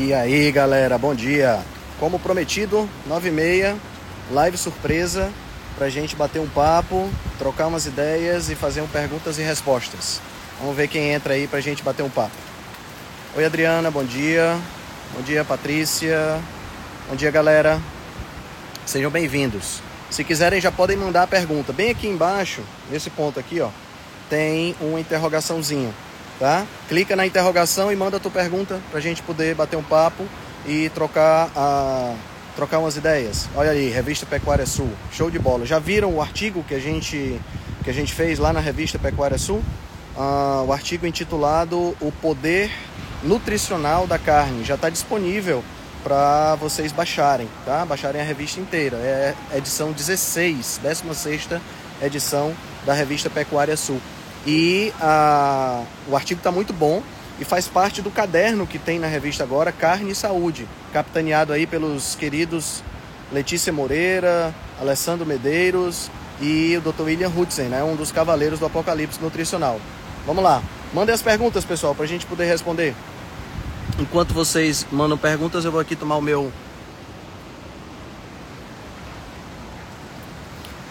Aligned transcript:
E 0.00 0.14
aí 0.14 0.52
galera, 0.52 0.96
bom 0.96 1.12
dia! 1.12 1.58
Como 1.98 2.20
prometido, 2.20 2.88
9h30, 3.10 3.74
live 4.30 4.56
surpresa 4.56 5.28
pra 5.76 5.88
gente 5.88 6.14
bater 6.14 6.38
um 6.38 6.48
papo, 6.48 7.10
trocar 7.36 7.66
umas 7.66 7.84
ideias 7.84 8.48
e 8.48 8.54
fazer 8.54 8.80
um 8.80 8.86
perguntas 8.86 9.40
e 9.40 9.42
respostas. 9.42 10.20
Vamos 10.60 10.76
ver 10.76 10.86
quem 10.86 11.10
entra 11.10 11.34
aí 11.34 11.48
pra 11.48 11.60
gente 11.60 11.82
bater 11.82 12.04
um 12.04 12.08
papo. 12.08 12.36
Oi 13.36 13.44
Adriana, 13.44 13.90
bom 13.90 14.04
dia. 14.04 14.56
Bom 15.16 15.22
dia 15.22 15.44
Patrícia. 15.44 16.40
Bom 17.08 17.16
dia 17.16 17.32
galera. 17.32 17.80
Sejam 18.86 19.10
bem-vindos. 19.10 19.82
Se 20.10 20.22
quiserem 20.22 20.60
já 20.60 20.70
podem 20.70 20.96
mandar 20.96 21.24
a 21.24 21.26
pergunta. 21.26 21.72
Bem 21.72 21.90
aqui 21.90 22.06
embaixo, 22.06 22.62
nesse 22.88 23.10
ponto 23.10 23.40
aqui, 23.40 23.60
ó, 23.60 23.70
tem 24.30 24.76
uma 24.80 25.00
interrogaçãozinha 25.00 25.92
tá? 26.38 26.66
Clica 26.88 27.16
na 27.16 27.26
interrogação 27.26 27.92
e 27.92 27.96
manda 27.96 28.16
a 28.16 28.20
tua 28.20 28.30
pergunta 28.30 28.80
para 28.90 28.98
a 28.98 29.02
gente 29.02 29.22
poder 29.22 29.54
bater 29.54 29.76
um 29.76 29.82
papo 29.82 30.24
e 30.66 30.88
trocar 30.90 31.50
a 31.56 32.14
trocar 32.54 32.78
umas 32.80 32.96
ideias. 32.96 33.48
Olha 33.54 33.70
aí, 33.70 33.88
revista 33.88 34.26
Pecuária 34.26 34.66
Sul, 34.66 34.90
show 35.12 35.30
de 35.30 35.38
bola. 35.38 35.64
Já 35.64 35.78
viram 35.78 36.12
o 36.14 36.20
artigo 36.20 36.64
que 36.64 36.74
a 36.74 36.80
gente 36.80 37.40
que 37.84 37.90
a 37.90 37.92
gente 37.92 38.12
fez 38.12 38.38
lá 38.38 38.52
na 38.52 38.60
revista 38.60 38.98
Pecuária 38.98 39.38
Sul? 39.38 39.62
Uh, 40.16 40.64
o 40.66 40.72
artigo 40.72 41.06
intitulado 41.06 41.96
O 42.00 42.12
Poder 42.20 42.70
Nutricional 43.22 44.06
da 44.06 44.18
Carne 44.18 44.64
já 44.64 44.74
está 44.74 44.90
disponível 44.90 45.62
para 46.02 46.56
vocês 46.56 46.90
baixarem, 46.90 47.48
tá? 47.64 47.84
Baixarem 47.84 48.20
a 48.20 48.24
revista 48.24 48.60
inteira. 48.60 48.96
É 48.96 49.34
edição 49.54 49.92
16, 49.92 50.80
16 50.82 51.48
edição 52.02 52.52
da 52.84 52.92
revista 52.92 53.30
Pecuária 53.30 53.76
Sul. 53.76 54.00
E 54.46 54.92
a, 55.00 55.82
o 56.08 56.16
artigo 56.16 56.38
está 56.38 56.50
muito 56.50 56.72
bom 56.72 57.02
e 57.40 57.44
faz 57.44 57.68
parte 57.68 58.02
do 58.02 58.10
caderno 58.10 58.66
que 58.66 58.78
tem 58.78 58.98
na 58.98 59.06
revista 59.06 59.44
agora, 59.44 59.70
Carne 59.70 60.10
e 60.10 60.14
Saúde, 60.14 60.66
capitaneado 60.92 61.52
aí 61.52 61.66
pelos 61.66 62.14
queridos 62.14 62.82
Letícia 63.32 63.72
Moreira, 63.72 64.54
Alessandro 64.80 65.26
Medeiros 65.26 66.10
e 66.40 66.76
o 66.76 66.80
Dr. 66.80 67.02
William 67.02 67.32
Hudson, 67.34 67.64
né, 67.64 67.82
um 67.82 67.94
dos 67.94 68.10
cavaleiros 68.10 68.58
do 68.58 68.66
Apocalipse 68.66 69.20
Nutricional. 69.20 69.80
Vamos 70.26 70.42
lá, 70.42 70.62
mandem 70.92 71.14
as 71.14 71.22
perguntas, 71.22 71.64
pessoal, 71.64 71.94
para 71.94 72.04
a 72.04 72.08
gente 72.08 72.26
poder 72.26 72.46
responder. 72.46 72.94
Enquanto 73.98 74.32
vocês 74.32 74.86
mandam 74.90 75.18
perguntas, 75.18 75.64
eu 75.64 75.72
vou 75.72 75.80
aqui 75.80 75.96
tomar 75.96 76.16
o 76.16 76.22
meu. 76.22 76.52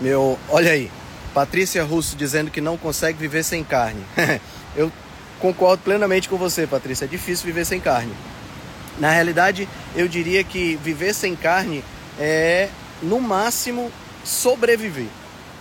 Meu. 0.02 0.38
Olha 0.50 0.72
aí, 0.72 0.92
Patrícia 1.38 1.84
Russo 1.84 2.16
dizendo 2.16 2.50
que 2.50 2.60
não 2.60 2.78
consegue 2.78 3.20
viver 3.20 3.44
sem 3.44 3.64
carne. 3.64 4.04
eu 4.76 4.92
concordo 5.40 5.84
plenamente 5.84 6.28
com 6.28 6.36
você, 6.36 6.66
Patrícia. 6.66 7.06
É 7.06 7.08
difícil 7.08 7.46
viver 7.46 7.64
sem 7.64 7.80
carne. 7.80 8.12
Na 8.98 9.12
realidade, 9.12 9.70
eu 9.96 10.08
diria 10.08 10.44
que 10.44 10.80
viver 10.84 11.14
sem 11.14 11.36
carne 11.36 11.84
é, 12.20 12.70
no 13.04 13.22
máximo, 13.22 13.92
sobreviver. 14.26 15.06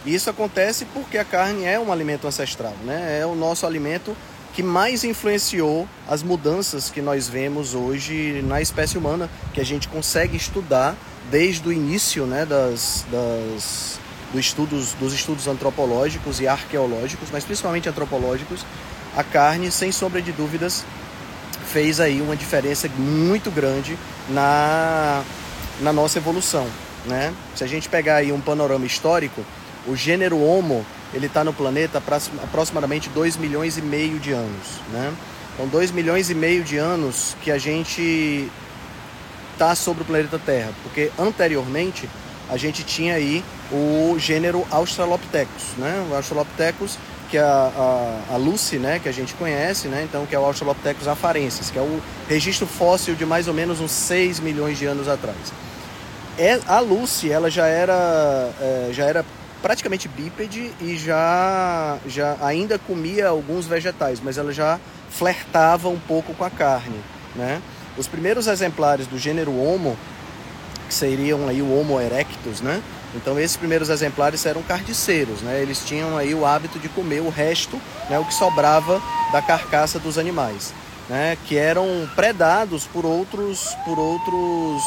E 0.06 0.14
isso 0.14 0.30
acontece 0.30 0.86
porque 0.94 1.18
a 1.18 1.26
carne 1.26 1.66
é 1.66 1.78
um 1.78 1.92
alimento 1.92 2.26
ancestral, 2.26 2.74
né? 2.82 3.18
É 3.20 3.26
o 3.26 3.34
nosso 3.34 3.66
alimento 3.66 4.16
que 4.54 4.62
mais 4.62 5.04
influenciou 5.04 5.86
as 6.08 6.22
mudanças 6.22 6.88
que 6.88 7.02
nós 7.02 7.28
vemos 7.28 7.74
hoje 7.74 8.42
na 8.46 8.62
espécie 8.62 8.96
humana, 8.96 9.28
que 9.52 9.60
a 9.60 9.64
gente 9.64 9.88
consegue 9.88 10.38
estudar 10.38 10.96
desde 11.30 11.68
o 11.68 11.72
início 11.72 12.24
né, 12.24 12.46
das, 12.46 13.04
das 13.12 14.00
dos 14.32 14.46
estudos, 14.46 14.92
dos 14.94 15.12
estudos 15.12 15.46
antropológicos 15.46 16.40
e 16.40 16.48
arqueológicos, 16.48 17.28
mas 17.32 17.44
principalmente 17.44 17.88
antropológicos, 17.88 18.64
a 19.16 19.24
carne, 19.24 19.70
sem 19.70 19.90
sombra 19.92 20.20
de 20.20 20.32
dúvidas, 20.32 20.84
fez 21.66 22.00
aí 22.00 22.20
uma 22.20 22.36
diferença 22.36 22.88
muito 22.96 23.50
grande 23.50 23.98
na, 24.28 25.22
na 25.80 25.92
nossa 25.92 26.18
evolução. 26.18 26.66
Né? 27.06 27.32
Se 27.54 27.64
a 27.64 27.66
gente 27.66 27.88
pegar 27.88 28.16
aí 28.16 28.32
um 28.32 28.40
panorama 28.40 28.84
histórico, 28.84 29.44
o 29.86 29.96
gênero 29.96 30.38
Homo 30.42 30.84
ele 31.14 31.26
está 31.26 31.44
no 31.44 31.52
planeta 31.52 31.98
há 31.98 32.44
aproximadamente 32.44 33.08
2 33.08 33.36
milhões 33.36 33.78
e 33.78 33.82
meio 33.82 34.18
de 34.18 34.32
anos. 34.32 34.80
Né? 34.92 35.12
Então, 35.54 35.66
2 35.68 35.90
milhões 35.92 36.28
e 36.30 36.34
meio 36.34 36.62
de 36.62 36.76
anos 36.76 37.36
que 37.42 37.50
a 37.50 37.58
gente 37.58 38.50
está 39.52 39.74
sobre 39.74 40.02
o 40.02 40.06
planeta 40.06 40.38
Terra, 40.38 40.70
porque 40.82 41.10
anteriormente 41.18 42.08
a 42.50 42.58
gente 42.58 42.84
tinha 42.84 43.14
aí 43.14 43.42
o 43.72 44.16
gênero 44.18 44.66
Australopithecus, 44.70 45.64
né? 45.78 46.06
O 46.10 46.14
Australopithecus 46.14 46.98
que 47.28 47.36
é 47.36 47.42
a, 47.42 48.22
a, 48.30 48.34
a 48.34 48.36
Lucy, 48.36 48.78
né, 48.78 48.98
que 48.98 49.08
a 49.08 49.12
gente 49.12 49.34
conhece, 49.34 49.88
né, 49.88 50.06
então 50.08 50.26
que 50.26 50.34
é 50.34 50.38
o 50.38 50.44
Australopithecus 50.44 51.08
afarensis, 51.08 51.70
que 51.70 51.78
é 51.78 51.82
o 51.82 52.00
registro 52.28 52.66
fóssil 52.66 53.14
de 53.14 53.26
mais 53.26 53.48
ou 53.48 53.54
menos 53.54 53.80
uns 53.80 53.90
6 53.90 54.40
milhões 54.40 54.78
de 54.78 54.86
anos 54.86 55.08
atrás. 55.08 55.36
É, 56.38 56.60
a 56.66 56.80
Lucy, 56.80 57.30
ela 57.30 57.50
já 57.50 57.66
era, 57.66 58.50
é, 58.60 58.90
já 58.92 59.06
era 59.06 59.24
praticamente 59.62 60.06
bípede 60.06 60.70
e 60.80 60.96
já, 60.96 61.98
já 62.06 62.36
ainda 62.42 62.78
comia 62.78 63.28
alguns 63.28 63.66
vegetais, 63.66 64.20
mas 64.22 64.38
ela 64.38 64.52
já 64.52 64.78
flertava 65.10 65.88
um 65.88 65.98
pouco 65.98 66.34
com 66.34 66.44
a 66.44 66.50
carne, 66.50 67.00
né? 67.34 67.60
Os 67.96 68.06
primeiros 68.06 68.46
exemplares 68.46 69.06
do 69.06 69.18
gênero 69.18 69.58
Homo 69.58 69.96
que 70.86 70.94
seriam 70.94 71.48
aí 71.48 71.62
o 71.62 71.74
Homo 71.74 71.98
erectus, 71.98 72.60
né? 72.60 72.82
Então 73.14 73.38
esses 73.38 73.56
primeiros 73.56 73.88
exemplares 73.88 74.44
eram 74.44 74.62
carniceiros, 74.62 75.40
né? 75.40 75.60
Eles 75.60 75.84
tinham 75.84 76.16
aí 76.16 76.34
o 76.34 76.44
hábito 76.44 76.78
de 76.78 76.88
comer 76.88 77.20
o 77.20 77.28
resto, 77.28 77.80
né, 78.10 78.18
o 78.18 78.24
que 78.24 78.34
sobrava 78.34 79.00
da 79.32 79.40
carcaça 79.40 79.98
dos 79.98 80.18
animais, 80.18 80.72
né, 81.08 81.36
que 81.46 81.56
eram 81.56 82.08
predados 82.14 82.84
por 82.84 83.06
outros 83.06 83.74
por 83.84 83.98
outros 83.98 84.82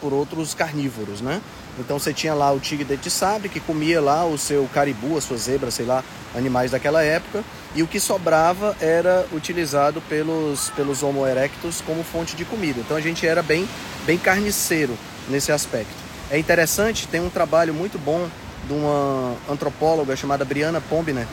por 0.00 0.12
outros 0.12 0.52
carnívoros, 0.52 1.20
né? 1.20 1.40
Então 1.78 1.98
você 1.98 2.12
tinha 2.12 2.34
lá 2.34 2.52
o 2.52 2.60
tigre 2.60 2.96
de 2.96 3.10
sabe 3.10 3.48
que 3.48 3.60
comia 3.60 4.00
lá 4.00 4.26
o 4.26 4.36
seu 4.36 4.68
caribu, 4.74 5.16
a 5.16 5.20
sua 5.20 5.38
zebra, 5.38 5.70
sei 5.70 5.86
lá, 5.86 6.04
animais 6.34 6.72
daquela 6.72 7.02
época, 7.02 7.42
e 7.74 7.82
o 7.82 7.86
que 7.86 7.98
sobrava 7.98 8.76
era 8.80 9.24
utilizado 9.32 10.02
pelos 10.02 10.68
pelos 10.70 11.02
Homo 11.02 11.26
erectus 11.26 11.80
como 11.80 12.02
fonte 12.02 12.36
de 12.36 12.44
comida. 12.44 12.80
Então 12.80 12.96
a 12.96 13.00
gente 13.00 13.26
era 13.26 13.42
bem 13.42 13.66
bem 14.04 14.18
carniceiro 14.18 14.98
nesse 15.28 15.52
aspecto. 15.52 16.11
É 16.32 16.38
interessante, 16.38 17.06
tem 17.06 17.20
um 17.20 17.28
trabalho 17.28 17.74
muito 17.74 17.98
bom 17.98 18.26
de 18.66 18.72
uma 18.72 19.36
antropóloga 19.50 20.16
chamada 20.16 20.46
Briana 20.46 20.80
Pombner. 20.80 21.26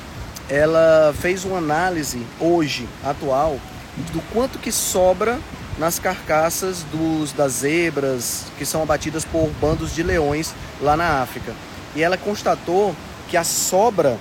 Ela 0.50 1.16
fez 1.18 1.46
uma 1.46 1.60
análise 1.60 2.22
hoje, 2.38 2.86
atual, 3.02 3.58
do 4.12 4.20
quanto 4.34 4.60
que 4.60 4.74
sobra 4.74 5.40
nas 5.78 6.00
carcaças 6.00 6.84
dos, 6.92 7.32
das 7.32 7.54
zebras 7.54 8.48
que 8.58 8.66
são 8.66 8.84
abatidas 8.84 9.24
por 9.24 9.50
bandos 9.62 9.96
de 9.96 10.04
leões 10.04 10.54
lá 10.82 10.98
na 10.98 11.22
África. 11.22 11.54
E 11.96 12.04
ela 12.04 12.18
constatou 12.18 12.94
que 13.30 13.38
a 13.38 13.44
sobra 13.46 14.20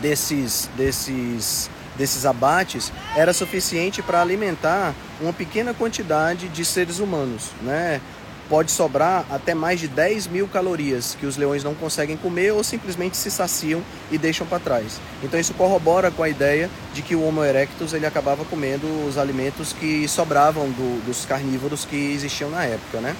desses, 0.00 0.70
desses, 0.76 1.68
desses 1.98 2.24
abates 2.24 2.92
era 3.16 3.32
suficiente 3.32 4.02
para 4.02 4.20
alimentar 4.20 4.94
uma 5.20 5.32
pequena 5.32 5.74
quantidade 5.74 6.48
de 6.48 6.64
seres 6.64 7.00
humanos. 7.00 7.50
Né? 7.60 8.00
Pode 8.50 8.72
sobrar 8.72 9.24
até 9.30 9.54
mais 9.54 9.78
de 9.78 9.86
10 9.86 10.26
mil 10.26 10.48
calorias 10.48 11.16
que 11.18 11.24
os 11.24 11.36
leões 11.36 11.62
não 11.62 11.72
conseguem 11.72 12.16
comer 12.16 12.52
ou 12.52 12.64
simplesmente 12.64 13.16
se 13.16 13.30
saciam 13.30 13.80
e 14.10 14.18
deixam 14.18 14.44
para 14.44 14.58
trás. 14.58 15.00
Então 15.22 15.38
isso 15.38 15.54
corrobora 15.54 16.10
com 16.10 16.24
a 16.24 16.28
ideia 16.28 16.68
de 16.92 17.00
que 17.00 17.14
o 17.14 17.22
Homo 17.22 17.44
erectus 17.44 17.94
ele 17.94 18.04
acabava 18.04 18.44
comendo 18.44 18.86
os 19.06 19.16
alimentos 19.16 19.72
que 19.72 20.06
sobravam 20.08 20.68
do, 20.68 21.06
dos 21.06 21.24
carnívoros 21.24 21.84
que 21.84 22.12
existiam 22.12 22.50
na 22.50 22.64
época, 22.64 23.00
né? 23.00 23.14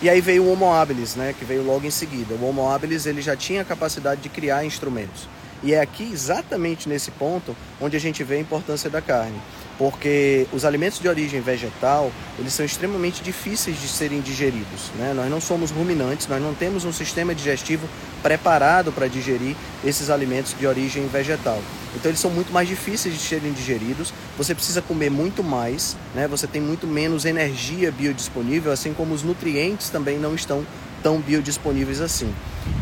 E 0.00 0.08
aí 0.08 0.20
veio 0.20 0.44
o 0.44 0.52
Homo 0.52 0.72
habilis, 0.72 1.16
né, 1.16 1.34
que 1.36 1.44
veio 1.44 1.64
logo 1.64 1.84
em 1.84 1.90
seguida. 1.90 2.34
O 2.34 2.48
Homo 2.48 2.70
habilis 2.70 3.06
ele 3.06 3.20
já 3.20 3.34
tinha 3.34 3.62
a 3.62 3.64
capacidade 3.64 4.20
de 4.20 4.28
criar 4.28 4.64
instrumentos. 4.64 5.28
E 5.64 5.74
é 5.74 5.80
aqui 5.80 6.08
exatamente 6.12 6.88
nesse 6.88 7.10
ponto 7.10 7.56
onde 7.80 7.96
a 7.96 8.00
gente 8.00 8.22
vê 8.22 8.36
a 8.36 8.40
importância 8.40 8.88
da 8.88 9.00
carne 9.00 9.40
porque 9.78 10.46
os 10.52 10.64
alimentos 10.64 10.98
de 10.98 11.08
origem 11.08 11.40
vegetal 11.40 12.10
eles 12.38 12.52
são 12.52 12.64
extremamente 12.64 13.22
difíceis 13.22 13.80
de 13.80 13.88
serem 13.88 14.20
digeridos. 14.20 14.90
Né? 14.96 15.12
Nós 15.14 15.30
não 15.30 15.40
somos 15.40 15.70
ruminantes, 15.70 16.26
nós 16.26 16.42
não 16.42 16.54
temos 16.54 16.84
um 16.84 16.92
sistema 16.92 17.34
digestivo 17.34 17.88
preparado 18.22 18.92
para 18.92 19.08
digerir 19.08 19.56
esses 19.84 20.10
alimentos 20.10 20.54
de 20.58 20.66
origem 20.66 21.06
vegetal. 21.08 21.60
Então 21.94 22.10
eles 22.10 22.20
são 22.20 22.30
muito 22.30 22.52
mais 22.52 22.68
difíceis 22.68 23.14
de 23.14 23.20
serem 23.20 23.52
digeridos. 23.52 24.12
Você 24.36 24.54
precisa 24.54 24.82
comer 24.82 25.10
muito 25.10 25.42
mais, 25.42 25.96
né? 26.14 26.28
Você 26.28 26.46
tem 26.46 26.60
muito 26.60 26.86
menos 26.86 27.24
energia 27.24 27.90
biodisponível, 27.90 28.72
assim 28.72 28.92
como 28.92 29.14
os 29.14 29.22
nutrientes 29.22 29.88
também 29.88 30.18
não 30.18 30.34
estão 30.34 30.66
tão 31.02 31.20
biodisponíveis 31.20 32.00
assim. 32.00 32.32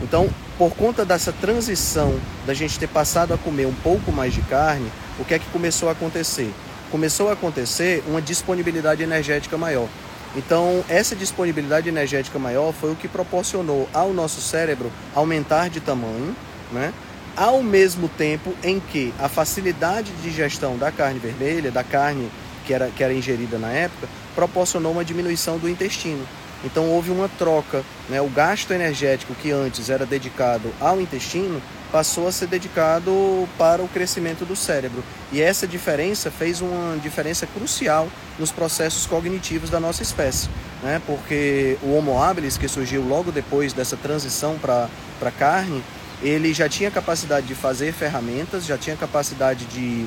Então, 0.02 0.28
por 0.56 0.74
conta 0.74 1.04
dessa 1.04 1.32
transição 1.32 2.18
da 2.46 2.54
gente 2.54 2.78
ter 2.78 2.88
passado 2.88 3.34
a 3.34 3.38
comer 3.38 3.66
um 3.66 3.74
pouco 3.74 4.10
mais 4.10 4.32
de 4.32 4.40
carne, 4.42 4.90
o 5.18 5.24
que 5.24 5.34
é 5.34 5.38
que 5.38 5.46
começou 5.50 5.88
a 5.88 5.92
acontecer? 5.92 6.50
Começou 6.94 7.28
a 7.28 7.32
acontecer 7.32 8.04
uma 8.06 8.22
disponibilidade 8.22 9.02
energética 9.02 9.58
maior. 9.58 9.88
Então, 10.36 10.84
essa 10.88 11.16
disponibilidade 11.16 11.88
energética 11.88 12.38
maior 12.38 12.72
foi 12.72 12.92
o 12.92 12.94
que 12.94 13.08
proporcionou 13.08 13.88
ao 13.92 14.12
nosso 14.12 14.40
cérebro 14.40 14.92
aumentar 15.12 15.68
de 15.68 15.80
tamanho, 15.80 16.36
né? 16.70 16.94
ao 17.36 17.64
mesmo 17.64 18.08
tempo 18.08 18.54
em 18.62 18.78
que 18.78 19.12
a 19.18 19.28
facilidade 19.28 20.12
de 20.12 20.22
digestão 20.22 20.78
da 20.78 20.92
carne 20.92 21.18
vermelha, 21.18 21.72
da 21.72 21.82
carne 21.82 22.30
que 22.64 22.72
era, 22.72 22.88
que 22.90 23.02
era 23.02 23.12
ingerida 23.12 23.58
na 23.58 23.72
época, 23.72 24.06
proporcionou 24.32 24.92
uma 24.92 25.04
diminuição 25.04 25.58
do 25.58 25.68
intestino. 25.68 26.24
Então 26.64 26.88
houve 26.88 27.10
uma 27.10 27.28
troca, 27.28 27.84
né? 28.08 28.20
o 28.20 28.28
gasto 28.28 28.72
energético 28.72 29.34
que 29.34 29.52
antes 29.52 29.90
era 29.90 30.06
dedicado 30.06 30.72
ao 30.80 31.00
intestino 31.00 31.60
passou 31.92 32.26
a 32.26 32.32
ser 32.32 32.48
dedicado 32.48 33.48
para 33.56 33.80
o 33.80 33.86
crescimento 33.86 34.44
do 34.44 34.56
cérebro. 34.56 35.04
E 35.30 35.40
essa 35.40 35.66
diferença 35.66 36.30
fez 36.30 36.60
uma 36.60 36.96
diferença 36.98 37.46
crucial 37.46 38.08
nos 38.38 38.50
processos 38.50 39.06
cognitivos 39.06 39.70
da 39.70 39.78
nossa 39.78 40.02
espécie, 40.02 40.48
né? 40.82 41.00
porque 41.06 41.78
o 41.82 41.94
Homo 41.94 42.20
habilis, 42.20 42.56
que 42.56 42.66
surgiu 42.66 43.06
logo 43.06 43.30
depois 43.30 43.72
dessa 43.72 43.96
transição 43.96 44.58
para 44.58 44.88
a 45.22 45.30
carne, 45.30 45.84
ele 46.20 46.52
já 46.52 46.68
tinha 46.68 46.90
capacidade 46.90 47.46
de 47.46 47.54
fazer 47.54 47.92
ferramentas, 47.92 48.64
já 48.64 48.78
tinha 48.78 48.96
capacidade 48.96 49.66
de 49.66 50.06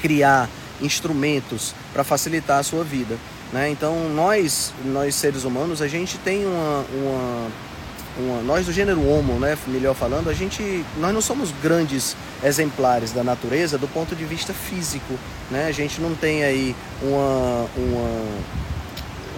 criar 0.00 0.48
instrumentos 0.80 1.74
para 1.92 2.04
facilitar 2.04 2.58
a 2.58 2.62
sua 2.62 2.84
vida. 2.84 3.16
Né? 3.54 3.70
Então 3.70 4.08
nós, 4.08 4.74
nós 4.84 5.14
seres 5.14 5.44
humanos, 5.44 5.80
a 5.80 5.86
gente 5.86 6.18
tem 6.18 6.44
uma, 6.44 6.84
uma, 6.92 7.48
uma, 8.18 8.42
nós 8.42 8.66
do 8.66 8.72
gênero 8.72 9.08
Homo, 9.08 9.38
né, 9.38 9.56
melhor 9.68 9.94
falando, 9.94 10.28
a 10.28 10.34
gente, 10.34 10.84
nós 10.98 11.14
não 11.14 11.20
somos 11.20 11.52
grandes 11.62 12.16
exemplares 12.42 13.12
da 13.12 13.22
natureza 13.22 13.78
do 13.78 13.86
ponto 13.86 14.16
de 14.16 14.24
vista 14.24 14.52
físico, 14.52 15.14
né? 15.52 15.68
A 15.68 15.72
gente 15.72 16.00
não 16.00 16.16
tem 16.16 16.42
aí 16.42 16.74
uma, 17.00 17.68
uma 17.76 18.24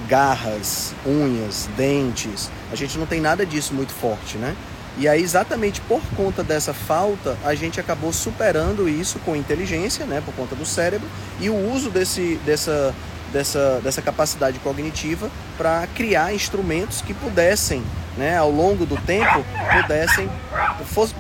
garras, 0.09 0.95
unhas, 1.07 1.69
dentes, 1.77 2.51
a 2.73 2.75
gente 2.75 2.97
não 2.97 3.05
tem 3.05 3.21
nada 3.21 3.45
disso 3.45 3.75
muito 3.75 3.93
forte, 3.93 4.39
né? 4.39 4.57
E 4.99 5.07
aí, 5.07 5.23
exatamente 5.23 5.79
por 5.83 6.01
conta 6.17 6.43
dessa 6.43 6.73
falta, 6.73 7.37
a 7.45 7.55
gente 7.55 7.79
acabou 7.79 8.15
superando 8.15 8.89
isso 8.89 9.19
com 9.19 9.37
inteligência, 9.37 10.07
né, 10.07 10.23
por 10.25 10.33
conta 10.33 10.55
do 10.55 10.65
cérebro, 10.65 11.07
e 11.39 11.51
o 11.51 11.71
uso 11.71 11.91
desse, 11.91 12.41
dessa, 12.47 12.95
dessa, 13.33 13.81
dessa 13.83 14.03
capacidade 14.03 14.59
cognitiva 14.59 15.31
para 15.57 15.87
criar 15.95 16.35
instrumentos 16.35 17.01
que 17.01 17.15
pudessem, 17.15 17.83
né, 18.17 18.37
ao 18.39 18.51
longo 18.51 18.87
do 18.87 18.97
tempo, 18.97 19.45
pudessem, 19.73 20.29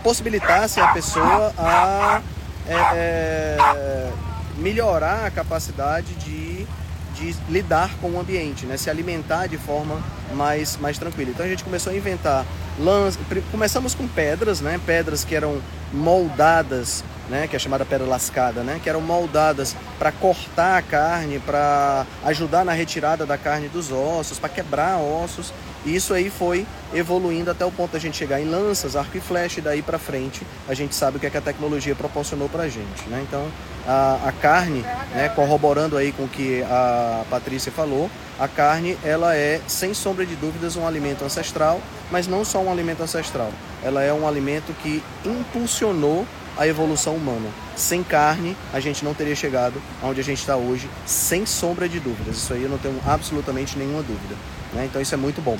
possibilitassem 0.02 0.82
a 0.82 0.88
pessoa 0.88 1.52
a 1.58 2.22
é, 2.68 2.74
é, 2.74 4.12
melhorar 4.56 5.26
a 5.26 5.30
capacidade 5.30 6.14
de, 6.14 6.66
de 7.14 7.36
lidar 7.48 7.90
com 8.00 8.10
o 8.10 8.20
ambiente, 8.20 8.66
né, 8.66 8.76
se 8.76 8.90
alimentar 8.90 9.46
de 9.46 9.58
forma 9.58 10.02
mais, 10.34 10.76
mais 10.78 10.98
tranquila. 10.98 11.30
Então 11.30 11.44
a 11.44 11.48
gente 11.48 11.62
começou 11.62 11.92
a 11.92 11.96
inventar 11.96 12.44
lãs. 12.78 13.18
Começamos 13.50 13.94
com 13.94 14.06
pedras, 14.08 14.60
né, 14.60 14.80
pedras 14.84 15.24
que 15.24 15.34
eram 15.34 15.60
moldadas 15.92 17.04
né, 17.28 17.46
que 17.46 17.56
é 17.56 17.58
chamada 17.58 17.84
pedra 17.84 18.06
lascada, 18.06 18.62
né, 18.62 18.80
que 18.82 18.88
eram 18.88 19.00
moldadas 19.00 19.74
para 19.98 20.12
cortar 20.12 20.78
a 20.78 20.82
carne, 20.82 21.38
para 21.38 22.06
ajudar 22.24 22.64
na 22.64 22.72
retirada 22.72 23.26
da 23.26 23.36
carne 23.36 23.68
dos 23.68 23.90
ossos, 23.90 24.38
para 24.38 24.48
quebrar 24.48 24.98
ossos. 24.98 25.52
E 25.84 25.94
isso 25.94 26.12
aí 26.12 26.30
foi 26.30 26.66
evoluindo 26.92 27.50
até 27.50 27.64
o 27.64 27.70
ponto 27.70 27.92
da 27.92 27.98
gente 27.98 28.16
chegar 28.16 28.40
em 28.40 28.44
lanças, 28.44 28.96
arco 28.96 29.16
e 29.16 29.20
flecha, 29.20 29.60
e 29.60 29.62
daí 29.62 29.82
para 29.82 29.98
frente 29.98 30.44
a 30.68 30.74
gente 30.74 30.94
sabe 30.94 31.16
o 31.16 31.20
que, 31.20 31.26
é 31.26 31.30
que 31.30 31.36
a 31.36 31.40
tecnologia 31.40 31.94
proporcionou 31.94 32.48
para 32.48 32.64
a 32.64 32.68
gente. 32.68 33.08
Né? 33.08 33.24
Então 33.26 33.46
a, 33.86 34.18
a 34.26 34.32
carne, 34.32 34.82
né, 35.14 35.30
corroborando 35.34 35.96
aí 35.96 36.10
com 36.10 36.24
o 36.24 36.28
que 36.28 36.62
a 36.64 37.22
Patrícia 37.30 37.70
falou, 37.70 38.10
a 38.38 38.48
carne 38.48 38.98
ela 39.04 39.36
é 39.36 39.60
sem 39.68 39.94
sombra 39.94 40.26
de 40.26 40.34
dúvidas 40.34 40.76
um 40.76 40.86
alimento 40.86 41.24
ancestral, 41.24 41.80
mas 42.10 42.26
não 42.26 42.44
só 42.44 42.58
um 42.58 42.70
alimento 42.70 43.02
ancestral. 43.02 43.50
Ela 43.82 44.02
é 44.02 44.12
um 44.12 44.26
alimento 44.26 44.74
que 44.82 45.02
impulsionou 45.24 46.26
a 46.56 46.66
evolução 46.66 47.14
humana. 47.14 47.48
Sem 47.76 48.02
carne, 48.02 48.56
a 48.72 48.80
gente 48.80 49.04
não 49.04 49.14
teria 49.14 49.36
chegado 49.36 49.80
aonde 50.02 50.20
a 50.20 50.24
gente 50.24 50.38
está 50.38 50.56
hoje, 50.56 50.88
sem 51.04 51.44
sombra 51.44 51.88
de 51.88 52.00
dúvidas. 52.00 52.36
Isso 52.36 52.52
aí 52.52 52.62
eu 52.62 52.68
não 52.68 52.78
tenho 52.78 52.98
absolutamente 53.06 53.78
nenhuma 53.78 54.02
dúvida. 54.02 54.34
Né? 54.72 54.86
Então 54.86 55.00
isso 55.00 55.14
é 55.14 55.18
muito 55.18 55.40
bom. 55.42 55.58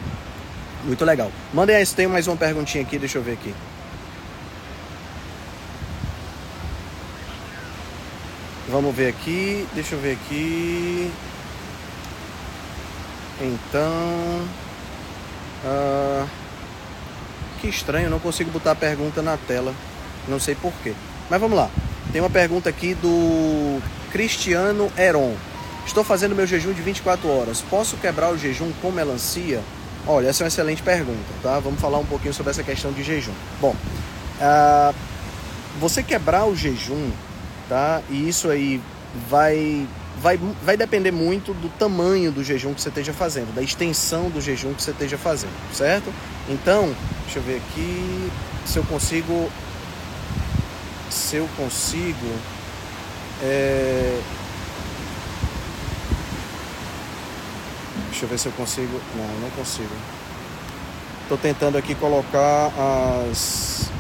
Muito 0.84 1.04
legal. 1.04 1.30
Mandem 1.52 1.76
aí, 1.76 1.86
tem 1.86 2.06
mais 2.06 2.26
uma 2.26 2.36
perguntinha 2.36 2.82
aqui, 2.82 2.98
deixa 2.98 3.18
eu 3.18 3.22
ver 3.22 3.32
aqui. 3.32 3.54
Vamos 8.68 8.94
ver 8.94 9.08
aqui, 9.08 9.66
deixa 9.74 9.94
eu 9.94 10.00
ver 10.00 10.12
aqui. 10.12 11.10
Então. 13.40 14.48
Uh, 15.64 16.28
que 17.60 17.68
estranho, 17.68 18.10
não 18.10 18.18
consigo 18.18 18.50
botar 18.50 18.72
a 18.72 18.74
pergunta 18.74 19.22
na 19.22 19.36
tela. 19.36 19.74
Não 20.28 20.40
sei 20.40 20.54
porquê. 20.54 20.92
Mas 21.30 21.40
vamos 21.40 21.56
lá. 21.56 21.70
Tem 22.12 22.20
uma 22.20 22.30
pergunta 22.30 22.68
aqui 22.68 22.94
do 22.94 23.80
Cristiano 24.10 24.90
Heron. 24.96 25.34
Estou 25.86 26.02
fazendo 26.02 26.34
meu 26.34 26.46
jejum 26.46 26.72
de 26.72 26.82
24 26.82 27.28
horas. 27.28 27.60
Posso 27.62 27.96
quebrar 27.96 28.32
o 28.32 28.38
jejum 28.38 28.72
com 28.80 28.90
melancia? 28.90 29.62
Olha, 30.06 30.28
essa 30.28 30.42
é 30.42 30.44
uma 30.44 30.48
excelente 30.48 30.82
pergunta, 30.82 31.32
tá? 31.42 31.58
Vamos 31.58 31.80
falar 31.80 31.98
um 31.98 32.04
pouquinho 32.04 32.32
sobre 32.32 32.50
essa 32.50 32.62
questão 32.62 32.92
de 32.92 33.02
jejum. 33.02 33.32
Bom, 33.60 33.74
uh, 34.40 34.94
você 35.80 36.02
quebrar 36.02 36.46
o 36.46 36.54
jejum, 36.54 37.10
tá? 37.68 38.00
E 38.08 38.28
isso 38.28 38.48
aí 38.48 38.80
vai, 39.28 39.86
vai, 40.20 40.38
vai 40.62 40.76
depender 40.76 41.10
muito 41.10 41.52
do 41.54 41.68
tamanho 41.68 42.30
do 42.30 42.44
jejum 42.44 42.72
que 42.72 42.80
você 42.80 42.88
esteja 42.88 43.12
fazendo, 43.12 43.54
da 43.54 43.62
extensão 43.62 44.30
do 44.30 44.40
jejum 44.40 44.74
que 44.74 44.82
você 44.82 44.92
esteja 44.92 45.18
fazendo, 45.18 45.52
certo? 45.72 46.12
Então, 46.48 46.94
deixa 47.24 47.40
eu 47.40 47.42
ver 47.42 47.56
aqui 47.56 48.30
se 48.64 48.78
eu 48.78 48.84
consigo 48.84 49.50
se 51.16 51.36
eu 51.36 51.48
consigo 51.56 52.38
é... 53.42 54.20
deixa 58.10 58.24
eu 58.24 58.28
ver 58.28 58.38
se 58.38 58.46
eu 58.46 58.52
consigo 58.52 59.00
não, 59.14 59.40
não 59.40 59.50
consigo. 59.50 59.90
Estou 61.22 61.36
tentando 61.38 61.76
aqui 61.76 61.94
colocar 61.94 62.70
as 63.28 63.90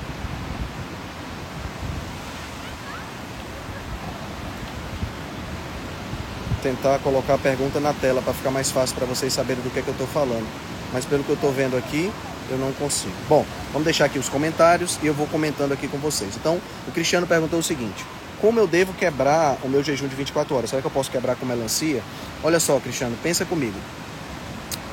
tentar 6.62 6.98
colocar 6.98 7.34
a 7.34 7.38
pergunta 7.38 7.80
na 7.80 7.92
tela 7.92 8.20
para 8.22 8.32
ficar 8.32 8.50
mais 8.50 8.70
fácil 8.70 8.96
para 8.96 9.06
vocês 9.06 9.32
saberem 9.32 9.62
do 9.62 9.70
que, 9.70 9.78
é 9.78 9.82
que 9.82 9.88
eu 9.88 9.92
estou 9.92 10.06
falando. 10.06 10.46
Mas 10.92 11.04
pelo 11.04 11.24
que 11.24 11.30
eu 11.30 11.34
estou 11.34 11.52
vendo 11.52 11.76
aqui 11.76 12.12
eu 12.50 12.58
não 12.58 12.72
consigo. 12.72 13.14
Bom, 13.28 13.44
vamos 13.72 13.84
deixar 13.84 14.06
aqui 14.06 14.18
os 14.18 14.28
comentários 14.28 14.98
e 15.02 15.06
eu 15.06 15.14
vou 15.14 15.26
comentando 15.26 15.72
aqui 15.72 15.88
com 15.88 15.98
vocês. 15.98 16.36
Então, 16.36 16.60
o 16.86 16.92
Cristiano 16.92 17.26
perguntou 17.26 17.58
o 17.58 17.62
seguinte: 17.62 18.04
como 18.40 18.60
eu 18.60 18.66
devo 18.66 18.92
quebrar 18.92 19.56
o 19.62 19.68
meu 19.68 19.82
jejum 19.82 20.08
de 20.08 20.14
24 20.14 20.54
horas? 20.54 20.70
Será 20.70 20.82
que 20.82 20.86
eu 20.86 20.92
posso 20.92 21.10
quebrar 21.10 21.36
com 21.36 21.46
melancia? 21.46 22.02
Olha 22.42 22.60
só, 22.60 22.78
Cristiano, 22.78 23.16
pensa 23.22 23.44
comigo. 23.44 23.78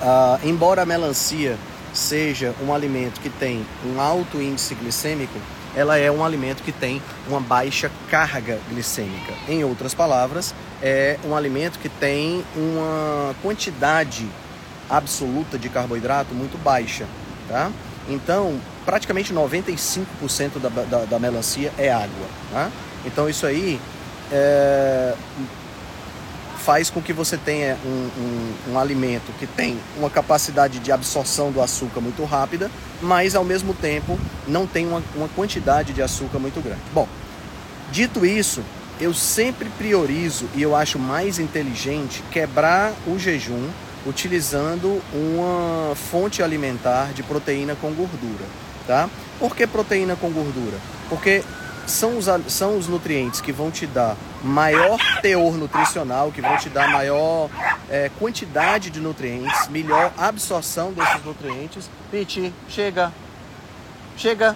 Ah, 0.02 0.40
embora 0.44 0.82
a 0.82 0.86
melancia 0.86 1.58
seja 1.94 2.56
um 2.62 2.74
alimento 2.74 3.20
que 3.22 3.30
tem 3.30 3.66
um 3.86 4.02
alto 4.02 4.42
índice 4.42 4.74
glicêmico, 4.76 5.40
ela 5.76 5.98
é 5.98 6.12
um 6.12 6.24
alimento 6.24 6.64
que 6.64 6.72
tem 6.72 7.02
uma 7.28 7.40
baixa 7.40 7.92
carga 8.10 8.60
glicêmica. 8.70 9.34
Em 9.48 9.64
outras 9.64 9.94
palavras, 9.94 10.54
é 10.82 11.18
um 11.26 11.36
alimento 11.36 11.80
que 11.80 11.90
tem 11.90 12.44
uma 12.56 13.36
quantidade 13.42 14.28
absoluta 14.90 15.58
de 15.58 15.70
carboidrato 15.70 16.34
muito 16.34 16.58
baixa. 16.58 17.06
Tá? 17.48 17.72
Então, 18.08 18.60
praticamente 18.86 19.34
95% 19.34 20.60
da, 20.62 20.70
da, 20.70 21.06
da, 21.06 21.20
melancia 21.20 21.72
é 21.78 21.92
água. 21.92 22.28
Tá? 22.52 22.72
Então, 23.06 23.30
isso 23.30 23.46
aí 23.46 23.80
é, 24.32 25.14
faz 26.64 26.90
com 26.90 27.02
que 27.02 27.12
você 27.12 27.38
tenha 27.38 27.78
um, 27.86 27.90
um, 27.90 28.74
um, 28.74 28.80
alimento 28.80 29.32
que 29.38 29.46
tem 29.46 29.78
uma 29.98 30.10
capacidade 30.10 30.80
de 30.80 30.92
absorção 30.92 31.52
do 31.52 31.62
açúcar 31.62 32.00
muito 32.00 32.24
rápida, 32.24 32.72
mas 33.02 33.36
ao 33.36 33.44
mesmo 33.44 33.74
tempo 33.74 34.18
não 34.48 34.66
tem 34.66 34.88
uma, 34.88 35.04
uma 35.16 35.28
quantidade 35.28 35.92
de 35.92 36.02
açúcar 36.02 36.40
muito 36.40 36.62
grande. 36.62 36.82
Bom, 36.94 37.08
dito 37.92 38.26
isso, 38.26 38.64
eu 39.00 39.14
sempre 39.14 39.70
priorizo 39.78 40.46
e 40.56 40.62
eu 40.62 40.76
acho 40.76 40.98
mais 40.98 41.38
inteligente 41.38 42.24
quebrar 42.32 42.94
o 43.06 43.20
jejum 43.20 43.70
utilizando 44.06 45.02
uma 45.14 45.96
fonte 45.96 46.44
alimentar 46.44 47.14
de 47.14 47.24
proteína 47.24 47.76
com 47.76 47.92
gordura, 47.94 48.46
tá? 48.86 49.10
Por 49.40 49.56
que 49.56 49.66
proteína 49.66 50.16
com 50.16 50.30
gordura? 50.30 50.78
Porque 51.10 51.44
são 51.88 52.18
os, 52.18 52.28
são 52.48 52.78
os 52.78 52.88
nutrientes 52.88 53.42
que 53.42 53.52
vão 53.52 53.70
te 53.70 53.86
dar 53.86 54.16
maior 54.44 54.98
teor 55.22 55.54
nutricional, 55.54 56.32
que 56.32 56.42
vão 56.42 56.58
te 56.58 56.70
dar 56.70 56.90
maior 56.90 57.50
é, 57.90 58.10
quantidade 58.20 58.90
de 58.90 59.00
nutrientes, 59.00 59.68
melhor 59.70 60.12
absorção 60.18 60.92
desses 60.92 61.24
nutrientes. 61.24 61.90
Pete, 62.12 62.54
chega, 62.70 63.12
chega. 64.18 64.56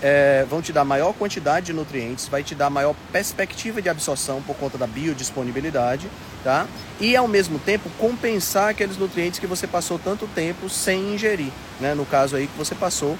É, 0.00 0.46
vão 0.48 0.62
te 0.62 0.72
dar 0.72 0.84
maior 0.84 1.12
quantidade 1.12 1.66
de 1.66 1.72
nutrientes, 1.72 2.28
vai 2.28 2.44
te 2.44 2.54
dar 2.54 2.70
maior 2.70 2.94
perspectiva 3.10 3.82
de 3.82 3.88
absorção 3.88 4.40
por 4.40 4.54
conta 4.54 4.78
da 4.78 4.86
biodisponibilidade 4.86 6.08
tá? 6.42 6.66
E 7.00 7.16
ao 7.16 7.28
mesmo 7.28 7.58
tempo 7.58 7.90
compensar 7.98 8.70
aqueles 8.70 8.96
nutrientes 8.96 9.38
que 9.38 9.46
você 9.46 9.66
passou 9.66 9.98
tanto 9.98 10.26
tempo 10.28 10.68
sem 10.68 11.14
ingerir, 11.14 11.52
né? 11.80 11.94
No 11.94 12.04
caso 12.04 12.36
aí 12.36 12.46
que 12.46 12.58
você 12.58 12.74
passou 12.74 13.16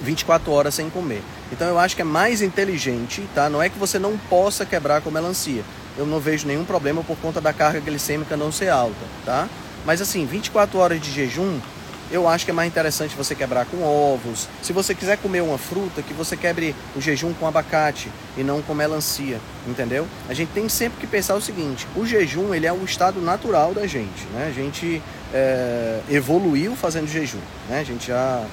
24 0.00 0.50
horas 0.50 0.74
sem 0.74 0.90
comer. 0.90 1.22
Então 1.52 1.68
eu 1.68 1.78
acho 1.78 1.94
que 1.94 2.02
é 2.02 2.04
mais 2.04 2.42
inteligente, 2.42 3.22
tá? 3.34 3.48
Não 3.48 3.62
é 3.62 3.68
que 3.68 3.78
você 3.78 3.98
não 3.98 4.18
possa 4.18 4.66
quebrar 4.66 5.00
com 5.00 5.10
melancia, 5.10 5.62
eu 5.96 6.06
não 6.06 6.18
vejo 6.18 6.46
nenhum 6.46 6.64
problema 6.64 7.02
por 7.04 7.16
conta 7.18 7.40
da 7.40 7.52
carga 7.52 7.80
glicêmica 7.80 8.36
não 8.36 8.50
ser 8.50 8.68
alta, 8.68 9.04
tá? 9.24 9.48
Mas 9.84 10.00
assim, 10.00 10.24
24 10.24 10.78
horas 10.78 11.00
de 11.00 11.10
jejum, 11.10 11.60
eu 12.12 12.28
acho 12.28 12.44
que 12.44 12.50
é 12.50 12.54
mais 12.54 12.68
interessante 12.68 13.16
você 13.16 13.34
quebrar 13.34 13.64
com 13.64 13.82
ovos. 13.82 14.46
Se 14.62 14.72
você 14.72 14.94
quiser 14.94 15.16
comer 15.16 15.40
uma 15.40 15.56
fruta, 15.56 16.02
que 16.02 16.12
você 16.12 16.36
quebre 16.36 16.76
o 16.94 17.00
jejum 17.00 17.32
com 17.32 17.46
abacate 17.46 18.10
e 18.36 18.42
não 18.42 18.60
com 18.60 18.74
melancia, 18.74 19.40
entendeu? 19.66 20.06
A 20.28 20.34
gente 20.34 20.50
tem 20.50 20.68
sempre 20.68 21.00
que 21.00 21.06
pensar 21.06 21.34
o 21.34 21.40
seguinte: 21.40 21.86
o 21.96 22.04
jejum 22.04 22.54
ele 22.54 22.66
é 22.66 22.72
o 22.72 22.84
estado 22.84 23.20
natural 23.20 23.72
da 23.72 23.86
gente, 23.86 24.26
né? 24.34 24.46
A 24.48 24.52
gente 24.52 25.02
é, 25.32 26.00
evoluiu 26.10 26.76
fazendo 26.76 27.08
jejum, 27.08 27.40
né? 27.68 27.80
A 27.80 27.84
gente 27.84 28.08
já 28.08 28.44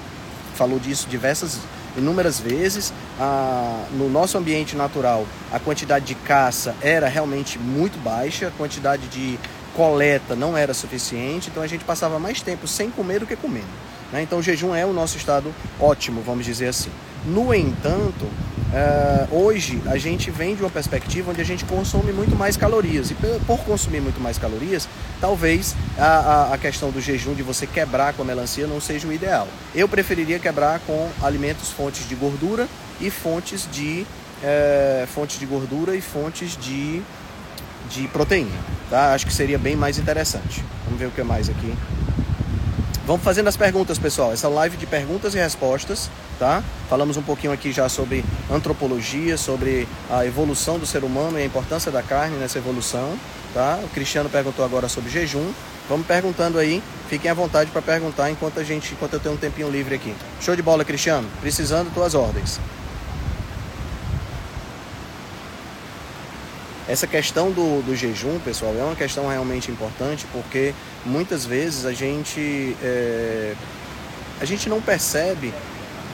falou 0.55 0.79
disso 0.79 1.07
diversas 1.09 1.59
inúmeras 1.97 2.39
vezes. 2.39 2.93
Ah, 3.19 3.83
no 3.91 4.09
nosso 4.09 4.37
ambiente 4.37 4.75
natural, 4.75 5.25
a 5.51 5.59
quantidade 5.59 6.05
de 6.05 6.15
caça 6.15 6.75
era 6.81 7.07
realmente 7.07 7.59
muito 7.59 8.01
baixa, 8.01 8.47
a 8.47 8.51
quantidade 8.51 9.07
de 9.07 9.37
coleta 9.75 10.35
não 10.35 10.57
era 10.57 10.73
suficiente, 10.73 11.49
então 11.49 11.63
a 11.63 11.67
gente 11.67 11.83
passava 11.85 12.19
mais 12.19 12.41
tempo 12.41 12.67
sem 12.67 12.89
comer 12.89 13.19
do 13.19 13.25
que 13.25 13.35
comendo. 13.35 13.67
Né? 14.11 14.23
Então 14.23 14.39
o 14.39 14.43
jejum 14.43 14.73
é 14.73 14.85
o 14.85 14.93
nosso 14.93 15.17
estado 15.17 15.53
ótimo, 15.79 16.21
vamos 16.21 16.45
dizer 16.45 16.67
assim. 16.67 16.89
No 17.25 17.53
entanto, 17.53 18.23
uh, 18.23 19.35
hoje 19.35 19.81
a 19.87 19.97
gente 19.97 20.31
vem 20.31 20.55
de 20.55 20.61
uma 20.61 20.69
perspectiva 20.69 21.31
onde 21.31 21.41
a 21.41 21.43
gente 21.43 21.65
consome 21.65 22.13
muito 22.13 22.35
mais 22.35 22.55
calorias. 22.55 23.11
E 23.11 23.15
por 23.45 23.59
consumir 23.59 23.99
muito 23.99 24.21
mais 24.21 24.37
calorias, 24.37 24.87
talvez 25.19 25.75
a, 25.97 26.05
a, 26.05 26.53
a, 26.53 26.57
questão 26.57 26.91
do 26.91 27.01
jejum, 27.01 27.33
de 27.33 27.43
você 27.43 27.67
quebrar 27.67 28.13
com 28.13 28.21
a 28.21 28.25
melancia, 28.25 28.65
não 28.67 28.79
seja 28.79 29.07
o 29.07 29.13
ideal. 29.13 29.47
Eu 29.75 29.87
preferiria 29.87 30.39
quebrar 30.39 30.79
com 30.79 31.09
alimentos 31.21 31.69
fontes 31.71 32.07
de 32.07 32.15
gordura 32.15 32.67
e 33.01 33.09
fontes 33.09 33.67
de, 33.69 34.05
uh, 34.41 35.07
fontes 35.07 35.37
de 35.39 35.45
gordura 35.45 35.95
e 35.95 36.01
fontes 36.01 36.55
de 36.55 37.01
de 37.89 38.07
proteína, 38.07 38.51
tá? 38.89 39.13
Acho 39.13 39.25
que 39.25 39.33
seria 39.33 39.57
bem 39.57 39.75
mais 39.75 39.97
interessante. 39.97 40.63
Vamos 40.85 40.99
ver 40.99 41.07
o 41.07 41.11
que 41.11 41.23
mais 41.23 41.49
aqui. 41.49 41.73
Vamos 43.05 43.23
fazendo 43.23 43.47
as 43.47 43.57
perguntas, 43.57 43.97
pessoal. 43.97 44.31
Essa 44.31 44.47
live 44.47 44.77
de 44.77 44.85
perguntas 44.85 45.33
e 45.33 45.39
respostas, 45.39 46.11
tá? 46.37 46.63
Falamos 46.87 47.17
um 47.17 47.23
pouquinho 47.23 47.51
aqui 47.51 47.71
já 47.71 47.89
sobre 47.89 48.23
antropologia, 48.51 49.35
sobre 49.35 49.87
a 50.11 50.25
evolução 50.27 50.77
do 50.77 50.85
ser 50.85 51.03
humano 51.03 51.39
e 51.39 51.41
a 51.41 51.45
importância 51.45 51.91
da 51.91 52.03
carne 52.03 52.37
nessa 52.37 52.59
evolução, 52.59 53.17
tá? 53.51 53.79
O 53.83 53.87
Cristiano 53.87 54.29
perguntou 54.29 54.63
agora 54.63 54.87
sobre 54.87 55.09
jejum. 55.09 55.51
Vamos 55.89 56.05
perguntando 56.05 56.59
aí. 56.59 56.83
Fiquem 57.09 57.31
à 57.31 57.33
vontade 57.33 57.71
para 57.71 57.81
perguntar 57.81 58.29
enquanto 58.29 58.59
a 58.59 58.63
gente, 58.63 58.93
enquanto 58.93 59.13
eu 59.13 59.19
tenho 59.19 59.33
um 59.33 59.37
tempinho 59.39 59.71
livre 59.71 59.95
aqui. 59.95 60.13
Show 60.39 60.55
de 60.55 60.61
bola, 60.61 60.85
Cristiano. 60.85 61.27
Precisando 61.41 61.91
tuas 61.91 62.13
ordens. 62.13 62.59
Essa 66.89 67.05
questão 67.05 67.51
do, 67.51 67.83
do 67.83 67.95
jejum, 67.95 68.39
pessoal, 68.39 68.73
é 68.75 68.83
uma 68.83 68.95
questão 68.95 69.27
realmente 69.27 69.69
importante 69.69 70.25
porque 70.33 70.73
muitas 71.05 71.45
vezes 71.45 71.85
a 71.85 71.93
gente, 71.93 72.75
é, 72.81 73.53
a 74.41 74.45
gente 74.45 74.67
não 74.67 74.81
percebe. 74.81 75.53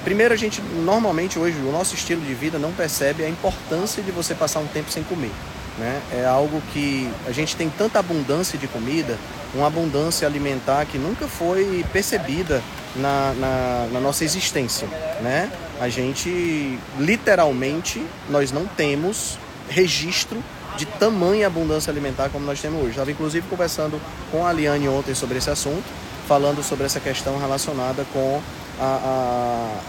Primeiro, 0.03 0.33
a 0.33 0.37
gente 0.37 0.61
normalmente 0.61 1.39
hoje, 1.39 1.57
o 1.59 1.71
nosso 1.71 1.95
estilo 1.95 2.19
de 2.19 2.33
vida 2.33 2.59
não 2.59 2.73
percebe 2.73 3.23
a 3.23 3.29
importância 3.29 4.03
de 4.03 4.11
você 4.11 4.35
passar 4.35 4.59
um 4.59 4.67
tempo 4.67 4.91
sem 4.91 5.01
comer. 5.03 5.31
Né? 5.79 6.01
É 6.11 6.25
algo 6.25 6.61
que 6.73 7.09
a 7.25 7.31
gente 7.31 7.55
tem 7.55 7.69
tanta 7.69 7.99
abundância 7.99 8.59
de 8.59 8.67
comida, 8.67 9.17
uma 9.53 9.67
abundância 9.67 10.27
alimentar 10.27 10.85
que 10.85 10.97
nunca 10.97 11.25
foi 11.25 11.85
percebida 11.93 12.61
na, 12.97 13.33
na, 13.33 13.87
na, 13.93 13.99
nossa 14.01 14.25
existência, 14.25 14.87
né? 15.21 15.49
A 15.79 15.89
gente 15.89 16.79
literalmente 16.97 18.05
nós 18.29 18.51
não 18.51 18.65
temos 18.65 19.37
registro 19.69 20.41
de 20.77 20.85
tamanha 20.85 21.47
abundância 21.47 21.91
alimentar 21.91 22.29
como 22.29 22.45
nós 22.45 22.61
temos 22.61 22.79
hoje. 22.81 22.91
Estava 22.91 23.11
inclusive 23.11 23.47
conversando 23.47 23.99
com 24.31 24.45
a 24.45 24.49
Aliane 24.49 24.87
ontem 24.87 25.13
sobre 25.15 25.37
esse 25.37 25.49
assunto, 25.49 25.83
falando 26.27 26.63
sobre 26.63 26.85
essa 26.85 26.99
questão 26.99 27.37
relacionada 27.37 28.05
com 28.13 28.41
a, 28.79 28.83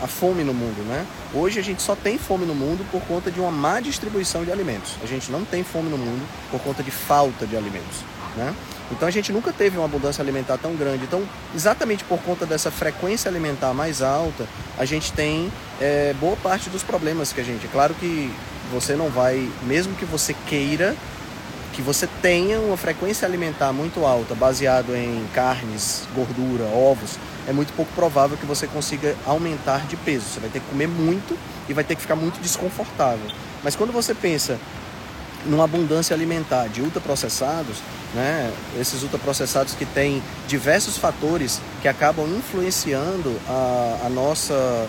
a, 0.00 0.05
a, 0.05 0.07
fome 0.07 0.45
no 0.45 0.55
mundo, 0.55 0.87
né? 0.87 1.05
Hoje 1.35 1.59
a 1.59 1.62
gente 1.62 1.83
só 1.83 1.97
tem 1.97 2.19
fome 2.19 2.47
no 2.47 2.55
mundo 2.55 2.87
por 2.90 3.02
conta 3.02 3.31
de 3.31 3.40
uma 3.40 3.50
má 3.50 3.81
distribuição 3.81 4.45
de 4.45 4.52
alimentos. 4.52 4.95
A 5.02 5.07
gente 5.07 5.31
não 5.31 5.45
tem 5.45 5.64
fome 5.64 5.88
no 5.88 5.99
mundo 5.99 6.25
por 6.50 6.61
conta 6.61 6.83
de 6.83 6.90
falta 6.90 7.47
de 7.47 7.57
alimentos, 7.57 7.99
né? 8.37 8.55
Então 8.90 9.09
a 9.09 9.11
gente 9.11 9.33
nunca 9.33 9.52
teve 9.52 9.76
uma 9.76 9.87
abundância 9.87 10.23
alimentar 10.23 10.59
tão 10.59 10.76
grande. 10.76 11.05
Então, 11.05 11.23
exatamente 11.55 12.05
por 12.05 12.21
conta 12.21 12.47
dessa 12.47 12.71
frequência 12.71 13.28
alimentar 13.28 13.75
mais 13.75 14.00
alta, 14.00 14.47
a 14.78 14.85
gente 14.85 15.12
tem 15.12 15.50
é, 15.81 16.14
boa 16.21 16.37
parte 16.37 16.71
dos 16.71 16.85
problemas 16.85 17.33
que 17.33 17.40
a 17.40 17.45
gente. 17.45 17.66
Claro 17.66 17.95
que 17.95 18.31
você 18.70 18.94
não 18.94 19.08
vai, 19.08 19.50
mesmo 19.64 19.94
que 19.94 20.04
você 20.04 20.35
queira, 20.46 20.96
que 21.73 21.82
você 21.82 22.08
tenha 22.23 22.58
uma 22.58 22.76
frequência 22.76 23.28
alimentar 23.28 23.73
muito 23.73 24.04
alta, 24.04 24.35
baseado 24.35 24.96
em 24.96 25.26
carnes, 25.35 26.04
gordura, 26.14 26.64
ovos, 26.64 27.18
é 27.46 27.52
muito 27.52 27.73
pouco 27.75 27.92
provável 27.92 28.37
que 28.37 28.46
você 28.46 28.66
consiga 28.66 29.14
aumentar 29.26 29.87
de 29.87 29.94
peso. 29.96 30.25
Você 30.25 30.40
vai 30.40 30.49
ter 30.49 30.61
que 30.61 30.66
comer 30.66 30.88
muito 30.88 31.38
e 31.68 31.75
vai 31.75 31.85
ter 31.85 31.94
que 31.94 32.00
ficar 32.00 32.16
muito 32.16 32.40
desconfortável. 32.40 33.30
Mas 33.62 33.76
quando 33.76 33.92
você 33.92 34.14
pensa 34.14 34.58
numa 35.44 35.64
abundância 35.64 36.14
alimentar 36.14 36.68
de 36.68 36.80
ultraprocessados, 36.80 37.76
né, 38.14 38.50
esses 38.80 39.02
ultraprocessados 39.02 39.75
que 39.75 39.85
têm 39.85 40.23
diversos 40.49 40.96
fatores 40.96 41.61
que 41.82 41.88
acabam 41.88 42.26
influenciando 42.26 43.38
a, 43.46 44.06
a 44.06 44.08
nossa, 44.08 44.88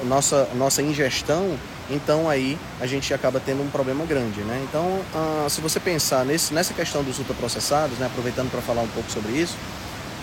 a 0.00 0.04
nossa, 0.04 0.48
a 0.50 0.54
nossa 0.54 0.82
ingestão 0.82 1.56
então 1.90 2.28
aí 2.28 2.58
a 2.80 2.86
gente 2.86 3.12
acaba 3.14 3.40
tendo 3.40 3.62
um 3.62 3.70
problema 3.70 4.04
grande, 4.04 4.40
né? 4.40 4.64
Então, 4.68 5.00
ah, 5.14 5.46
se 5.48 5.60
você 5.60 5.80
pensar 5.80 6.24
nesse, 6.24 6.52
nessa 6.52 6.74
questão 6.74 7.02
dos 7.02 7.18
ultraprocessados, 7.18 7.98
né, 7.98 8.06
aproveitando 8.06 8.50
para 8.50 8.60
falar 8.60 8.82
um 8.82 8.88
pouco 8.88 9.10
sobre 9.10 9.32
isso, 9.32 9.56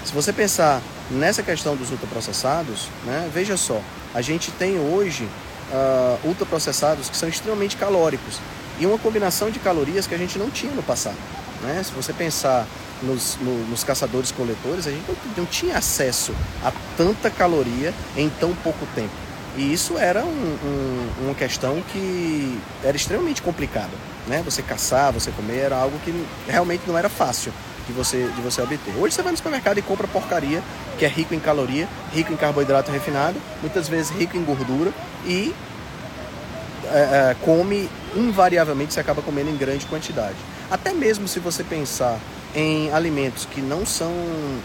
se 0.03 0.13
você 0.13 0.31
pensar 0.31 0.81
nessa 1.09 1.41
questão 1.41 1.75
dos 1.75 1.89
ultraprocessados, 1.89 2.87
né, 3.05 3.29
veja 3.33 3.57
só, 3.57 3.81
a 4.13 4.21
gente 4.21 4.51
tem 4.51 4.79
hoje 4.79 5.27
uh, 5.71 6.27
ultraprocessados 6.27 7.09
que 7.09 7.17
são 7.17 7.27
extremamente 7.27 7.75
calóricos 7.75 8.39
e 8.79 8.85
uma 8.85 8.99
combinação 8.99 9.49
de 9.49 9.59
calorias 9.59 10.05
que 10.05 10.13
a 10.13 10.17
gente 10.17 10.37
não 10.37 10.49
tinha 10.49 10.71
no 10.73 10.83
passado. 10.83 11.17
Né? 11.61 11.81
Se 11.83 11.91
você 11.91 12.13
pensar 12.13 12.67
nos, 13.01 13.37
no, 13.41 13.65
nos 13.67 13.83
caçadores-coletores, 13.83 14.87
a 14.87 14.91
gente 14.91 15.05
não, 15.07 15.15
não 15.37 15.45
tinha 15.45 15.77
acesso 15.77 16.33
a 16.63 16.71
tanta 16.95 17.29
caloria 17.29 17.93
em 18.15 18.29
tão 18.29 18.53
pouco 18.55 18.85
tempo. 18.93 19.24
E 19.57 19.71
isso 19.71 19.97
era 19.97 20.23
um, 20.23 20.27
um, 20.27 21.25
uma 21.25 21.35
questão 21.35 21.81
que 21.91 22.59
era 22.83 22.95
extremamente 22.95 23.41
complicada. 23.41 23.91
Né? 24.27 24.41
Você 24.43 24.61
caçar, 24.61 25.13
você 25.13 25.31
comer, 25.31 25.59
era 25.59 25.77
algo 25.77 25.97
que 25.99 26.13
realmente 26.47 26.83
não 26.87 26.97
era 26.97 27.09
fácil 27.09 27.53
de 27.87 27.93
você, 27.93 28.27
de 28.35 28.41
você 28.41 28.61
obter. 28.61 28.93
Hoje 28.97 29.15
você 29.15 29.21
vai 29.21 29.31
no 29.31 29.37
supermercado 29.37 29.77
e 29.77 29.81
compra 29.81 30.07
porcaria 30.07 30.61
que 30.97 31.05
é 31.05 31.07
rico 31.07 31.33
em 31.33 31.39
caloria, 31.39 31.87
rico 32.13 32.33
em 32.33 32.35
carboidrato 32.37 32.91
refinado, 32.91 33.39
muitas 33.61 33.87
vezes 33.87 34.11
rico 34.11 34.35
em 34.37 34.43
gordura 34.43 34.91
e 35.25 35.53
é, 36.85 36.97
é, 37.31 37.35
come 37.43 37.89
invariavelmente, 38.15 38.93
você 38.93 38.99
acaba 38.99 39.21
comendo 39.21 39.49
em 39.49 39.57
grande 39.57 39.85
quantidade. 39.85 40.35
Até 40.69 40.93
mesmo 40.93 41.27
se 41.27 41.39
você 41.39 41.63
pensar 41.63 42.19
em 42.55 42.89
alimentos 42.93 43.45
que 43.45 43.61
não 43.61 43.85
são 43.85 44.11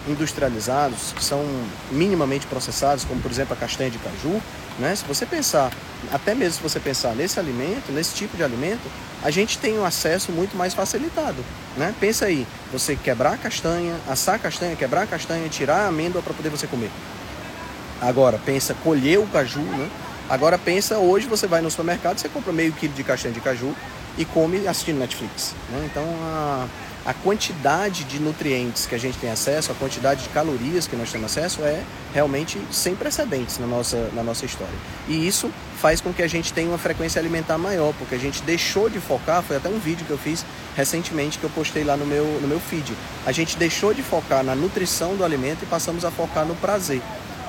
industrializados, 0.07 1.13
que 1.13 1.25
são 1.25 1.45
minimamente 1.91 2.47
processados, 2.47 3.05
como 3.05 3.21
por 3.21 3.31
exemplo 3.31 3.55
a 3.55 3.57
castanha 3.57 3.91
de 3.91 3.99
caju, 3.99 4.41
né? 4.79 4.95
Se 4.95 5.05
você 5.05 5.27
pensar, 5.27 5.71
até 6.13 6.35
mesmo 6.35 6.55
se 6.55 6.63
você 6.63 6.81
pensar 6.81 7.15
nesse 7.15 7.39
alimento, 7.39 7.93
nesse 7.93 8.15
tipo 8.15 8.37
de 8.37 8.43
alimento, 8.43 8.91
a 9.23 9.31
gente 9.31 9.59
tem 9.59 9.79
um 9.79 9.85
acesso 9.85 10.33
muito 10.33 10.57
mais 10.57 10.73
facilitado, 10.73 11.45
né? 11.77 11.95
Pensa 12.01 12.27
aí, 12.27 12.47
você 12.73 12.97
quebrar 12.97 13.35
a 13.35 13.37
castanha, 13.37 13.95
assar 14.09 14.37
a 14.37 14.39
castanha, 14.39 14.75
quebrar 14.77 15.03
a 15.03 15.07
castanha, 15.07 15.49
tirar 15.49 15.85
a 15.85 15.87
amêndoa 15.89 16.23
para 16.23 16.33
poder 16.33 16.49
você 16.49 16.67
comer. 16.67 16.91
Agora, 18.01 18.41
pensa 18.45 18.75
colher 18.83 19.19
o 19.19 19.27
caju, 19.27 19.61
né? 19.61 19.91
Agora 20.31 20.57
pensa, 20.57 20.97
hoje 20.97 21.27
você 21.27 21.47
vai 21.47 21.61
no 21.61 21.71
supermercado, 21.71 22.19
você 22.19 22.29
compra 22.29 22.53
meio 22.53 22.73
quilo 22.73 22.95
de 22.95 23.03
castanha 23.03 23.35
de 23.35 23.41
caju 23.41 23.75
e 24.17 24.25
come 24.25 24.67
assistindo 24.69 24.99
Netflix. 24.99 25.55
Né? 25.71 25.89
Então 25.91 26.05
a 26.23 26.67
a 27.11 27.15
quantidade 27.15 28.05
de 28.05 28.21
nutrientes 28.21 28.87
que 28.87 28.95
a 28.95 28.99
gente 28.99 29.19
tem 29.19 29.29
acesso, 29.29 29.73
a 29.73 29.75
quantidade 29.75 30.23
de 30.23 30.29
calorias 30.29 30.87
que 30.87 30.95
nós 30.95 31.11
temos 31.11 31.37
acesso 31.37 31.61
é 31.65 31.83
realmente 32.15 32.57
sem 32.71 32.95
precedentes 32.95 33.59
na 33.59 33.67
nossa, 33.67 34.09
na 34.15 34.23
nossa 34.23 34.47
história. 34.47 34.73
E 35.09 35.27
isso 35.27 35.51
faz 35.81 36.01
com 36.01 36.13
que 36.13 36.23
a 36.23 36.29
gente 36.29 36.53
tenha 36.53 36.69
uma 36.69 36.79
frequência 36.79 37.19
alimentar 37.19 37.59
maior, 37.59 37.93
porque 37.99 38.15
a 38.15 38.19
gente 38.19 38.41
deixou 38.45 38.89
de 38.89 39.01
focar, 39.01 39.43
foi 39.43 39.57
até 39.57 39.69
um 39.69 39.81
vídeo 39.81 40.07
que 40.07 40.13
eu 40.13 40.19
fiz 40.19 40.47
recentemente 40.77 41.37
que 41.37 41.43
eu 41.43 41.51
postei 41.51 41.83
lá 41.83 41.97
no 41.97 42.07
meu, 42.07 42.25
no 42.41 42.47
meu 42.47 42.61
feed. 42.61 42.95
A 43.27 43.33
gente 43.33 43.57
deixou 43.57 43.93
de 43.93 44.05
focar 44.05 44.45
na 44.45 44.55
nutrição 44.55 45.17
do 45.17 45.25
alimento 45.25 45.65
e 45.65 45.67
passamos 45.67 46.05
a 46.05 46.13
focar 46.13 46.47
no 46.47 46.55
prazer, 46.55 47.03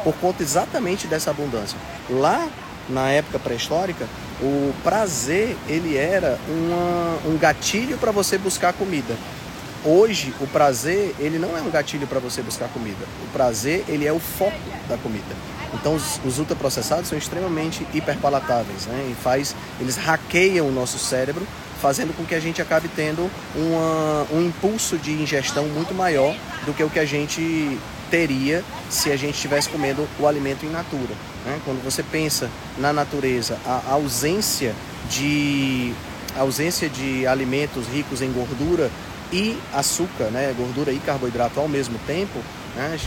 por 0.04 0.16
conta 0.16 0.42
exatamente 0.42 1.06
dessa 1.06 1.30
abundância. 1.30 1.78
Lá 2.10 2.50
na 2.90 3.12
época 3.12 3.38
pré-histórica, 3.38 4.08
o 4.42 4.74
prazer 4.84 5.56
ele 5.68 5.96
era 5.96 6.40
uma, 6.48 7.32
um 7.32 7.38
gatilho 7.38 7.96
para 8.00 8.12
você 8.12 8.40
buscar 8.40 8.74
comida. 8.74 9.16
Hoje, 9.84 10.32
o 10.40 10.46
prazer, 10.46 11.16
ele 11.18 11.40
não 11.40 11.58
é 11.58 11.62
um 11.62 11.72
gatilho 11.72 12.06
para 12.06 12.20
você 12.20 12.44
buscar 12.44 12.70
comida. 12.70 13.04
O 13.26 13.34
prazer, 13.34 13.84
ele 13.88 14.06
é 14.06 14.14
o 14.14 14.20
foco 14.20 14.56
da 14.88 14.96
comida. 14.98 15.36
Então, 15.74 15.96
os, 15.96 16.20
os 16.24 16.38
ultraprocessados 16.38 17.08
são 17.10 17.18
extremamente 17.18 17.86
hiperpalatáveis, 17.94 18.86
né? 18.86 19.10
E 19.12 19.16
faz, 19.16 19.56
eles 19.80 19.98
hackeiam 19.98 20.68
o 20.68 20.72
nosso 20.72 21.00
cérebro, 21.00 21.48
fazendo 21.82 22.16
com 22.16 22.24
que 22.24 22.36
a 22.36 22.40
gente 22.40 22.62
acabe 22.62 22.90
tendo 22.96 23.28
uma, 23.56 24.28
um 24.32 24.46
impulso 24.46 24.98
de 24.98 25.14
ingestão 25.14 25.66
muito 25.66 25.96
maior 25.96 26.36
do 26.64 26.74
que 26.74 26.84
o 26.84 26.90
que 26.90 27.00
a 27.00 27.06
gente 27.06 27.80
teria 28.12 28.64
se 28.88 29.12
a 29.12 29.16
gente 29.16 29.36
estivesse 29.36 29.68
comendo 29.70 30.08
o 30.20 30.28
alimento 30.28 30.64
in 30.64 30.70
natura. 30.70 31.16
Né? 31.44 31.60
Quando 31.66 31.84
você 31.84 32.04
pensa 32.04 32.52
na 32.78 32.94
natureza, 32.94 33.58
a 33.66 33.94
ausência 33.94 34.76
de 35.10 35.92
a 36.36 36.42
ausência 36.42 36.88
de 36.88 37.28
alimentos 37.28 37.88
ricos 37.88 38.22
em 38.22 38.32
gordura 38.32 38.90
e 39.32 39.58
açúcar, 39.74 40.26
né, 40.26 40.54
gordura 40.58 40.92
e 40.92 41.00
carboidrato 41.00 41.60
ao 41.60 41.68
mesmo 41.68 41.98
tempo, 42.06 42.40
né, 42.76 43.00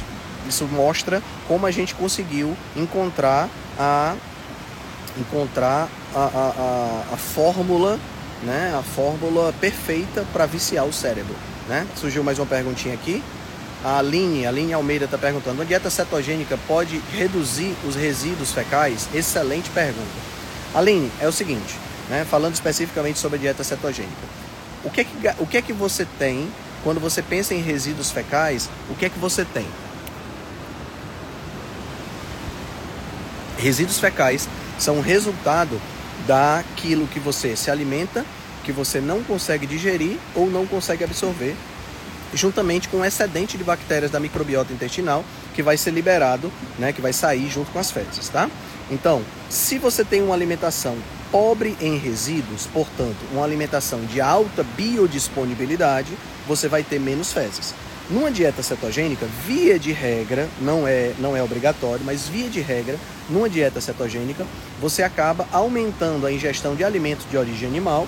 isso 0.48 0.66
mostra 0.66 1.22
como 1.48 1.66
a 1.66 1.70
gente 1.70 1.94
conseguiu 1.94 2.56
encontrar 2.76 3.48
a 3.78 4.14
encontrar 5.18 5.88
a, 6.14 6.18
a, 6.18 6.24
a, 6.24 7.14
a 7.14 7.16
fórmula, 7.16 7.98
né, 8.42 8.74
a 8.76 8.82
fórmula 8.82 9.54
perfeita 9.60 10.26
para 10.32 10.44
viciar 10.46 10.84
o 10.84 10.92
cérebro. 10.92 11.34
Né? 11.68 11.86
Surgiu 11.96 12.22
mais 12.22 12.38
uma 12.38 12.46
perguntinha 12.46 12.94
aqui. 12.94 13.22
A 13.84 13.98
Aline, 13.98 14.46
a 14.46 14.48
Aline 14.48 14.72
Almeida 14.72 15.04
está 15.04 15.16
perguntando: 15.16 15.62
a 15.62 15.64
dieta 15.64 15.90
cetogênica 15.90 16.58
pode 16.66 17.00
reduzir 17.12 17.74
os 17.86 17.94
resíduos 17.94 18.52
fecais? 18.52 19.08
Excelente 19.14 19.70
pergunta. 19.70 20.08
Aline, 20.74 21.10
é 21.20 21.28
o 21.28 21.32
seguinte: 21.32 21.78
né? 22.08 22.26
falando 22.28 22.54
especificamente 22.54 23.18
sobre 23.18 23.36
a 23.38 23.40
dieta 23.40 23.62
cetogênica. 23.62 24.43
O 24.84 24.90
que, 24.90 25.00
é 25.00 25.04
que, 25.04 25.10
o 25.38 25.46
que 25.46 25.56
é 25.56 25.62
que 25.62 25.72
você 25.72 26.06
tem 26.18 26.48
quando 26.82 27.00
você 27.00 27.22
pensa 27.22 27.54
em 27.54 27.62
resíduos 27.62 28.10
fecais? 28.10 28.68
O 28.90 28.94
que 28.94 29.06
é 29.06 29.08
que 29.08 29.18
você 29.18 29.44
tem? 29.44 29.66
Resíduos 33.56 33.98
fecais 33.98 34.48
são 34.78 35.00
resultado 35.00 35.80
daquilo 36.26 37.06
que 37.06 37.18
você 37.18 37.56
se 37.56 37.70
alimenta, 37.70 38.24
que 38.62 38.72
você 38.72 39.00
não 39.00 39.22
consegue 39.22 39.66
digerir 39.66 40.18
ou 40.34 40.50
não 40.50 40.66
consegue 40.66 41.04
absorver, 41.04 41.54
juntamente 42.34 42.88
com 42.88 42.98
o 42.98 43.04
excedente 43.04 43.56
de 43.56 43.64
bactérias 43.64 44.10
da 44.10 44.20
microbiota 44.20 44.72
intestinal 44.72 45.24
que 45.54 45.62
vai 45.62 45.76
ser 45.76 45.92
liberado, 45.92 46.52
né, 46.78 46.92
que 46.92 47.00
vai 47.00 47.12
sair 47.12 47.48
junto 47.48 47.70
com 47.70 47.78
as 47.78 47.90
fezes, 47.90 48.28
tá? 48.28 48.50
Então, 48.90 49.22
se 49.48 49.78
você 49.78 50.04
tem 50.04 50.22
uma 50.22 50.34
alimentação 50.34 50.96
pobre 51.34 51.76
em 51.80 51.98
resíduos, 51.98 52.68
portanto, 52.72 53.16
uma 53.32 53.42
alimentação 53.42 53.98
de 54.02 54.20
alta 54.20 54.62
biodisponibilidade, 54.76 56.12
você 56.46 56.68
vai 56.68 56.84
ter 56.84 57.00
menos 57.00 57.32
fezes. 57.32 57.74
Numa 58.08 58.30
dieta 58.30 58.62
cetogênica, 58.62 59.26
via 59.44 59.76
de 59.76 59.90
regra, 59.90 60.48
não 60.60 60.86
é, 60.86 61.12
não 61.18 61.36
é 61.36 61.42
obrigatório, 61.42 62.04
mas 62.04 62.28
via 62.28 62.48
de 62.48 62.60
regra, 62.60 62.96
numa 63.28 63.48
dieta 63.48 63.80
cetogênica, 63.80 64.46
você 64.80 65.02
acaba 65.02 65.44
aumentando 65.50 66.24
a 66.24 66.30
ingestão 66.30 66.76
de 66.76 66.84
alimentos 66.84 67.28
de 67.28 67.36
origem 67.36 67.68
animal 67.68 68.06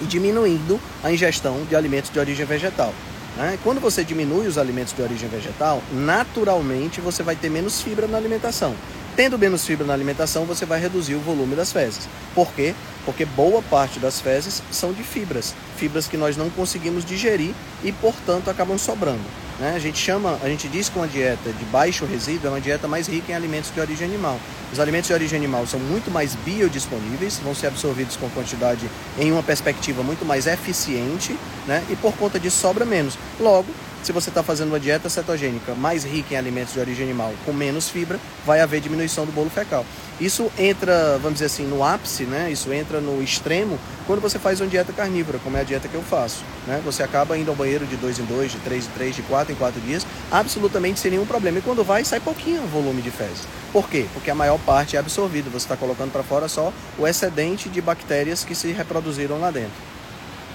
e 0.00 0.04
diminuindo 0.04 0.78
a 1.02 1.10
ingestão 1.10 1.64
de 1.64 1.74
alimentos 1.74 2.12
de 2.12 2.18
origem 2.20 2.46
vegetal. 2.46 2.94
Né? 3.36 3.58
Quando 3.64 3.80
você 3.80 4.04
diminui 4.04 4.46
os 4.46 4.56
alimentos 4.56 4.94
de 4.94 5.02
origem 5.02 5.28
vegetal, 5.28 5.82
naturalmente 5.90 7.00
você 7.00 7.24
vai 7.24 7.34
ter 7.34 7.50
menos 7.50 7.82
fibra 7.82 8.06
na 8.06 8.16
alimentação. 8.16 8.72
Tendo 9.16 9.38
menos 9.38 9.64
fibra 9.64 9.86
na 9.86 9.94
alimentação, 9.94 10.44
você 10.44 10.66
vai 10.66 10.78
reduzir 10.78 11.14
o 11.14 11.20
volume 11.20 11.56
das 11.56 11.72
fezes. 11.72 12.06
Por 12.34 12.52
quê? 12.52 12.74
Porque 13.06 13.24
boa 13.24 13.62
parte 13.62 13.98
das 13.98 14.20
fezes 14.20 14.62
são 14.70 14.92
de 14.92 15.02
fibras, 15.02 15.54
fibras 15.78 16.06
que 16.06 16.18
nós 16.18 16.36
não 16.36 16.50
conseguimos 16.50 17.02
digerir 17.02 17.54
e, 17.82 17.90
portanto, 17.92 18.50
acabam 18.50 18.76
sobrando. 18.76 19.24
Né? 19.58 19.72
A 19.74 19.78
gente 19.78 19.96
chama, 19.96 20.38
a 20.42 20.48
gente 20.50 20.68
diz 20.68 20.90
que 20.90 20.98
uma 20.98 21.08
dieta 21.08 21.50
de 21.50 21.64
baixo 21.66 22.04
resíduo 22.04 22.48
é 22.48 22.50
uma 22.50 22.60
dieta 22.60 22.86
mais 22.86 23.06
rica 23.06 23.32
em 23.32 23.34
alimentos 23.34 23.72
de 23.72 23.80
origem 23.80 24.06
animal. 24.06 24.38
Os 24.70 24.78
alimentos 24.78 25.08
de 25.08 25.14
origem 25.14 25.38
animal 25.38 25.66
são 25.66 25.80
muito 25.80 26.10
mais 26.10 26.34
biodisponíveis, 26.34 27.38
vão 27.38 27.54
ser 27.54 27.68
absorvidos 27.68 28.16
com 28.16 28.28
quantidade 28.28 28.86
em 29.18 29.32
uma 29.32 29.42
perspectiva 29.42 30.02
muito 30.02 30.26
mais 30.26 30.46
eficiente, 30.46 31.34
né? 31.66 31.82
E 31.88 31.96
por 31.96 32.12
conta 32.16 32.38
disso 32.38 32.58
sobra 32.58 32.84
menos. 32.84 33.16
Logo, 33.40 33.72
se 34.06 34.12
você 34.12 34.28
está 34.28 34.40
fazendo 34.40 34.68
uma 34.68 34.78
dieta 34.78 35.10
cetogênica 35.10 35.74
mais 35.74 36.04
rica 36.04 36.34
em 36.34 36.36
alimentos 36.36 36.72
de 36.72 36.78
origem 36.78 37.04
animal, 37.04 37.34
com 37.44 37.52
menos 37.52 37.88
fibra, 37.88 38.20
vai 38.46 38.60
haver 38.60 38.80
diminuição 38.80 39.26
do 39.26 39.32
bolo 39.32 39.50
fecal. 39.50 39.84
Isso 40.20 40.48
entra, 40.56 41.18
vamos 41.18 41.34
dizer 41.34 41.46
assim, 41.46 41.66
no 41.66 41.82
ápice, 41.82 42.22
né? 42.22 42.48
Isso 42.48 42.72
entra 42.72 43.00
no 43.00 43.20
extremo 43.20 43.76
quando 44.06 44.20
você 44.20 44.38
faz 44.38 44.60
uma 44.60 44.68
dieta 44.68 44.92
carnívora, 44.92 45.40
como 45.42 45.56
é 45.56 45.62
a 45.62 45.64
dieta 45.64 45.88
que 45.88 45.96
eu 45.96 46.02
faço. 46.02 46.44
Né? 46.68 46.80
Você 46.84 47.02
acaba 47.02 47.36
indo 47.36 47.50
ao 47.50 47.56
banheiro 47.56 47.84
de 47.84 47.96
dois 47.96 48.20
em 48.20 48.24
dois, 48.24 48.52
de 48.52 48.58
três 48.58 48.86
em 48.86 48.90
três, 48.90 49.16
de 49.16 49.22
quatro 49.22 49.52
em 49.52 49.56
quatro 49.56 49.80
dias, 49.80 50.06
absolutamente 50.30 51.00
sem 51.00 51.10
nenhum 51.10 51.26
problema. 51.26 51.58
E 51.58 51.62
quando 51.62 51.82
vai, 51.82 52.04
sai 52.04 52.20
pouquinho 52.20 52.62
o 52.62 52.68
volume 52.68 53.02
de 53.02 53.10
fezes. 53.10 53.42
Por 53.72 53.90
quê? 53.90 54.06
Porque 54.14 54.30
a 54.30 54.36
maior 54.36 54.60
parte 54.60 54.94
é 54.94 55.00
absorvida. 55.00 55.50
Você 55.50 55.64
está 55.64 55.76
colocando 55.76 56.12
para 56.12 56.22
fora 56.22 56.46
só 56.46 56.72
o 56.96 57.08
excedente 57.08 57.68
de 57.68 57.80
bactérias 57.80 58.44
que 58.44 58.54
se 58.54 58.70
reproduziram 58.70 59.40
lá 59.40 59.50
dentro. 59.50 59.74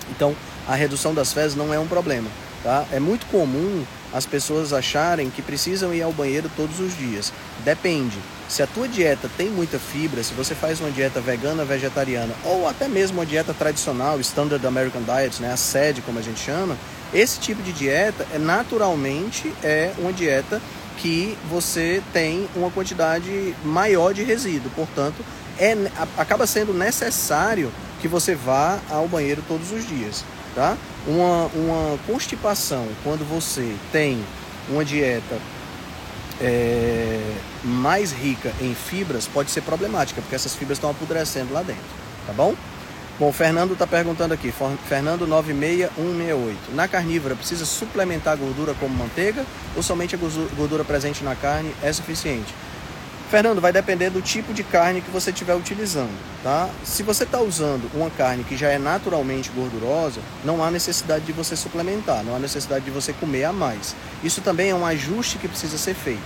Então, 0.09 0.33
a 0.65 0.73
redução 0.73 1.13
das 1.13 1.33
fezes 1.33 1.57
não 1.57 1.73
é 1.73 1.77
um 1.77 1.87
problema. 1.87 2.29
Tá? 2.63 2.85
É 2.91 2.99
muito 2.99 3.25
comum 3.27 3.83
as 4.13 4.25
pessoas 4.25 4.73
acharem 4.73 5.29
que 5.29 5.41
precisam 5.41 5.93
ir 5.93 6.01
ao 6.01 6.11
banheiro 6.11 6.49
todos 6.55 6.79
os 6.79 6.95
dias. 6.95 7.31
Depende. 7.63 8.17
Se 8.47 8.61
a 8.61 8.67
tua 8.67 8.87
dieta 8.87 9.29
tem 9.37 9.49
muita 9.49 9.79
fibra, 9.79 10.21
se 10.21 10.33
você 10.33 10.53
faz 10.53 10.79
uma 10.81 10.91
dieta 10.91 11.21
vegana, 11.21 11.63
vegetariana, 11.63 12.33
ou 12.43 12.67
até 12.67 12.87
mesmo 12.87 13.19
uma 13.19 13.25
dieta 13.25 13.53
tradicional, 13.53 14.19
Standard 14.19 14.65
American 14.67 15.01
Diet, 15.03 15.41
né, 15.41 15.53
a 15.53 15.57
SED 15.57 16.01
como 16.01 16.19
a 16.19 16.21
gente 16.21 16.39
chama, 16.39 16.77
esse 17.13 17.39
tipo 17.39 17.61
de 17.63 17.71
dieta 17.71 18.27
é 18.33 18.37
naturalmente 18.37 19.53
é 19.63 19.93
uma 19.97 20.11
dieta 20.11 20.61
que 20.97 21.37
você 21.49 22.03
tem 22.13 22.47
uma 22.55 22.69
quantidade 22.69 23.55
maior 23.63 24.13
de 24.13 24.23
resíduo. 24.23 24.69
Portanto, 24.75 25.23
é, 25.61 25.77
acaba 26.17 26.47
sendo 26.47 26.73
necessário 26.73 27.71
que 28.01 28.07
você 28.07 28.33
vá 28.33 28.79
ao 28.89 29.07
banheiro 29.07 29.43
todos 29.47 29.71
os 29.71 29.87
dias. 29.87 30.25
Tá? 30.55 30.75
Uma, 31.07 31.45
uma 31.53 31.99
constipação, 32.07 32.87
quando 33.03 33.23
você 33.23 33.75
tem 33.91 34.21
uma 34.67 34.83
dieta 34.83 35.37
é, 36.41 37.21
mais 37.63 38.11
rica 38.11 38.51
em 38.59 38.73
fibras, 38.73 39.27
pode 39.27 39.51
ser 39.51 39.61
problemática, 39.61 40.19
porque 40.19 40.35
essas 40.35 40.55
fibras 40.55 40.77
estão 40.77 40.89
apodrecendo 40.89 41.53
lá 41.53 41.61
dentro. 41.61 41.83
Tá 42.25 42.33
bom? 42.33 42.55
Bom, 43.19 43.29
o 43.29 43.33
Fernando 43.33 43.73
está 43.73 43.85
perguntando 43.85 44.33
aqui, 44.33 44.51
Fernando 44.89 45.27
96168. 45.27 46.75
Na 46.75 46.87
carnívora, 46.87 47.35
precisa 47.35 47.65
suplementar 47.65 48.35
gordura 48.35 48.73
como 48.79 48.95
manteiga 48.95 49.45
ou 49.75 49.83
somente 49.83 50.15
a 50.15 50.17
gordura 50.57 50.83
presente 50.83 51.23
na 51.23 51.35
carne 51.35 51.71
é 51.83 51.93
suficiente? 51.93 52.51
Fernando, 53.31 53.61
vai 53.61 53.71
depender 53.71 54.09
do 54.09 54.21
tipo 54.21 54.53
de 54.53 54.61
carne 54.61 54.99
que 54.99 55.09
você 55.09 55.29
estiver 55.29 55.55
utilizando, 55.55 56.11
tá? 56.43 56.69
Se 56.83 57.01
você 57.01 57.23
está 57.23 57.39
usando 57.39 57.89
uma 57.93 58.09
carne 58.09 58.43
que 58.43 58.57
já 58.57 58.67
é 58.67 58.77
naturalmente 58.77 59.49
gordurosa, 59.55 60.19
não 60.43 60.61
há 60.61 60.69
necessidade 60.69 61.23
de 61.23 61.31
você 61.31 61.55
suplementar, 61.55 62.25
não 62.25 62.35
há 62.35 62.39
necessidade 62.39 62.83
de 62.83 62.91
você 62.91 63.13
comer 63.13 63.45
a 63.45 63.53
mais. 63.53 63.95
Isso 64.21 64.41
também 64.41 64.71
é 64.71 64.75
um 64.75 64.85
ajuste 64.85 65.37
que 65.37 65.47
precisa 65.47 65.77
ser 65.77 65.93
feito, 65.93 66.19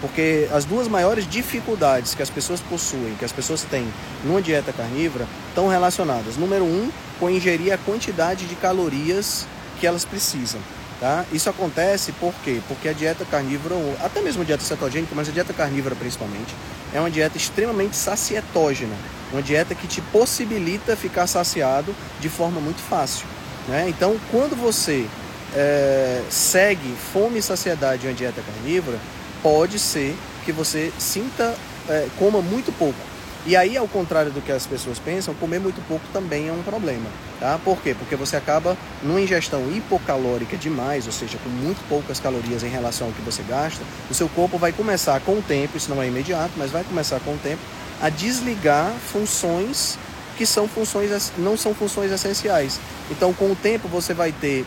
porque 0.00 0.48
as 0.52 0.64
duas 0.64 0.86
maiores 0.86 1.28
dificuldades 1.28 2.14
que 2.14 2.22
as 2.22 2.30
pessoas 2.30 2.60
possuem, 2.60 3.16
que 3.18 3.24
as 3.24 3.32
pessoas 3.32 3.64
têm 3.64 3.92
numa 4.24 4.40
dieta 4.40 4.72
carnívora, 4.72 5.26
estão 5.48 5.66
relacionadas. 5.66 6.36
Número 6.36 6.64
um, 6.64 6.92
com 7.18 7.28
ingerir 7.28 7.72
a 7.72 7.78
quantidade 7.78 8.46
de 8.46 8.54
calorias 8.54 9.48
que 9.80 9.86
elas 9.88 10.04
precisam. 10.04 10.60
Tá? 11.02 11.24
Isso 11.32 11.50
acontece 11.50 12.12
por 12.12 12.32
quê? 12.44 12.60
Porque 12.68 12.88
a 12.88 12.92
dieta 12.92 13.24
carnívora, 13.24 13.74
até 14.04 14.20
mesmo 14.20 14.42
a 14.42 14.44
dieta 14.44 14.62
cetogênica, 14.62 15.12
mas 15.16 15.28
a 15.28 15.32
dieta 15.32 15.52
carnívora 15.52 15.96
principalmente, 15.96 16.54
é 16.94 17.00
uma 17.00 17.10
dieta 17.10 17.36
extremamente 17.36 17.96
sacietógena, 17.96 18.94
uma 19.32 19.42
dieta 19.42 19.74
que 19.74 19.88
te 19.88 20.00
possibilita 20.00 20.94
ficar 20.94 21.26
saciado 21.26 21.92
de 22.20 22.28
forma 22.28 22.60
muito 22.60 22.80
fácil. 22.80 23.26
Né? 23.66 23.86
Então, 23.88 24.16
quando 24.30 24.54
você 24.54 25.08
é, 25.56 26.22
segue 26.30 26.94
fome 27.12 27.40
e 27.40 27.42
saciedade 27.42 28.06
em 28.06 28.10
uma 28.10 28.14
dieta 28.14 28.40
carnívora, 28.40 29.00
pode 29.42 29.80
ser 29.80 30.16
que 30.44 30.52
você 30.52 30.92
sinta, 31.00 31.52
é, 31.88 32.06
coma 32.16 32.40
muito 32.40 32.70
pouco. 32.78 33.11
E 33.44 33.56
aí, 33.56 33.76
ao 33.76 33.88
contrário 33.88 34.30
do 34.30 34.40
que 34.40 34.52
as 34.52 34.66
pessoas 34.66 35.00
pensam, 35.00 35.34
comer 35.34 35.58
muito 35.58 35.84
pouco 35.88 36.04
também 36.12 36.48
é 36.48 36.52
um 36.52 36.62
problema. 36.62 37.06
Tá? 37.40 37.58
Por 37.64 37.82
quê? 37.82 37.92
Porque 37.92 38.14
você 38.14 38.36
acaba 38.36 38.76
numa 39.02 39.20
ingestão 39.20 39.68
hipocalórica 39.72 40.56
demais, 40.56 41.06
ou 41.06 41.12
seja, 41.12 41.38
com 41.38 41.48
muito 41.48 41.82
poucas 41.88 42.20
calorias 42.20 42.62
em 42.62 42.68
relação 42.68 43.08
ao 43.08 43.12
que 43.12 43.20
você 43.20 43.42
gasta, 43.42 43.82
o 44.08 44.14
seu 44.14 44.28
corpo 44.28 44.58
vai 44.58 44.70
começar 44.70 45.18
com 45.20 45.32
o 45.32 45.42
tempo, 45.42 45.76
isso 45.76 45.92
não 45.92 46.00
é 46.00 46.06
imediato, 46.06 46.52
mas 46.56 46.70
vai 46.70 46.84
começar 46.84 47.18
com 47.18 47.32
o 47.32 47.38
tempo, 47.38 47.60
a 48.00 48.08
desligar 48.08 48.92
funções 49.12 49.98
que 50.36 50.46
são 50.46 50.68
funções, 50.68 51.32
não 51.36 51.56
são 51.56 51.74
funções 51.74 52.12
essenciais. 52.12 52.78
Então, 53.10 53.34
com 53.34 53.50
o 53.50 53.56
tempo, 53.56 53.88
você 53.88 54.14
vai 54.14 54.30
ter 54.30 54.64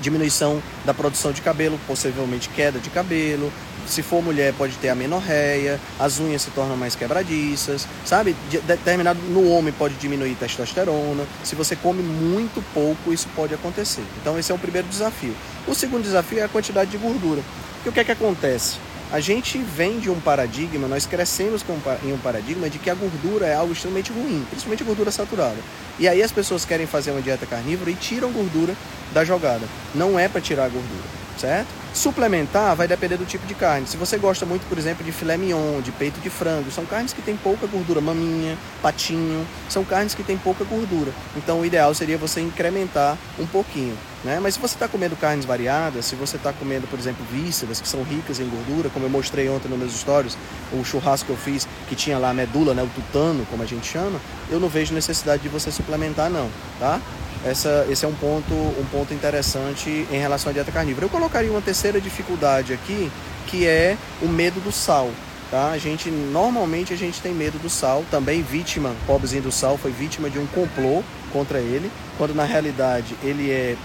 diminuição 0.00 0.62
da 0.84 0.94
produção 0.94 1.32
de 1.32 1.42
cabelo, 1.42 1.78
possivelmente 1.86 2.48
queda 2.50 2.78
de 2.78 2.88
cabelo, 2.88 3.52
se 3.86 4.02
for 4.02 4.22
mulher, 4.22 4.52
pode 4.54 4.74
ter 4.76 4.88
amenorreia, 4.88 5.80
as 5.98 6.18
unhas 6.18 6.42
se 6.42 6.50
tornam 6.50 6.76
mais 6.76 6.94
quebradiças, 6.94 7.86
sabe? 8.04 8.36
Determinado 8.66 9.20
no 9.28 9.50
homem 9.50 9.72
pode 9.72 9.94
diminuir 9.94 10.34
testosterona. 10.34 11.24
Se 11.44 11.54
você 11.54 11.74
come 11.76 12.02
muito 12.02 12.62
pouco, 12.72 13.12
isso 13.12 13.28
pode 13.34 13.54
acontecer. 13.54 14.04
Então, 14.20 14.38
esse 14.38 14.52
é 14.52 14.54
o 14.54 14.58
primeiro 14.58 14.88
desafio. 14.88 15.34
O 15.66 15.74
segundo 15.74 16.02
desafio 16.02 16.38
é 16.38 16.42
a 16.42 16.48
quantidade 16.48 16.90
de 16.90 16.98
gordura. 16.98 17.42
E 17.84 17.88
o 17.88 17.92
que 17.92 18.00
é 18.00 18.04
que 18.04 18.12
acontece? 18.12 18.78
a 19.12 19.18
gente 19.18 19.58
vem 19.58 19.98
de 19.98 20.08
um 20.08 20.20
paradigma, 20.20 20.86
nós 20.86 21.04
crescemos 21.04 21.64
em 22.04 22.12
um 22.12 22.18
paradigma 22.18 22.70
de 22.70 22.78
que 22.78 22.88
a 22.88 22.94
gordura 22.94 23.44
é 23.44 23.54
algo 23.54 23.72
extremamente 23.72 24.12
ruim, 24.12 24.46
principalmente 24.48 24.84
gordura 24.84 25.10
saturada. 25.10 25.56
E 25.98 26.06
aí 26.06 26.22
as 26.22 26.30
pessoas 26.30 26.64
querem 26.64 26.86
fazer 26.86 27.10
uma 27.10 27.20
dieta 27.20 27.44
carnívora 27.44 27.90
e 27.90 27.94
tiram 27.94 28.30
gordura 28.30 28.74
da 29.12 29.24
jogada. 29.24 29.66
Não 29.94 30.16
é 30.16 30.28
para 30.28 30.40
tirar 30.40 30.66
a 30.66 30.68
gordura, 30.68 31.08
certo? 31.40 31.68
Suplementar 31.94 32.76
vai 32.76 32.86
depender 32.86 33.16
do 33.16 33.24
tipo 33.24 33.46
de 33.46 33.54
carne. 33.54 33.86
Se 33.86 33.96
você 33.96 34.16
gosta 34.16 34.46
muito, 34.46 34.66
por 34.68 34.78
exemplo, 34.78 35.04
de 35.04 35.10
filé 35.10 35.36
mignon, 35.36 35.80
de 35.80 35.90
peito 35.90 36.20
de 36.20 36.30
frango, 36.30 36.70
são 36.70 36.84
carnes 36.84 37.12
que 37.12 37.22
têm 37.22 37.36
pouca 37.36 37.66
gordura, 37.66 38.00
maminha, 38.00 38.56
patinho, 38.82 39.46
são 39.68 39.84
carnes 39.84 40.14
que 40.14 40.22
têm 40.22 40.38
pouca 40.38 40.62
gordura. 40.64 41.10
Então 41.36 41.60
o 41.60 41.66
ideal 41.66 41.92
seria 41.94 42.16
você 42.16 42.40
incrementar 42.40 43.16
um 43.38 43.46
pouquinho. 43.46 43.96
Né? 44.22 44.38
Mas 44.40 44.54
se 44.54 44.60
você 44.60 44.74
está 44.74 44.86
comendo 44.86 45.16
carnes 45.16 45.46
variadas, 45.46 46.04
se 46.04 46.14
você 46.14 46.36
está 46.36 46.52
comendo, 46.52 46.86
por 46.86 46.98
exemplo, 46.98 47.24
vísceras 47.32 47.80
que 47.80 47.88
são 47.88 48.02
ricas 48.02 48.38
em 48.38 48.48
gordura, 48.48 48.90
como 48.90 49.06
eu 49.06 49.10
mostrei 49.10 49.48
ontem 49.48 49.68
nos 49.68 49.78
meus 49.78 49.98
stories, 49.98 50.36
o 50.72 50.84
churrasco 50.84 51.26
que 51.26 51.32
eu 51.32 51.36
fiz 51.36 51.66
que 51.88 51.96
tinha 51.96 52.18
lá 52.18 52.30
a 52.30 52.34
medula, 52.34 52.74
né, 52.74 52.82
o 52.82 52.88
tutano, 52.88 53.46
como 53.50 53.62
a 53.62 53.66
gente 53.66 53.86
chama, 53.86 54.20
eu 54.50 54.60
não 54.60 54.68
vejo 54.68 54.92
necessidade 54.92 55.42
de 55.42 55.48
você 55.48 55.70
suplementar 55.72 56.28
não, 56.30 56.50
tá? 56.78 57.00
Essa, 57.44 57.86
esse 57.88 58.04
é 58.04 58.08
um 58.08 58.14
ponto, 58.14 58.52
um 58.52 58.84
ponto 58.90 59.14
interessante 59.14 60.06
em 60.10 60.18
relação 60.18 60.50
à 60.50 60.52
dieta 60.52 60.70
carnívora. 60.70 61.06
Eu 61.06 61.10
colocaria 61.10 61.50
uma 61.50 61.62
terceira 61.62 62.00
dificuldade 62.00 62.72
aqui, 62.72 63.10
que 63.46 63.66
é 63.66 63.96
o 64.20 64.28
medo 64.28 64.60
do 64.60 64.70
sal. 64.70 65.10
Tá? 65.50 65.70
A 65.70 65.78
gente 65.78 66.10
normalmente 66.10 66.92
a 66.92 66.96
gente 66.96 67.20
tem 67.20 67.34
medo 67.34 67.58
do 67.58 67.68
sal, 67.68 68.04
também 68.10 68.42
vítima, 68.42 68.94
pobrezinho 69.06 69.42
do 69.42 69.50
sal, 69.50 69.76
foi 69.76 69.90
vítima 69.90 70.30
de 70.30 70.38
um 70.38 70.46
complô 70.46 71.02
contra 71.32 71.58
ele, 71.58 71.90
quando 72.16 72.34
na 72.34 72.44
realidade 72.44 73.16
ele 73.22 73.50
é 73.50 73.76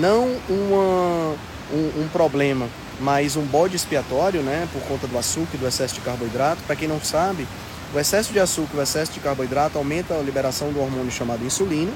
não 0.00 0.36
uma, 0.48 1.36
um, 1.72 2.02
um 2.02 2.08
problema, 2.12 2.66
mas 2.98 3.36
um 3.36 3.44
bode 3.44 3.76
expiatório, 3.76 4.42
né, 4.42 4.66
por 4.72 4.82
conta 4.82 5.06
do 5.06 5.16
açúcar 5.16 5.54
e 5.54 5.58
do 5.58 5.68
excesso 5.68 5.94
de 5.94 6.00
carboidrato. 6.00 6.60
Para 6.66 6.74
quem 6.74 6.88
não 6.88 7.00
sabe, 7.00 7.46
o 7.94 7.98
excesso 8.00 8.32
de 8.32 8.40
açúcar, 8.40 8.78
o 8.78 8.82
excesso 8.82 9.12
de 9.12 9.20
carboidrato 9.20 9.78
aumenta 9.78 10.14
a 10.14 10.22
liberação 10.22 10.72
do 10.72 10.80
hormônio 10.80 11.12
chamado 11.12 11.44
insulina, 11.44 11.92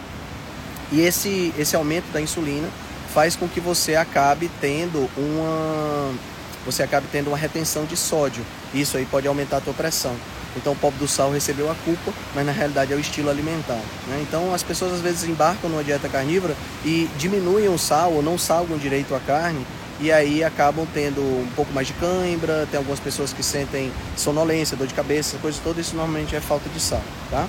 e 0.92 1.00
esse, 1.00 1.52
esse 1.58 1.74
aumento 1.74 2.12
da 2.12 2.20
insulina 2.20 2.68
faz 3.12 3.34
com 3.34 3.48
que 3.48 3.60
você 3.60 3.96
acabe 3.96 4.50
tendo 4.60 5.08
uma 5.16 6.14
você 6.64 6.82
acabe 6.84 7.06
tendo 7.10 7.26
uma 7.28 7.36
retenção 7.36 7.84
de 7.84 7.96
sódio. 7.96 8.44
Isso 8.72 8.96
aí 8.96 9.04
pode 9.04 9.26
aumentar 9.26 9.56
a 9.56 9.60
tua 9.60 9.74
pressão. 9.74 10.14
Então 10.56 10.74
o 10.74 10.76
pobre 10.76 10.98
do 10.98 11.08
sal 11.08 11.32
recebeu 11.32 11.68
a 11.70 11.74
culpa, 11.74 12.12
mas 12.34 12.46
na 12.46 12.52
realidade 12.52 12.92
é 12.92 12.96
o 12.96 13.00
estilo 13.00 13.30
alimentar. 13.30 13.80
Né? 14.06 14.20
Então 14.22 14.54
as 14.54 14.62
pessoas 14.62 14.92
às 14.92 15.00
vezes 15.00 15.28
embarcam 15.28 15.68
numa 15.68 15.82
dieta 15.82 16.08
carnívora 16.08 16.54
e 16.84 17.08
diminuem 17.18 17.68
o 17.68 17.78
sal 17.78 18.12
ou 18.12 18.22
não 18.22 18.38
salgam 18.38 18.78
direito 18.78 19.14
a 19.14 19.20
carne 19.20 19.66
e 20.00 20.10
aí 20.10 20.42
acabam 20.44 20.86
tendo 20.92 21.20
um 21.20 21.48
pouco 21.54 21.72
mais 21.72 21.86
de 21.86 21.92
cãibra, 21.94 22.66
tem 22.70 22.78
algumas 22.78 23.00
pessoas 23.00 23.32
que 23.32 23.42
sentem 23.42 23.92
sonolência, 24.16 24.76
dor 24.76 24.86
de 24.86 24.94
cabeça, 24.94 25.38
coisa 25.38 25.58
toda, 25.62 25.80
isso 25.80 25.96
normalmente 25.96 26.34
é 26.34 26.40
falta 26.40 26.68
de 26.68 26.80
sal, 26.80 27.02
tá? 27.30 27.48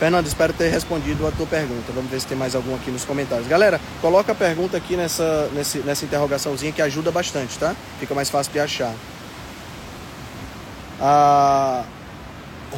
Fernando, 0.00 0.26
espero 0.26 0.54
ter 0.54 0.70
respondido 0.70 1.26
a 1.26 1.30
tua 1.30 1.44
pergunta. 1.44 1.92
Vamos 1.94 2.10
ver 2.10 2.18
se 2.18 2.26
tem 2.26 2.36
mais 2.36 2.54
algum 2.54 2.74
aqui 2.74 2.90
nos 2.90 3.04
comentários. 3.04 3.46
Galera, 3.46 3.78
coloca 4.00 4.32
a 4.32 4.34
pergunta 4.34 4.74
aqui 4.74 4.96
nessa, 4.96 5.50
nessa, 5.52 6.06
interrogaçãozinha 6.06 6.72
que 6.72 6.80
ajuda 6.80 7.12
bastante, 7.12 7.58
tá? 7.58 7.76
Fica 7.98 8.14
mais 8.14 8.30
fácil 8.30 8.50
de 8.50 8.60
achar. 8.60 8.94
A 10.98 11.84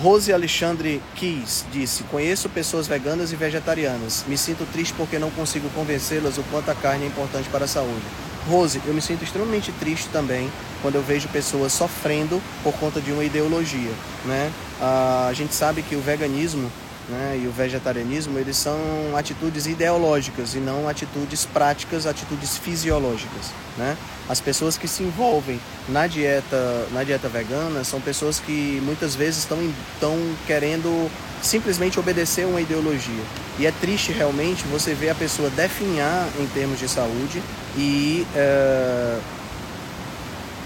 Rose 0.02 0.32
Alexandre 0.32 1.00
Kiss 1.14 1.64
disse: 1.70 2.02
Conheço 2.10 2.48
pessoas 2.48 2.88
veganas 2.88 3.30
e 3.30 3.36
vegetarianas. 3.36 4.24
Me 4.26 4.36
sinto 4.36 4.66
triste 4.72 4.92
porque 4.94 5.16
não 5.16 5.30
consigo 5.30 5.70
convencê-las 5.76 6.38
o 6.38 6.42
quanto 6.50 6.72
a 6.72 6.74
carne 6.74 7.04
é 7.04 7.06
importante 7.06 7.48
para 7.50 7.66
a 7.66 7.68
saúde. 7.68 8.02
Rose, 8.48 8.82
eu 8.84 8.92
me 8.92 9.00
sinto 9.00 9.22
extremamente 9.22 9.70
triste 9.78 10.08
também 10.08 10.50
quando 10.82 10.96
eu 10.96 11.02
vejo 11.02 11.28
pessoas 11.28 11.72
sofrendo 11.72 12.42
por 12.64 12.74
conta 12.74 13.00
de 13.00 13.12
uma 13.12 13.22
ideologia. 13.22 13.92
Né? 14.24 14.50
A 14.80 15.30
gente 15.32 15.54
sabe 15.54 15.82
que 15.82 15.94
o 15.94 16.00
veganismo 16.00 16.68
né, 17.08 17.40
e 17.42 17.46
o 17.46 17.50
vegetarianismo, 17.50 18.38
eles 18.38 18.56
são 18.56 18.78
atitudes 19.16 19.66
ideológicas 19.66 20.54
e 20.54 20.58
não 20.58 20.88
atitudes 20.88 21.44
práticas, 21.44 22.06
atitudes 22.06 22.56
fisiológicas. 22.56 23.50
Né? 23.76 23.96
As 24.28 24.40
pessoas 24.40 24.76
que 24.76 24.86
se 24.86 25.02
envolvem 25.02 25.60
na 25.88 26.06
dieta, 26.06 26.86
na 26.92 27.02
dieta 27.02 27.28
vegana 27.28 27.84
são 27.84 28.00
pessoas 28.00 28.38
que 28.38 28.80
muitas 28.84 29.14
vezes 29.14 29.40
estão, 29.40 29.58
estão 29.94 30.16
querendo 30.46 31.10
simplesmente 31.42 31.98
obedecer 31.98 32.46
uma 32.46 32.60
ideologia. 32.60 33.22
E 33.58 33.66
é 33.66 33.72
triste 33.72 34.12
realmente 34.12 34.64
você 34.64 34.94
ver 34.94 35.10
a 35.10 35.14
pessoa 35.14 35.50
definhar 35.50 36.28
em 36.38 36.46
termos 36.46 36.78
de 36.78 36.88
saúde 36.88 37.42
e 37.76 38.26
é, 38.34 39.18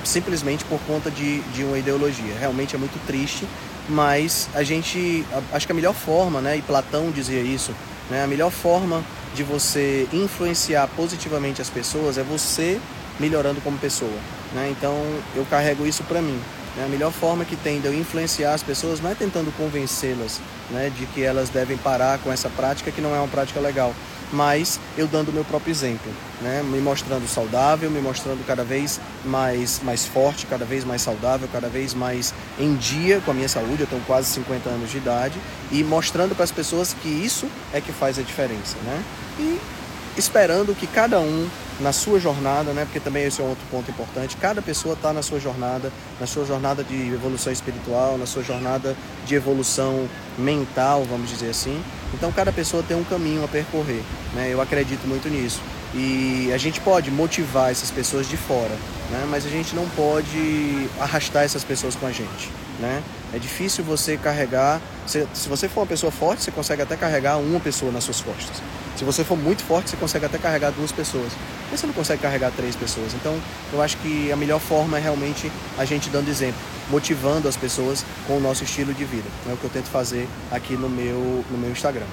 simplesmente 0.05 0.65
por 0.65 0.79
conta 0.81 1.11
de, 1.11 1.41
de 1.41 1.65
uma 1.65 1.79
ideologia. 1.79 2.35
Realmente 2.39 2.75
é 2.75 2.79
muito 2.79 2.99
triste 3.07 3.47
mas 3.89 4.49
a 4.55 4.63
gente, 4.63 5.25
acho 5.53 5.67
que 5.67 5.73
a 5.73 5.75
melhor 5.75 5.95
forma, 5.95 6.41
né, 6.41 6.57
e 6.57 6.63
Platão 6.63 7.11
dizia 7.11 7.41
isso, 7.41 7.73
né, 8.11 8.25
a 8.25 8.27
melhor 8.27 8.51
forma 8.51 9.03
de 9.35 9.43
você 9.43 10.09
influenciar 10.13 10.89
positivamente 10.97 11.61
as 11.61 11.69
pessoas 11.69 12.17
é 12.17 12.23
você 12.23 12.81
melhorando 13.21 13.61
como 13.61 13.79
pessoa. 13.79 14.19
Né? 14.55 14.75
Então 14.77 14.95
eu 15.35 15.45
carrego 15.51 15.87
isso 15.87 16.03
para 16.05 16.23
mim. 16.23 16.41
Né? 16.77 16.85
A 16.85 16.89
melhor 16.89 17.13
forma 17.13 17.45
que 17.45 17.57
tem 17.57 17.81
de 17.81 17.87
eu 17.87 17.95
influenciar 17.95 18.55
as 18.55 18.63
pessoas 18.63 19.01
não 19.01 19.11
é 19.11 19.15
tentando 19.15 19.55
convencê-las 19.57 20.41
né, 20.71 20.91
de 20.97 21.07
que 21.07 21.23
elas 21.23 21.51
devem 21.51 21.77
parar 21.77 22.19
com 22.19 22.33
essa 22.33 22.49
prática 22.49 22.91
que 22.91 23.01
não 23.01 23.15
é 23.15 23.19
uma 23.19 23.29
prática 23.29 23.61
legal, 23.61 23.95
mas 24.33 24.81
eu 24.97 25.07
dando 25.07 25.29
o 25.29 25.33
meu 25.33 25.45
próprio 25.45 25.71
exemplo, 25.71 26.13
né? 26.41 26.63
me 26.63 26.81
mostrando 26.81 27.27
saudável, 27.29 27.91
me 27.91 28.01
mostrando 28.01 28.45
cada 28.47 28.65
vez 28.65 29.01
mais, 29.25 29.81
mais 29.83 30.07
forte, 30.07 30.47
cada 30.47 30.65
vez 30.65 30.85
mais 30.85 31.03
saudável, 31.03 31.49
cada 31.53 31.69
vez 31.69 31.95
mais 31.95 32.35
em 32.59 32.75
dia 32.77 33.21
com 33.21 33.31
a 33.31 33.35
minha 33.35 33.49
saúde, 33.49 33.83
eu 33.83 33.87
tenho 33.87 34.03
quase 34.03 34.29
50 34.33 34.69
anos 34.69 34.91
de 34.91 34.99
idade, 34.99 35.39
e 35.71 35.83
mostrando 35.85 36.35
para 36.35 36.45
as 36.45 36.53
pessoas 36.53 36.95
que 36.95 37.09
isso 37.09 37.47
é 37.73 37.81
que 37.81 37.93
faz 37.93 38.19
a 38.19 38.23
diferença. 38.23 38.77
Né? 38.85 39.03
E 39.39 39.76
esperando 40.17 40.75
que 40.75 40.87
cada 40.87 41.21
um 41.21 41.49
na 41.81 41.93
sua 41.93 42.19
jornada, 42.19 42.73
né? 42.73 42.85
Porque 42.85 43.01
também 43.01 43.25
esse 43.25 43.41
é 43.41 43.45
um 43.45 43.49
outro 43.49 43.65
ponto 43.71 43.91
importante. 43.91 44.37
Cada 44.37 44.63
pessoa 44.63 44.95
está 44.95 45.13
na 45.13 45.23
sua 45.23 45.39
jornada, 45.39 45.93
na 46.19 46.27
sua 46.27 46.45
jornada 46.45 46.83
de 46.83 47.13
evolução 47.13 47.53
espiritual, 47.53 48.17
na 48.17 48.27
sua 48.27 48.43
jornada 48.43 48.97
de 49.27 49.35
evolução 49.35 50.09
mental, 50.39 51.05
vamos 51.05 51.29
dizer 51.29 51.51
assim. 51.51 51.83
Então 52.15 52.33
cada 52.33 52.53
pessoa 52.53 52.83
tem 52.83 52.97
um 52.97 53.05
caminho 53.05 53.45
a 53.45 53.49
percorrer, 53.49 54.03
né? 54.35 54.49
Eu 54.51 54.61
acredito 54.61 55.07
muito 55.07 55.29
nisso. 55.29 55.61
E 55.95 56.51
a 56.53 56.59
gente 56.59 56.81
pode 56.81 57.11
motivar 57.11 57.71
essas 57.71 57.91
pessoas 57.91 58.29
de 58.29 58.37
fora, 58.37 58.77
né? 59.11 59.27
Mas 59.31 59.47
a 59.47 59.51
gente 59.51 59.75
não 59.75 59.89
pode 59.91 60.89
arrastar 61.01 61.45
essas 61.45 61.65
pessoas 61.65 61.95
com 61.95 62.07
a 62.07 62.13
gente, 62.13 62.51
né? 62.81 63.03
É 63.35 63.39
difícil 63.39 63.85
você 63.85 64.17
carregar. 64.17 64.81
Se, 65.07 65.27
se 65.35 65.49
você 65.49 65.69
for 65.69 65.81
uma 65.81 65.87
pessoa 65.87 66.11
forte, 66.11 66.43
você 66.43 66.51
consegue 66.51 66.83
até 66.83 66.97
carregar 66.97 67.39
uma 67.39 67.61
pessoa 67.61 67.93
nas 67.93 68.05
suas 68.05 68.21
costas. 68.21 68.63
Se 68.97 69.05
você 69.05 69.23
for 69.23 69.37
muito 69.37 69.63
forte, 69.63 69.91
você 69.91 69.97
consegue 69.97 70.25
até 70.25 70.39
carregar 70.39 70.71
duas 70.71 70.91
pessoas. 70.91 71.31
Mas 71.71 71.81
você 71.81 71.87
não 71.87 71.93
consegue 71.93 72.23
carregar 72.23 72.51
três 72.57 72.75
pessoas. 72.75 73.13
Então, 73.15 73.39
eu 73.73 73.83
acho 73.83 73.97
que 73.99 74.33
a 74.33 74.37
melhor 74.37 74.59
forma 74.59 74.97
é 74.97 75.01
realmente 75.01 75.53
a 75.77 75.85
gente 75.85 76.09
dando 76.09 76.31
exemplo, 76.31 76.59
motivando 76.89 77.47
as 77.47 77.57
pessoas 77.57 78.05
com 78.27 78.39
o 78.39 78.41
nosso 78.41 78.65
estilo 78.65 78.95
de 78.95 79.05
vida. 79.05 79.29
É 79.49 79.53
o 79.53 79.57
que 79.57 79.65
eu 79.65 79.71
tento 79.71 79.89
fazer 79.89 80.27
aqui 80.51 80.75
no 80.75 80.89
meu, 80.89 81.45
no 81.51 81.59
meu 81.59 81.71
Instagram. 81.71 82.07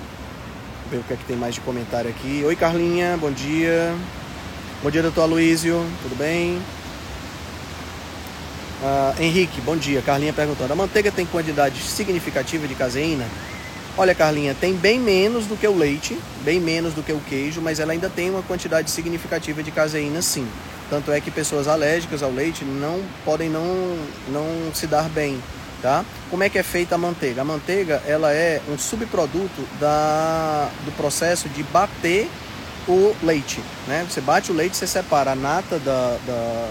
Ver 0.91 0.98
o 0.98 1.04
que 1.04 1.13
é 1.13 1.15
que 1.15 1.24
tem 1.24 1.38
mais 1.38 1.56
de 1.56 1.62
comentário 1.62 2.10
aqui. 2.10 2.43
Oi, 2.46 2.56
Carlinha, 2.56 3.17
bom 3.17 3.32
dia. 3.32 3.96
Bom 4.84 4.91
dia, 4.91 5.02
doutor 5.02 5.22
Aloysio, 5.22 5.86
tudo 6.02 6.17
bem? 6.17 6.62
Uh, 8.82 9.22
Henrique, 9.24 9.62
bom 9.62 9.78
dia. 9.78 10.02
Carlinha 10.02 10.34
perguntando: 10.34 10.74
a 10.74 10.76
manteiga 10.76 11.10
tem 11.10 11.26
quantidade 11.26 11.80
significativa 11.80 12.67
de 12.67 12.76
caseína? 12.76 13.26
Olha, 13.95 14.15
Carlinha, 14.15 14.56
tem 14.60 14.73
bem 14.73 14.99
menos 14.99 15.45
do 15.45 15.56
que 15.56 15.67
o 15.67 15.77
leite, 15.77 16.17
bem 16.43 16.60
menos 16.60 16.95
do 16.95 17.03
que 17.03 17.12
o 17.12 17.19
queijo, 17.19 17.62
mas 17.62 17.79
ela 17.79 17.91
ainda 17.91 18.10
tem 18.10 18.27
uma 18.27 18.41
quantidade 18.41 18.89
significativa 18.89 19.62
de 19.62 19.69
caseína, 19.69 20.19
sim. 20.19 20.47
Tanto 20.89 21.12
é 21.12 21.21
que 21.21 21.29
pessoas 21.29 21.67
alérgicas 21.67 22.23
ao 22.23 22.32
leite 22.32 22.65
não 22.65 22.99
podem 23.23 23.49
não, 23.49 23.95
não 24.29 24.73
se 24.73 24.88
dar 24.88 25.08
bem, 25.10 25.39
tá? 25.79 26.03
Como 26.32 26.43
é 26.43 26.49
que 26.49 26.58
é 26.58 26.63
feita 26.63 26.95
a 26.95 26.97
manteiga? 26.97 27.41
A 27.41 27.45
manteiga, 27.45 28.01
ela 28.08 28.34
é 28.34 28.60
um 28.67 28.79
subproduto 28.79 29.62
da, 29.79 30.69
do 30.86 30.91
processo 30.93 31.47
de 31.49 31.62
bater 31.62 32.27
o 32.88 33.15
leite, 33.21 33.62
né? 33.88 34.03
Você 34.10 34.21
bate 34.21 34.51
o 34.51 34.56
leite, 34.56 34.75
você 34.75 34.88
separa 34.88 35.34
a 35.34 35.36
nata 35.36 35.77
da, 35.77 36.17
da 36.25 36.69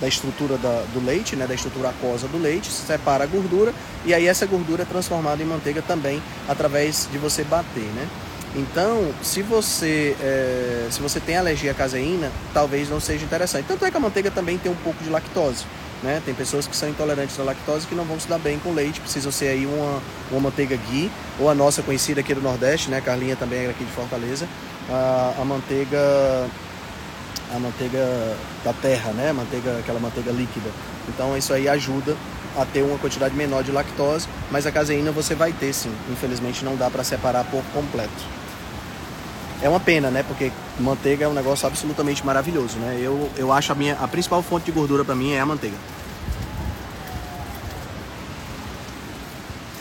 da 0.00 0.08
estrutura 0.08 0.56
da, 0.58 0.84
do 0.92 1.04
leite, 1.04 1.36
né, 1.36 1.46
da 1.46 1.54
estrutura 1.54 1.88
aquosa 1.90 2.28
do 2.28 2.38
leite, 2.38 2.70
se 2.70 2.86
separa 2.86 3.24
a 3.24 3.26
gordura 3.26 3.72
e 4.04 4.12
aí 4.12 4.26
essa 4.26 4.46
gordura 4.46 4.82
é 4.82 4.86
transformada 4.86 5.42
em 5.42 5.46
manteiga 5.46 5.82
também 5.82 6.22
através 6.48 7.08
de 7.10 7.18
você 7.18 7.44
bater, 7.44 7.84
né? 7.94 8.08
Então, 8.54 9.12
se 9.22 9.42
você, 9.42 10.16
é, 10.18 10.88
se 10.90 10.98
você 11.00 11.20
tem 11.20 11.36
alergia 11.36 11.72
à 11.72 11.74
caseína, 11.74 12.32
talvez 12.54 12.88
não 12.88 12.98
seja 12.98 13.22
interessante. 13.22 13.66
Tanto 13.66 13.84
é 13.84 13.90
que 13.90 13.96
a 13.98 14.00
manteiga 14.00 14.30
também 14.30 14.56
tem 14.56 14.72
um 14.72 14.76
pouco 14.76 15.04
de 15.04 15.10
lactose. 15.10 15.66
Né? 16.02 16.22
Tem 16.24 16.34
pessoas 16.34 16.66
que 16.66 16.74
são 16.74 16.88
intolerantes 16.88 17.38
à 17.38 17.42
lactose 17.42 17.86
que 17.86 17.94
não 17.94 18.04
vão 18.04 18.18
se 18.18 18.26
dar 18.26 18.38
bem 18.38 18.58
com 18.58 18.72
leite, 18.72 19.00
precisam 19.00 19.30
ser 19.30 19.48
aí 19.48 19.66
uma, 19.66 20.00
uma 20.30 20.40
manteiga 20.40 20.76
ghee, 20.90 21.10
ou 21.38 21.50
a 21.50 21.54
nossa 21.54 21.82
conhecida 21.82 22.20
aqui 22.20 22.34
do 22.34 22.40
Nordeste, 22.40 22.90
né? 22.90 23.00
Carlinha 23.00 23.36
também 23.36 23.66
é 23.66 23.70
aqui 23.70 23.84
de 23.84 23.92
Fortaleza, 23.92 24.48
a, 24.90 25.34
a 25.38 25.44
manteiga 25.44 26.48
a 27.54 27.58
manteiga 27.58 28.36
da 28.64 28.72
terra, 28.72 29.12
né? 29.12 29.32
Manteiga, 29.32 29.78
aquela 29.78 30.00
manteiga 30.00 30.32
líquida. 30.32 30.70
Então 31.08 31.36
isso 31.36 31.52
aí 31.52 31.68
ajuda 31.68 32.16
a 32.56 32.64
ter 32.64 32.82
uma 32.82 32.98
quantidade 32.98 33.34
menor 33.34 33.62
de 33.62 33.70
lactose, 33.70 34.26
mas 34.50 34.66
a 34.66 34.72
caseína 34.72 35.12
você 35.12 35.34
vai 35.34 35.52
ter 35.52 35.72
sim. 35.72 35.92
Infelizmente 36.10 36.64
não 36.64 36.76
dá 36.76 36.90
para 36.90 37.04
separar 37.04 37.44
por 37.44 37.62
completo. 37.74 38.36
É 39.62 39.68
uma 39.68 39.80
pena, 39.80 40.10
né? 40.10 40.22
Porque 40.22 40.52
manteiga 40.78 41.24
é 41.24 41.28
um 41.28 41.32
negócio 41.32 41.66
absolutamente 41.66 42.24
maravilhoso, 42.24 42.78
né? 42.78 42.98
Eu, 43.00 43.30
eu 43.36 43.52
acho 43.52 43.72
a 43.72 43.74
minha 43.74 43.94
a 43.94 44.08
principal 44.08 44.42
fonte 44.42 44.66
de 44.66 44.72
gordura 44.72 45.04
para 45.04 45.14
mim 45.14 45.32
é 45.32 45.40
a 45.40 45.46
manteiga. 45.46 45.76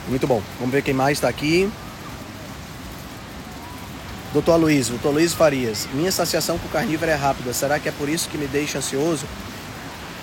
Muito 0.08 0.28
bom. 0.28 0.41
Vamos 0.60 0.71
ver 0.71 0.82
quem 0.82 0.93
mais 0.93 1.17
está 1.17 1.28
aqui. 1.28 1.69
Doutor 4.36 4.52
Aloysio, 4.56 4.95
doutor 4.95 5.12
Aloysio 5.12 5.38
Farias, 5.38 5.88
minha 5.93 6.12
saciação 6.12 6.58
com 6.58 6.67
carnívoro 6.67 7.10
é 7.10 7.15
rápida, 7.15 7.54
será 7.54 7.80
que 7.80 7.88
é 7.88 7.91
por 7.93 8.10
isso 8.10 8.28
que 8.28 8.38
me 8.38 8.48
deixa 8.48 8.80
ansioso? 8.80 9.26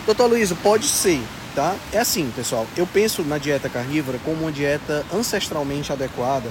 Doutor 0.04 0.24
Aloysio, 0.24 0.54
pode 0.56 0.86
ser, 0.86 1.18
tá? 1.54 1.74
É 1.90 1.98
assim, 1.98 2.30
pessoal, 2.36 2.66
eu 2.76 2.86
penso 2.86 3.22
na 3.22 3.38
dieta 3.38 3.70
carnívora 3.70 4.18
como 4.22 4.42
uma 4.42 4.52
dieta 4.52 5.02
ancestralmente 5.14 5.90
adequada, 5.94 6.50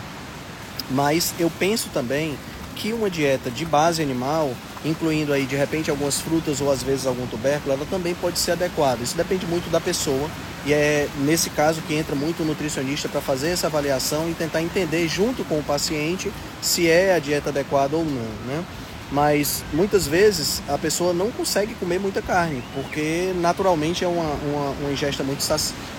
mas 0.89 1.36
eu 1.38 1.52
penso 1.60 1.89
também 1.93 2.36
que 2.71 2.93
uma 2.93 3.10
dieta 3.10 3.51
de 3.51 3.65
base 3.65 4.01
animal, 4.01 4.51
incluindo 4.84 5.34
aí 5.34 5.45
de 5.45 5.55
repente 5.55 5.91
algumas 5.91 6.19
frutas 6.19 6.62
ou 6.62 6.71
às 6.71 6.81
vezes 6.81 7.05
algum 7.05 7.27
tubérculo, 7.27 7.73
ela 7.73 7.86
também 7.86 8.15
pode 8.15 8.39
ser 8.39 8.51
adequada. 8.51 9.03
Isso 9.03 9.15
depende 9.15 9.45
muito 9.45 9.69
da 9.69 9.79
pessoa 9.79 10.29
e 10.65 10.73
é 10.73 11.07
nesse 11.19 11.49
caso 11.49 11.81
que 11.81 11.93
entra 11.93 12.15
muito 12.15 12.43
o 12.43 12.45
nutricionista 12.45 13.10
para 13.10 13.21
fazer 13.21 13.49
essa 13.49 13.67
avaliação 13.67 14.29
e 14.29 14.34
tentar 14.34 14.62
entender 14.62 15.07
junto 15.07 15.43
com 15.43 15.60
o 15.60 15.63
paciente 15.63 16.31
se 16.62 16.88
é 16.88 17.13
a 17.15 17.19
dieta 17.19 17.49
adequada 17.49 17.95
ou 17.95 18.05
não, 18.05 18.31
né? 18.47 18.63
Mas 19.12 19.63
muitas 19.73 20.07
vezes 20.07 20.62
a 20.69 20.77
pessoa 20.77 21.13
não 21.13 21.31
consegue 21.31 21.73
comer 21.75 21.99
muita 21.99 22.21
carne, 22.21 22.63
porque 22.73 23.34
naturalmente 23.41 24.05
é 24.05 24.07
uma, 24.07 24.23
uma, 24.23 24.69
uma 24.79 24.91
ingesta 24.91 25.21
muito 25.21 25.45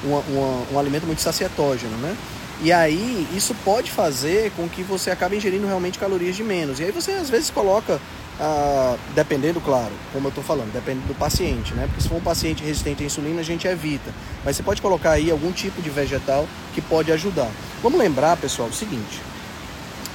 uma, 0.02 0.20
uma, 0.20 0.66
um 0.72 0.78
alimento 0.78 1.06
muito 1.06 1.20
sacietógeno, 1.20 1.94
né? 1.98 2.16
E 2.62 2.72
aí 2.72 3.26
isso 3.34 3.54
pode 3.64 3.90
fazer 3.90 4.52
com 4.52 4.68
que 4.68 4.84
você 4.84 5.10
acabe 5.10 5.36
ingerindo 5.36 5.66
realmente 5.66 5.98
calorias 5.98 6.36
de 6.36 6.44
menos. 6.44 6.78
E 6.78 6.84
aí 6.84 6.92
você 6.92 7.10
às 7.10 7.28
vezes 7.28 7.50
coloca 7.50 8.00
ah, 8.40 8.96
dependendo, 9.14 9.60
claro, 9.60 9.92
como 10.12 10.26
eu 10.26 10.30
estou 10.30 10.44
falando, 10.44 10.72
depende 10.72 11.00
do 11.00 11.14
paciente, 11.14 11.74
né? 11.74 11.86
Porque 11.86 12.00
se 12.00 12.08
for 12.08 12.16
um 12.16 12.22
paciente 12.22 12.62
resistente 12.62 13.02
à 13.02 13.06
insulina, 13.06 13.40
a 13.40 13.44
gente 13.44 13.66
evita. 13.66 14.12
Mas 14.44 14.56
você 14.56 14.62
pode 14.62 14.80
colocar 14.80 15.12
aí 15.12 15.30
algum 15.30 15.52
tipo 15.52 15.82
de 15.82 15.90
vegetal 15.90 16.46
que 16.72 16.80
pode 16.80 17.10
ajudar. 17.12 17.50
Vamos 17.82 17.98
lembrar, 17.98 18.36
pessoal, 18.36 18.68
o 18.68 18.72
seguinte, 18.72 19.20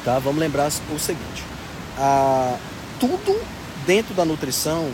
tá? 0.06 0.18
Vamos 0.20 0.40
lembrar 0.40 0.68
o 0.68 1.00
seguinte: 1.00 1.44
ah, 1.98 2.58
tudo 3.00 3.40
dentro 3.86 4.14
da 4.14 4.26
nutrição 4.26 4.90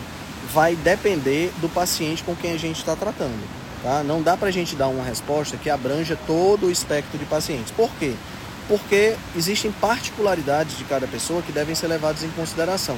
vai 0.52 0.76
depender 0.76 1.52
do 1.62 1.70
paciente 1.70 2.24
com 2.24 2.36
quem 2.36 2.52
a 2.54 2.58
gente 2.58 2.80
está 2.80 2.96
tratando. 2.96 3.62
Tá? 3.84 4.02
Não 4.02 4.22
dá 4.22 4.36
para 4.38 4.48
a 4.48 4.52
gente 4.52 4.76
dar 4.76 4.88
uma 4.88 5.04
resposta 5.04 5.58
que 5.58 5.69
abranja 5.69 6.17
todo 6.26 6.67
o 6.67 6.72
espectro 6.72 7.17
de 7.19 7.26
pacientes. 7.26 7.72
Por 7.72 7.91
quê? 8.00 8.13
porque 8.67 9.15
existem 9.36 9.72
particularidades 9.72 10.78
de 10.78 10.84
cada 10.86 11.08
pessoa 11.08 11.41
que 11.41 11.52
devem 11.52 11.76
ser 11.76 11.88
levadas 11.88 12.24
em 12.24 12.30
consideração. 12.30 12.98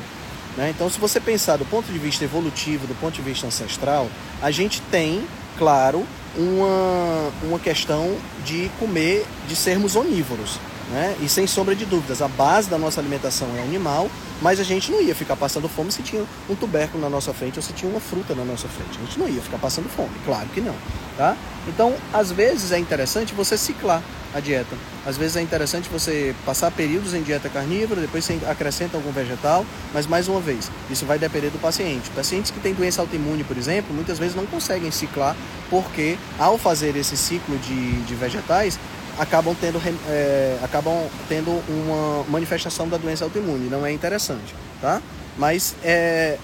Né? 0.58 0.70
Então, 0.70 0.90
se 0.90 1.00
você 1.00 1.20
pensar 1.20 1.58
do 1.58 1.66
ponto 1.66 1.92
de 1.92 2.00
vista 2.00 2.24
evolutivo, 2.24 2.88
do 2.88 2.96
ponto 2.96 3.16
de 3.16 3.22
vista 3.22 3.48
ancestral, 3.48 4.08
a 4.42 4.52
gente 4.52 4.82
tem, 4.84 5.26
claro, 5.58 6.06
uma, 6.38 7.32
uma 7.44 7.60
questão 7.60 8.16
de 8.46 8.70
comer, 8.80 9.26
de 9.48 9.56
sermos 9.56 9.96
onívoros. 9.96 10.60
Né? 10.92 11.16
E 11.20 11.28
sem 11.28 11.48
sombra 11.48 11.76
de 11.76 11.86
dúvidas, 11.86 12.22
a 12.22 12.28
base 12.28 12.70
da 12.70 12.78
nossa 12.78 13.02
alimentação 13.02 13.48
é 13.58 13.62
animal, 13.62 14.10
mas 14.42 14.60
a 14.60 14.64
gente 14.64 14.92
não 14.92 15.02
ia 15.02 15.16
ficar 15.16 15.36
passando 15.36 15.68
fome 15.68 15.92
se 15.92 16.04
tinha 16.04 16.24
um 16.50 16.56
tubérculo 16.56 17.02
na 17.02 17.10
nossa 17.10 17.34
frente 17.34 17.58
ou 17.58 17.64
se 17.64 17.74
tinha 17.74 17.90
uma 17.90 18.00
fruta 18.00 18.36
na 18.36 18.46
nossa 18.46 18.68
frente. 18.68 19.00
A 19.00 19.06
gente 19.06 19.18
não 19.18 19.28
ia 19.28 19.42
ficar 19.42 19.58
passando 19.58 19.90
fome, 19.90 20.12
claro 20.26 20.48
que 20.54 20.62
não. 20.62 20.76
Tá? 21.18 21.36
Então, 21.68 21.96
às 22.14 22.32
vezes 22.32 22.72
é 22.72 22.78
interessante 22.78 23.34
você 23.34 23.58
ciclar 23.58 24.04
a 24.34 24.40
dieta. 24.42 24.76
Às 25.06 25.16
vezes 25.18 25.38
é 25.38 25.42
interessante 25.42 25.88
você 25.90 26.36
passar 26.46 26.70
períodos 26.70 27.14
em 27.14 27.24
dieta 27.24 27.48
carnívora, 27.48 28.02
depois 28.02 28.26
você 28.26 28.38
acrescenta 28.48 28.98
algum 28.98 29.12
vegetal, 29.12 29.66
mas 29.94 30.06
mais 30.06 30.28
uma 30.28 30.42
vez, 30.42 30.70
isso 30.90 31.06
vai 31.06 31.18
depender 31.18 31.50
do 31.50 31.58
paciente. 31.58 32.10
Pacientes 32.10 32.52
que 32.52 32.60
têm 32.60 32.74
doença 32.74 33.02
autoimune, 33.02 33.46
por 33.46 33.58
exemplo, 33.58 33.96
muitas 33.96 34.20
vezes 34.20 34.36
não 34.36 34.46
conseguem 34.46 34.92
ciclar, 34.92 35.36
porque 35.70 36.18
ao 36.38 36.58
fazer 36.58 36.98
esse 36.98 37.16
ciclo 37.16 37.58
de, 37.60 38.02
de 38.02 38.14
vegetais, 38.14 38.78
acabam 39.18 39.56
tendo, 39.60 39.82
é, 40.08 40.58
acabam 40.64 41.08
tendo 41.28 41.52
uma 41.70 42.24
manifestação 42.30 42.88
da 42.88 42.98
doença 42.98 43.24
autoimune. 43.24 43.70
Não 43.70 43.86
é 43.86 43.92
interessante, 43.92 44.56
tá? 44.82 45.02
Mas 45.38 45.76
é, 45.84 46.38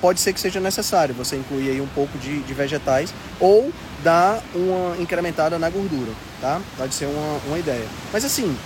pode 0.00 0.20
ser 0.20 0.32
que 0.32 0.40
seja 0.40 0.60
necessário 0.60 1.14
você 1.14 1.36
incluir 1.36 1.70
aí 1.70 1.80
um 1.80 1.86
pouco 1.88 2.18
de, 2.18 2.40
de 2.40 2.54
vegetais 2.54 3.14
ou 3.38 3.72
dar 4.02 4.42
uma 4.54 4.96
incrementada 4.98 5.58
na 5.58 5.70
gordura, 5.70 6.12
tá? 6.40 6.60
Pode 6.76 6.94
ser 6.94 7.06
uma, 7.06 7.40
uma 7.46 7.58
ideia. 7.58 7.86
Mas 8.12 8.24
assim, 8.24 8.56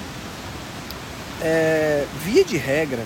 é, 1.43 2.07
via 2.25 2.45
de 2.45 2.57
regra, 2.57 3.05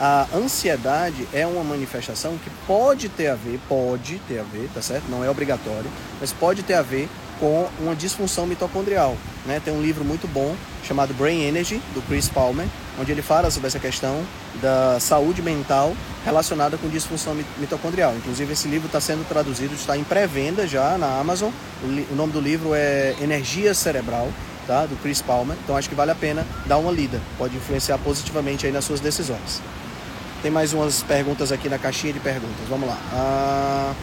a 0.00 0.26
ansiedade 0.34 1.28
é 1.32 1.46
uma 1.46 1.62
manifestação 1.62 2.36
que 2.38 2.50
pode 2.66 3.08
ter 3.08 3.28
a 3.28 3.34
ver, 3.34 3.60
pode 3.68 4.20
ter 4.26 4.38
a 4.38 4.42
ver, 4.42 4.68
tá 4.74 4.80
certo? 4.80 5.04
Não 5.08 5.24
é 5.24 5.30
obrigatório, 5.30 5.90
mas 6.20 6.32
pode 6.32 6.62
ter 6.62 6.74
a 6.74 6.82
ver 6.82 7.08
com 7.42 7.68
uma 7.80 7.96
disfunção 7.96 8.46
mitocondrial. 8.46 9.16
Né? 9.44 9.60
Tem 9.64 9.74
um 9.74 9.82
livro 9.82 10.04
muito 10.04 10.28
bom 10.28 10.54
chamado 10.84 11.12
Brain 11.12 11.42
Energy, 11.42 11.82
do 11.92 12.00
Chris 12.02 12.28
Palmer, 12.28 12.68
onde 13.00 13.10
ele 13.10 13.20
fala 13.20 13.50
sobre 13.50 13.66
essa 13.66 13.80
questão 13.80 14.22
da 14.62 15.00
saúde 15.00 15.42
mental 15.42 15.92
relacionada 16.24 16.78
com 16.78 16.88
disfunção 16.88 17.36
mitocondrial. 17.58 18.14
Inclusive, 18.14 18.52
esse 18.52 18.68
livro 18.68 18.86
está 18.86 19.00
sendo 19.00 19.26
traduzido, 19.26 19.74
está 19.74 19.96
em 19.96 20.04
pré-venda 20.04 20.68
já 20.68 20.96
na 20.96 21.18
Amazon. 21.18 21.50
O, 21.82 22.14
nome 22.14 22.32
do 22.32 22.40
livro 22.40 22.74
é 22.74 23.16
Energia 23.20 23.74
Cerebral, 23.74 24.28
tá? 24.64 24.86
do 24.86 24.94
Chris 25.02 25.20
Palmer. 25.20 25.56
Então, 25.64 25.76
acho 25.76 25.88
que 25.88 25.96
vale 25.96 26.12
a 26.12 26.14
pena 26.14 26.46
dar 26.66 26.78
uma 26.78 26.92
lida. 26.92 27.20
Pode 27.36 27.56
influenciar 27.56 27.98
positivamente 27.98 28.66
aí 28.66 28.72
nas 28.72 28.84
suas 28.84 29.00
decisões. 29.00 29.60
Tem 30.42 30.50
mais 30.50 30.72
umas 30.72 31.02
perguntas 31.02 31.50
aqui 31.50 31.68
na 31.68 31.78
caixinha 31.78 32.12
de 32.12 32.20
perguntas. 32.20 32.68
Vamos 32.68 32.88
lá. 32.88 32.98
Ah... 33.12 33.94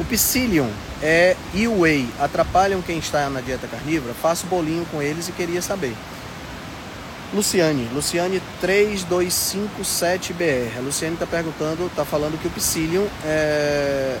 O 0.00 0.04
psyllium 0.04 0.68
é, 1.02 1.36
e 1.52 1.68
o 1.68 1.80
whey 1.80 2.08
atrapalham 2.18 2.80
quem 2.80 2.98
está 2.98 3.28
na 3.28 3.42
dieta 3.42 3.68
carnívora? 3.68 4.14
Faço 4.14 4.46
bolinho 4.46 4.86
com 4.86 5.02
eles 5.02 5.28
e 5.28 5.32
queria 5.32 5.60
saber. 5.60 5.94
Luciane, 7.34 7.86
Luciane 7.92 8.40
3257BR. 8.62 10.78
A 10.78 10.80
Luciane 10.80 11.12
está 11.14 11.26
perguntando, 11.26 11.86
está 11.86 12.06
falando 12.06 12.40
que 12.40 12.48
o 12.48 12.50
psyllium 12.50 13.06
é. 13.26 14.16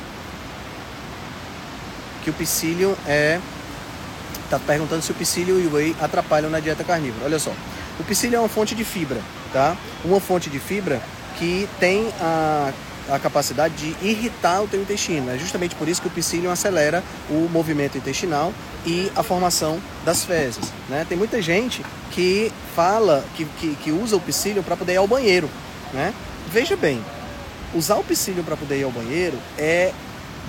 Que 2.22 2.28
o 2.28 2.34
psyllium 2.34 2.94
é. 3.06 3.40
Está 4.44 4.58
perguntando 4.58 5.00
se 5.00 5.12
o 5.12 5.14
psyllium 5.14 5.60
e 5.60 5.66
o 5.66 5.74
whey 5.74 5.96
atrapalham 5.98 6.50
na 6.50 6.60
dieta 6.60 6.84
carnívora. 6.84 7.24
Olha 7.24 7.38
só. 7.38 7.54
O 7.98 8.04
psyllium 8.04 8.40
é 8.40 8.42
uma 8.42 8.50
fonte 8.50 8.74
de 8.74 8.84
fibra, 8.84 9.22
tá? 9.50 9.74
Uma 10.04 10.20
fonte 10.20 10.50
de 10.50 10.58
fibra 10.58 11.00
que 11.38 11.66
tem 11.80 12.12
a 12.20 12.70
a 13.10 13.18
capacidade 13.18 13.74
de 13.74 14.06
irritar 14.06 14.62
o 14.62 14.68
teu 14.68 14.80
intestino. 14.80 15.30
É 15.30 15.38
justamente 15.38 15.74
por 15.74 15.88
isso 15.88 16.00
que 16.00 16.08
o 16.08 16.10
psyllium 16.10 16.50
acelera 16.50 17.02
o 17.28 17.48
movimento 17.50 17.98
intestinal 17.98 18.52
e 18.86 19.10
a 19.14 19.22
formação 19.22 19.80
das 20.04 20.24
fezes. 20.24 20.72
Né? 20.88 21.04
Tem 21.08 21.18
muita 21.18 21.42
gente 21.42 21.84
que 22.10 22.52
fala, 22.74 23.24
que, 23.36 23.44
que, 23.44 23.74
que 23.76 23.92
usa 23.92 24.16
o 24.16 24.20
psyllium 24.20 24.62
para 24.62 24.76
poder 24.76 24.94
ir 24.94 24.98
ao 24.98 25.06
banheiro. 25.06 25.48
Né? 25.92 26.14
Veja 26.50 26.76
bem, 26.76 27.04
usar 27.74 27.96
o 27.96 28.04
psyllium 28.04 28.44
para 28.44 28.56
poder 28.56 28.78
ir 28.80 28.84
ao 28.84 28.90
banheiro 28.90 29.38
é 29.58 29.92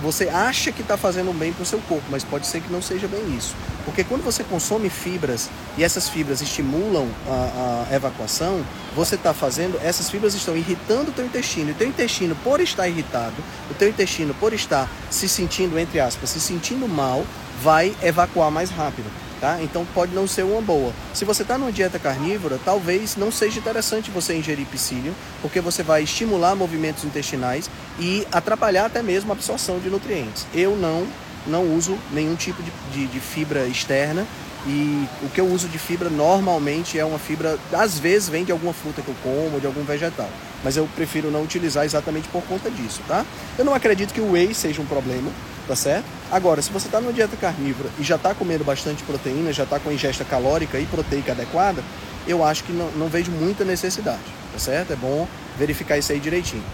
você 0.00 0.28
acha 0.28 0.72
que 0.72 0.82
está 0.82 0.96
fazendo 0.96 1.36
bem 1.36 1.52
para 1.52 1.62
o 1.62 1.66
seu 1.66 1.78
corpo, 1.80 2.04
mas 2.10 2.24
pode 2.24 2.46
ser 2.46 2.60
que 2.60 2.72
não 2.72 2.80
seja 2.80 3.06
bem 3.06 3.36
isso. 3.36 3.54
Porque 3.84 4.04
quando 4.04 4.22
você 4.22 4.42
consome 4.44 4.88
fibras 4.88 5.50
e 5.76 5.84
essas 5.84 6.08
fibras 6.08 6.40
estimulam 6.40 7.08
a, 7.28 7.86
a 7.90 7.94
evacuação, 7.94 8.64
você 8.94 9.14
está 9.14 9.34
fazendo, 9.34 9.78
essas 9.82 10.10
fibras 10.10 10.34
estão 10.34 10.56
irritando 10.56 11.10
o 11.10 11.14
teu 11.14 11.24
intestino. 11.24 11.70
E 11.70 11.72
o 11.72 11.74
teu 11.74 11.88
intestino, 11.88 12.36
por 12.42 12.60
estar 12.60 12.88
irritado, 12.88 13.34
o 13.70 13.74
teu 13.74 13.88
intestino, 13.88 14.34
por 14.34 14.52
estar 14.52 14.88
se 15.10 15.28
sentindo, 15.28 15.78
entre 15.78 16.00
aspas, 16.00 16.30
se 16.30 16.40
sentindo 16.40 16.88
mal, 16.88 17.24
vai 17.62 17.94
evacuar 18.02 18.50
mais 18.50 18.70
rápido. 18.70 19.21
Tá? 19.42 19.58
Então 19.60 19.84
pode 19.92 20.14
não 20.14 20.24
ser 20.24 20.44
uma 20.44 20.62
boa. 20.62 20.92
Se 21.12 21.24
você 21.24 21.42
está 21.42 21.58
numa 21.58 21.72
dieta 21.72 21.98
carnívora, 21.98 22.60
talvez 22.64 23.16
não 23.16 23.32
seja 23.32 23.58
interessante 23.58 24.08
você 24.08 24.36
ingerir 24.36 24.64
psyllium, 24.66 25.12
porque 25.40 25.60
você 25.60 25.82
vai 25.82 26.04
estimular 26.04 26.54
movimentos 26.54 27.02
intestinais 27.02 27.68
e 27.98 28.24
atrapalhar 28.30 28.86
até 28.86 29.02
mesmo 29.02 29.32
a 29.32 29.34
absorção 29.34 29.80
de 29.80 29.90
nutrientes. 29.90 30.46
Eu 30.54 30.76
não 30.76 31.08
não 31.44 31.74
uso 31.74 31.98
nenhum 32.12 32.36
tipo 32.36 32.62
de, 32.62 32.70
de, 32.92 33.06
de 33.08 33.18
fibra 33.18 33.66
externa 33.66 34.24
e 34.64 35.08
o 35.22 35.28
que 35.28 35.40
eu 35.40 35.46
uso 35.46 35.66
de 35.66 35.76
fibra 35.76 36.08
normalmente 36.08 36.96
é 36.96 37.04
uma 37.04 37.18
fibra, 37.18 37.58
às 37.72 37.98
vezes 37.98 38.28
vem 38.28 38.44
de 38.44 38.52
alguma 38.52 38.72
fruta 38.72 39.02
que 39.02 39.08
eu 39.08 39.16
como, 39.24 39.58
de 39.58 39.66
algum 39.66 39.82
vegetal. 39.82 40.30
Mas 40.62 40.76
eu 40.76 40.88
prefiro 40.94 41.32
não 41.32 41.42
utilizar 41.42 41.84
exatamente 41.84 42.28
por 42.28 42.42
conta 42.44 42.70
disso, 42.70 43.00
tá? 43.08 43.26
Eu 43.58 43.64
não 43.64 43.74
acredito 43.74 44.14
que 44.14 44.20
o 44.20 44.32
whey 44.32 44.54
seja 44.54 44.80
um 44.80 44.86
problema, 44.86 45.32
tá 45.66 45.76
certo? 45.76 46.04
Agora, 46.30 46.60
se 46.62 46.70
você 46.70 46.86
está 46.86 47.00
numa 47.00 47.12
dieta 47.12 47.36
carnívora 47.36 47.88
e 47.98 48.02
já 48.02 48.16
está 48.16 48.34
comendo 48.34 48.64
bastante 48.64 49.02
proteína, 49.02 49.52
já 49.52 49.64
está 49.64 49.78
com 49.78 49.92
ingesta 49.92 50.24
calórica 50.24 50.78
e 50.78 50.86
proteica 50.86 51.32
adequada, 51.32 51.82
eu 52.26 52.44
acho 52.44 52.64
que 52.64 52.72
não, 52.72 52.90
não 52.92 53.08
vejo 53.08 53.30
muita 53.30 53.64
necessidade, 53.64 54.22
tá 54.52 54.58
certo? 54.58 54.92
É 54.92 54.96
bom 54.96 55.26
verificar 55.58 55.98
isso 55.98 56.12
aí 56.12 56.20
direitinho. 56.20 56.64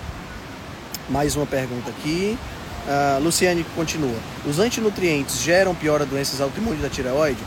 Mais 1.09 1.37
uma 1.37 1.47
pergunta 1.47 1.91
aqui. 1.91 2.39
Uh, 2.87 3.23
Luciane 3.23 3.65
continua. 3.75 4.17
Os 4.47 4.59
antinutrientes 4.59 5.41
geram 5.41 5.75
pior 5.75 6.01
a 6.01 6.05
doenças 6.05 6.41
autoimunes 6.41 6.81
da 6.81 6.89
tireoide? 6.89 7.41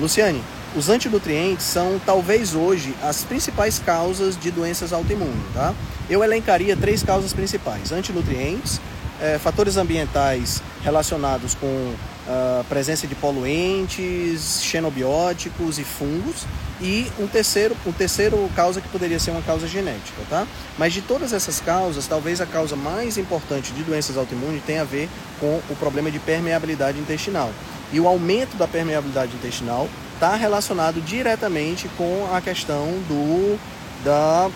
Luciane, 0.00 0.42
os 0.74 0.88
antinutrientes 0.88 1.66
são 1.66 2.00
talvez 2.04 2.54
hoje 2.54 2.94
as 3.02 3.22
principais 3.24 3.78
causas 3.78 4.36
de 4.38 4.50
doenças 4.50 4.92
autoimunes, 4.92 5.42
tá? 5.52 5.74
Eu 6.08 6.24
elencaria 6.24 6.76
três 6.76 7.02
causas 7.02 7.32
principais: 7.32 7.92
antinutrientes, 7.92 8.80
é, 9.22 9.38
fatores 9.38 9.76
ambientais 9.76 10.60
relacionados 10.82 11.54
com 11.54 11.94
a 12.26 12.60
uh, 12.60 12.64
presença 12.64 13.06
de 13.06 13.14
poluentes, 13.14 14.62
xenobióticos 14.62 15.78
e 15.78 15.84
fungos 15.84 16.46
e 16.80 17.06
um 17.18 17.26
terceiro, 17.26 17.76
um 17.84 17.92
terceiro 17.92 18.48
causa 18.54 18.80
que 18.80 18.88
poderia 18.88 19.18
ser 19.18 19.30
uma 19.32 19.42
causa 19.42 19.66
genética, 19.66 20.22
tá? 20.28 20.46
Mas 20.78 20.92
de 20.92 21.02
todas 21.02 21.32
essas 21.32 21.60
causas, 21.60 22.06
talvez 22.06 22.40
a 22.40 22.46
causa 22.46 22.76
mais 22.76 23.18
importante 23.18 23.72
de 23.72 23.82
doenças 23.82 24.16
autoimunes 24.16 24.62
tenha 24.64 24.82
a 24.82 24.84
ver 24.84 25.08
com 25.40 25.60
o 25.68 25.76
problema 25.76 26.10
de 26.10 26.18
permeabilidade 26.20 26.98
intestinal. 26.98 27.50
E 27.92 28.00
o 28.00 28.06
aumento 28.06 28.56
da 28.56 28.66
permeabilidade 28.66 29.34
intestinal 29.34 29.88
está 30.14 30.34
relacionado 30.36 31.00
diretamente 31.00 31.88
com 31.96 32.28
a 32.32 32.40
questão 32.40 32.86
do 33.08 33.58
da, 34.04 34.50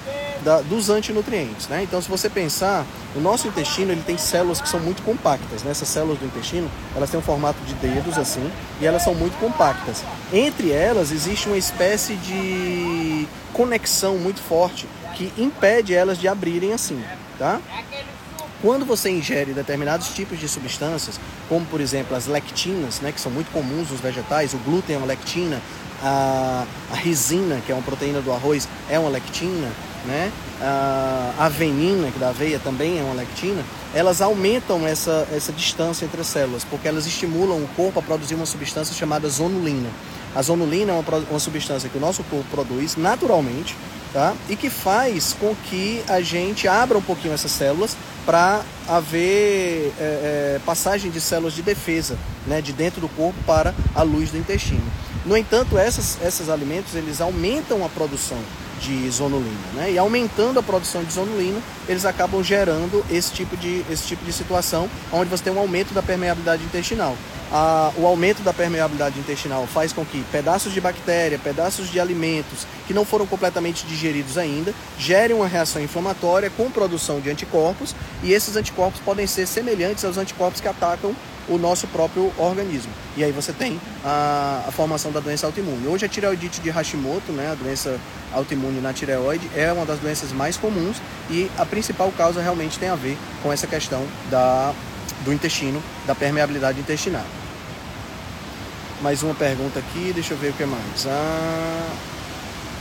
da, 0.44 0.60
dos 0.60 0.90
antinutrientes. 0.90 1.68
Né? 1.68 1.82
Então, 1.82 2.00
se 2.00 2.08
você 2.08 2.28
pensar, 2.28 2.84
o 3.14 3.20
nosso 3.20 3.48
intestino 3.48 3.92
ele 3.92 4.02
tem 4.02 4.18
células 4.18 4.60
que 4.60 4.68
são 4.68 4.80
muito 4.80 5.02
compactas. 5.02 5.62
Né? 5.62 5.70
Essas 5.70 5.88
células 5.88 6.18
do 6.18 6.26
intestino 6.26 6.70
elas 6.94 7.10
têm 7.10 7.18
um 7.18 7.22
formato 7.22 7.58
de 7.64 7.74
dedos 7.74 8.18
assim 8.18 8.50
e 8.80 8.86
elas 8.86 9.02
são 9.02 9.14
muito 9.14 9.38
compactas. 9.38 10.02
Entre 10.32 10.70
elas 10.70 11.10
existe 11.10 11.48
uma 11.48 11.58
espécie 11.58 12.14
de 12.14 13.26
conexão 13.52 14.16
muito 14.18 14.40
forte 14.40 14.86
que 15.14 15.32
impede 15.38 15.94
elas 15.94 16.18
de 16.18 16.28
abrirem 16.28 16.72
assim. 16.72 17.02
Tá? 17.38 17.60
Quando 18.62 18.86
você 18.86 19.10
ingere 19.10 19.52
determinados 19.52 20.08
tipos 20.08 20.40
de 20.40 20.48
substâncias, 20.48 21.20
como 21.48 21.64
por 21.66 21.80
exemplo 21.80 22.16
as 22.16 22.26
lectinas, 22.26 23.00
né, 23.00 23.12
que 23.12 23.20
são 23.20 23.30
muito 23.30 23.50
comuns 23.50 23.90
nos 23.90 24.00
vegetais, 24.00 24.54
o 24.54 24.58
glúten 24.58 24.96
é 24.96 24.98
uma 24.98 25.06
lectina, 25.06 25.60
a, 26.06 26.64
a 26.92 26.94
risina, 26.94 27.60
que 27.66 27.72
é 27.72 27.74
uma 27.74 27.82
proteína 27.82 28.20
do 28.20 28.32
arroz, 28.32 28.68
é 28.88 28.98
uma 28.98 29.10
lectina, 29.10 29.68
né? 30.06 30.30
a 30.60 31.34
avenina, 31.38 32.10
que 32.10 32.18
da 32.18 32.28
aveia 32.28 32.58
também 32.58 32.98
é 32.98 33.02
uma 33.02 33.14
lectina, 33.14 33.62
elas 33.94 34.20
aumentam 34.20 34.86
essa, 34.86 35.26
essa 35.32 35.52
distância 35.52 36.04
entre 36.04 36.20
as 36.20 36.26
células, 36.26 36.64
porque 36.64 36.88
elas 36.88 37.06
estimulam 37.06 37.58
o 37.58 37.68
corpo 37.76 37.98
a 37.98 38.02
produzir 38.02 38.34
uma 38.34 38.46
substância 38.46 38.94
chamada 38.94 39.28
zonulina. 39.28 39.90
A 40.34 40.42
zonulina 40.42 40.92
é 40.92 40.94
uma, 40.94 41.18
uma 41.30 41.40
substância 41.40 41.88
que 41.88 41.98
o 41.98 42.00
nosso 42.00 42.22
corpo 42.24 42.46
produz 42.50 42.96
naturalmente, 42.96 43.74
tá? 44.12 44.34
E 44.48 44.56
que 44.56 44.70
faz 44.70 45.34
com 45.38 45.54
que 45.68 46.02
a 46.08 46.20
gente 46.20 46.68
abra 46.68 46.96
um 46.96 47.02
pouquinho 47.02 47.34
essas 47.34 47.50
células 47.50 47.96
para 48.24 48.62
haver 48.88 49.92
é, 49.98 50.00
é, 50.00 50.60
passagem 50.64 51.10
de 51.10 51.20
células 51.20 51.54
de 51.54 51.62
defesa, 51.62 52.18
né, 52.46 52.60
de 52.60 52.72
dentro 52.72 53.00
do 53.00 53.08
corpo 53.08 53.38
para 53.46 53.74
a 53.94 54.02
luz 54.02 54.30
do 54.30 54.38
intestino. 54.38 54.82
No 55.26 55.36
entanto, 55.36 55.76
essas, 55.76 56.18
esses 56.22 56.48
alimentos 56.48 56.94
eles 56.94 57.20
aumentam 57.20 57.84
a 57.84 57.88
produção 57.88 58.38
de 58.80 59.10
zonulina, 59.10 59.72
né? 59.74 59.90
E 59.90 59.98
aumentando 59.98 60.60
a 60.60 60.62
produção 60.62 61.02
de 61.02 61.12
zonulina, 61.12 61.60
eles 61.88 62.04
acabam 62.04 62.44
gerando 62.44 63.04
esse 63.10 63.32
tipo 63.32 63.56
de, 63.56 63.84
esse 63.90 64.06
tipo 64.06 64.24
de 64.24 64.32
situação, 64.32 64.88
onde 65.12 65.28
você 65.28 65.42
tem 65.42 65.52
um 65.52 65.58
aumento 65.58 65.92
da 65.92 66.02
permeabilidade 66.02 66.62
intestinal. 66.62 67.16
A, 67.52 67.92
o 67.96 68.06
aumento 68.06 68.42
da 68.42 68.52
permeabilidade 68.52 69.18
intestinal 69.18 69.66
faz 69.66 69.92
com 69.92 70.04
que 70.04 70.24
pedaços 70.32 70.72
de 70.72 70.80
bactéria, 70.80 71.38
pedaços 71.38 71.90
de 71.90 72.00
alimentos 72.00 72.66
que 72.86 72.94
não 72.94 73.04
foram 73.04 73.26
completamente 73.26 73.86
digeridos 73.86 74.36
ainda, 74.36 74.74
gerem 74.98 75.36
uma 75.36 75.46
reação 75.46 75.80
inflamatória 75.82 76.50
com 76.50 76.70
produção 76.70 77.20
de 77.20 77.30
anticorpos, 77.30 77.94
e 78.22 78.32
esses 78.32 78.56
anticorpos 78.56 79.00
podem 79.00 79.26
ser 79.26 79.46
semelhantes 79.46 80.04
aos 80.04 80.18
anticorpos 80.18 80.60
que 80.60 80.68
atacam 80.68 81.14
o 81.48 81.58
nosso 81.58 81.86
próprio 81.86 82.32
organismo. 82.36 82.92
E 83.16 83.22
aí 83.22 83.32
você 83.32 83.52
tem 83.52 83.80
a, 84.04 84.64
a, 84.66 84.72
formação 84.72 85.12
da 85.12 85.20
doença 85.20 85.46
autoimune. 85.46 85.86
Hoje 85.86 86.04
a 86.04 86.08
tireoidite 86.08 86.60
de 86.60 86.70
Hashimoto, 86.70 87.32
né, 87.32 87.50
a 87.52 87.54
doença 87.54 87.98
autoimune 88.32 88.80
na 88.80 88.92
tireoide, 88.92 89.48
é 89.54 89.72
uma 89.72 89.86
das 89.86 89.98
doenças 89.98 90.32
mais 90.32 90.56
comuns 90.56 90.96
e 91.30 91.50
a 91.56 91.64
principal 91.64 92.12
causa 92.16 92.42
realmente 92.42 92.78
tem 92.78 92.88
a 92.88 92.96
ver 92.96 93.16
com 93.42 93.52
essa 93.52 93.66
questão 93.66 94.04
da, 94.30 94.74
do 95.26 95.32
intestino, 95.32 95.82
da 96.06 96.14
permeabilidade 96.14 96.80
intestinal. 96.80 97.24
Mais 99.02 99.22
uma 99.22 99.34
pergunta 99.34 99.78
aqui, 99.78 100.12
deixa 100.14 100.32
eu 100.32 100.38
ver 100.38 100.50
o 100.50 100.52
que 100.54 100.64
mais. 100.64 101.06
Ah, 101.06 101.90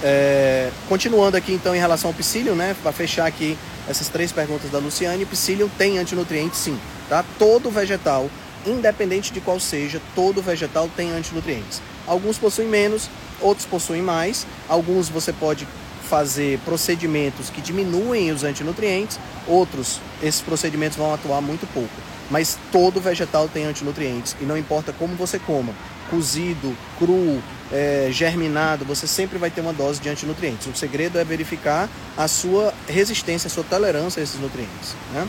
é, 0.01 0.71
continuando 0.87 1.35
aqui 1.35 1.51
então 1.51 1.75
em 1.75 1.79
relação 1.79 2.11
ao 2.11 2.13
psyllium, 2.13 2.55
né, 2.55 2.73
para 2.81 2.93
fechar 2.93 3.25
aqui 3.25 3.57
essas 3.89 4.07
três 4.07 4.31
perguntas 4.31 4.71
da 4.71 4.77
Luciane, 4.77 5.23
o 5.23 5.27
psyllium 5.27 5.67
tem 5.77 5.97
antinutrientes 5.97 6.59
sim, 6.59 6.79
tá? 7.09 7.25
Todo 7.37 7.69
vegetal 7.69 8.29
independente 8.65 9.31
de 9.31 9.39
qual 9.39 9.59
seja, 9.59 10.01
todo 10.15 10.41
vegetal 10.41 10.89
tem 10.95 11.11
antinutrientes. 11.11 11.81
Alguns 12.07 12.37
possuem 12.37 12.67
menos, 12.67 13.09
outros 13.39 13.65
possuem 13.65 14.01
mais. 14.01 14.47
Alguns 14.67 15.09
você 15.09 15.31
pode 15.31 15.67
fazer 16.09 16.59
procedimentos 16.59 17.49
que 17.49 17.61
diminuem 17.61 18.31
os 18.31 18.43
antinutrientes, 18.43 19.19
outros, 19.47 19.99
esses 20.21 20.41
procedimentos 20.41 20.97
vão 20.97 21.13
atuar 21.13 21.41
muito 21.41 21.71
pouco. 21.73 22.14
Mas 22.29 22.57
todo 22.71 22.99
vegetal 22.99 23.47
tem 23.47 23.65
antinutrientes 23.65 24.35
e 24.41 24.45
não 24.45 24.57
importa 24.57 24.91
como 24.93 25.15
você 25.15 25.37
coma, 25.37 25.73
cozido, 26.09 26.75
cru, 26.97 27.41
é, 27.71 28.09
germinado, 28.11 28.85
você 28.85 29.07
sempre 29.07 29.37
vai 29.37 29.49
ter 29.49 29.61
uma 29.61 29.73
dose 29.73 29.99
de 29.99 30.09
antinutrientes. 30.09 30.67
O 30.67 30.75
segredo 30.75 31.19
é 31.19 31.23
verificar 31.23 31.89
a 32.17 32.27
sua 32.27 32.73
resistência, 32.87 33.47
a 33.47 33.51
sua 33.51 33.63
tolerância 33.63 34.19
a 34.19 34.23
esses 34.23 34.39
nutrientes. 34.39 34.95
Né? 35.13 35.27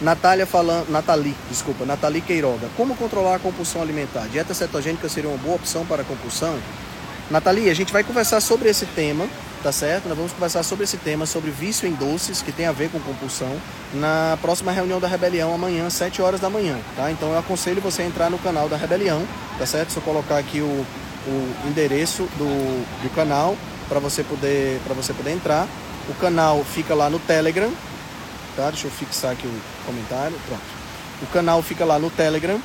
Natália 0.00 0.44
falando, 0.44 0.90
Nathalie, 0.90 1.34
desculpa, 1.48 1.86
Nathalie 1.86 2.20
Queiroga. 2.20 2.68
Como 2.76 2.94
controlar 2.96 3.36
a 3.36 3.38
compulsão 3.38 3.80
alimentar? 3.80 4.26
Dieta 4.28 4.52
cetogênica 4.52 5.08
seria 5.08 5.30
uma 5.30 5.38
boa 5.38 5.56
opção 5.56 5.86
para 5.86 6.02
a 6.02 6.04
compulsão? 6.04 6.58
Nathalie, 7.30 7.70
a 7.70 7.74
gente 7.74 7.92
vai 7.92 8.04
conversar 8.04 8.40
sobre 8.40 8.68
esse 8.68 8.84
tema, 8.86 9.26
tá 9.66 9.72
certo? 9.72 10.08
Nós 10.08 10.16
vamos 10.16 10.32
conversar 10.32 10.62
sobre 10.62 10.84
esse 10.84 10.96
tema, 10.96 11.26
sobre 11.26 11.50
vício 11.50 11.88
em 11.88 11.92
doces, 11.92 12.40
que 12.40 12.52
tem 12.52 12.66
a 12.66 12.72
ver 12.72 12.88
com 12.88 13.00
compulsão, 13.00 13.50
na 13.92 14.38
próxima 14.40 14.70
reunião 14.70 15.00
da 15.00 15.08
Rebelião, 15.08 15.52
amanhã, 15.52 15.88
às 15.88 15.94
7 15.94 16.22
horas 16.22 16.38
da 16.38 16.48
manhã, 16.48 16.78
tá? 16.94 17.10
Então 17.10 17.32
eu 17.32 17.38
aconselho 17.40 17.80
você 17.80 18.02
a 18.02 18.06
entrar 18.06 18.30
no 18.30 18.38
canal 18.38 18.68
da 18.68 18.76
Rebelião, 18.76 19.26
tá 19.58 19.66
certo? 19.66 19.92
Eu 19.96 20.02
colocar 20.02 20.38
aqui 20.38 20.60
o, 20.60 20.86
o 21.26 21.68
endereço 21.68 22.28
do, 22.38 23.02
do 23.02 23.12
canal 23.12 23.56
para 23.88 23.98
você 23.98 24.22
poder 24.22 24.80
para 24.84 24.94
você 24.94 25.12
poder 25.12 25.32
entrar. 25.32 25.66
O 26.08 26.14
canal 26.14 26.62
fica 26.62 26.94
lá 26.94 27.10
no 27.10 27.18
Telegram, 27.18 27.72
tá? 28.54 28.70
Deixa 28.70 28.86
eu 28.86 28.90
fixar 28.92 29.32
aqui 29.32 29.48
o 29.48 29.60
comentário, 29.84 30.36
pronto. 30.46 30.62
O 31.22 31.26
canal 31.26 31.60
fica 31.60 31.84
lá 31.84 31.98
no 31.98 32.08
Telegram 32.08 32.60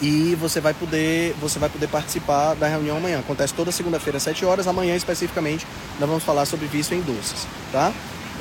e 0.00 0.36
você 0.40 0.60
vai 0.60 0.74
poder 0.74 1.34
você 1.40 1.58
vai 1.58 1.68
poder 1.68 1.88
participar 1.88 2.54
da 2.54 2.66
reunião 2.66 2.96
amanhã. 2.96 3.18
Acontece 3.20 3.54
toda 3.54 3.72
segunda-feira 3.72 4.18
às 4.18 4.22
7 4.22 4.44
horas, 4.44 4.66
amanhã 4.66 4.94
especificamente 4.94 5.66
nós 5.98 6.08
vamos 6.08 6.24
falar 6.24 6.44
sobre 6.46 6.66
vício 6.66 6.96
em 6.96 7.00
doces, 7.00 7.46
tá? 7.72 7.92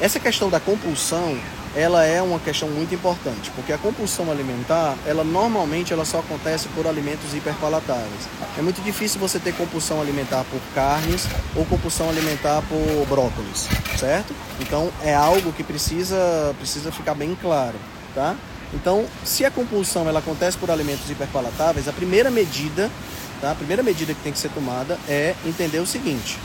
Essa 0.02 0.20
questão 0.20 0.50
da 0.50 0.60
compulsão, 0.60 1.38
ela 1.74 2.04
é 2.04 2.22
uma 2.22 2.38
questão 2.38 2.68
muito 2.70 2.94
importante, 2.94 3.50
porque 3.56 3.72
a 3.72 3.78
compulsão 3.78 4.30
alimentar, 4.30 4.98
ela 5.06 5.24
normalmente 5.24 5.94
ela 5.94 6.04
só 6.04 6.20
acontece 6.20 6.68
por 6.70 6.86
alimentos 6.86 7.34
hiperpalatáveis. 7.34 8.28
É 8.58 8.62
muito 8.62 8.82
difícil 8.82 9.22
você 9.22 9.40
ter 9.40 9.54
compulsão 9.54 10.02
alimentar 10.02 10.44
por 10.52 10.60
carnes 10.74 11.28
ou 11.56 11.66
compulsão 11.66 12.10
alimentar 12.10 12.62
por 12.64 13.06
brócolis, 13.08 13.70
certo? 13.98 14.34
Então 14.60 14.92
é 15.02 15.16
algo 15.16 15.54
que 15.54 15.64
precisa 15.64 16.54
precisa 16.58 16.92
ficar 16.92 17.14
bem 17.14 17.38
claro, 17.42 17.76
tá? 18.14 18.36
Então, 18.76 19.06
se 19.24 19.46
a 19.46 19.50
compulsão 19.50 20.08
ela 20.08 20.20
acontece 20.20 20.58
por 20.58 20.70
alimentos 20.70 21.10
hiperpalatáveis, 21.10 21.88
a 21.88 21.94
primeira 21.94 22.30
medida, 22.30 22.92
tá? 23.40 23.52
A 23.52 23.56
primeira 23.56 23.82
medida 23.82 24.14
que 24.14 24.22
tem 24.22 24.34
que 24.34 24.40
ser 24.40 24.50
tomada 24.50 25.00
é 25.08 25.34
entender 25.46 25.80
o 25.80 25.86
seguinte: 25.88 26.38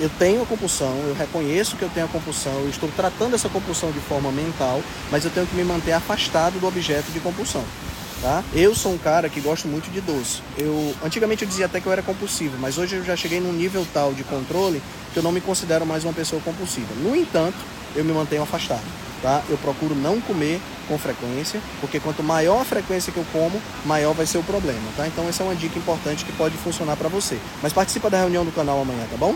eu 0.00 0.10
tenho 0.18 0.42
a 0.42 0.46
compulsão, 0.46 0.94
eu 1.06 1.14
reconheço 1.14 1.76
que 1.76 1.82
eu 1.82 1.90
tenho 1.90 2.06
a 2.06 2.08
compulsão, 2.08 2.52
eu 2.60 2.70
estou 2.70 2.88
tratando 2.96 3.34
essa 3.34 3.48
compulsão 3.48 3.92
de 3.92 4.00
forma 4.00 4.32
mental, 4.32 4.80
mas 5.10 5.24
eu 5.24 5.30
tenho 5.30 5.46
que 5.46 5.54
me 5.54 5.64
manter 5.64 5.92
afastado 5.92 6.58
do 6.58 6.66
objeto 6.66 7.12
de 7.12 7.20
compulsão. 7.20 7.64
Tá? 8.22 8.42
Eu 8.52 8.74
sou 8.74 8.94
um 8.94 8.98
cara 8.98 9.28
que 9.28 9.40
gosto 9.40 9.68
muito 9.68 9.88
de 9.92 10.00
doce. 10.00 10.42
Eu 10.56 10.92
antigamente 11.04 11.44
eu 11.44 11.48
dizia 11.48 11.66
até 11.66 11.80
que 11.80 11.86
eu 11.86 11.92
era 11.92 12.02
compulsivo, 12.02 12.56
mas 12.58 12.76
hoje 12.76 12.96
eu 12.96 13.04
já 13.04 13.14
cheguei 13.14 13.38
num 13.38 13.52
nível 13.52 13.86
tal 13.94 14.12
de 14.12 14.24
controle 14.24 14.82
que 15.12 15.18
eu 15.20 15.22
não 15.22 15.30
me 15.30 15.40
considero 15.40 15.86
mais 15.86 16.02
uma 16.02 16.12
pessoa 16.12 16.42
compulsiva. 16.42 16.88
No 16.96 17.14
entanto, 17.14 17.56
eu 17.94 18.04
me 18.04 18.12
mantenho 18.12 18.42
afastado. 18.42 18.82
Tá? 19.22 19.42
Eu 19.48 19.58
procuro 19.58 19.94
não 19.96 20.20
comer 20.20 20.60
com 20.86 20.96
frequência, 20.96 21.60
porque 21.80 21.98
quanto 21.98 22.22
maior 22.22 22.62
a 22.62 22.64
frequência 22.64 23.12
que 23.12 23.18
eu 23.18 23.26
como, 23.32 23.60
maior 23.84 24.14
vai 24.14 24.26
ser 24.26 24.38
o 24.38 24.42
problema, 24.42 24.80
tá? 24.96 25.06
Então 25.06 25.28
essa 25.28 25.42
é 25.42 25.46
uma 25.46 25.56
dica 25.56 25.78
importante 25.78 26.24
que 26.24 26.32
pode 26.32 26.56
funcionar 26.56 26.96
para 26.96 27.08
você. 27.08 27.36
Mas 27.62 27.72
participa 27.72 28.08
da 28.08 28.18
reunião 28.18 28.44
do 28.44 28.52
canal 28.52 28.80
amanhã, 28.80 29.04
tá 29.10 29.16
bom? 29.16 29.34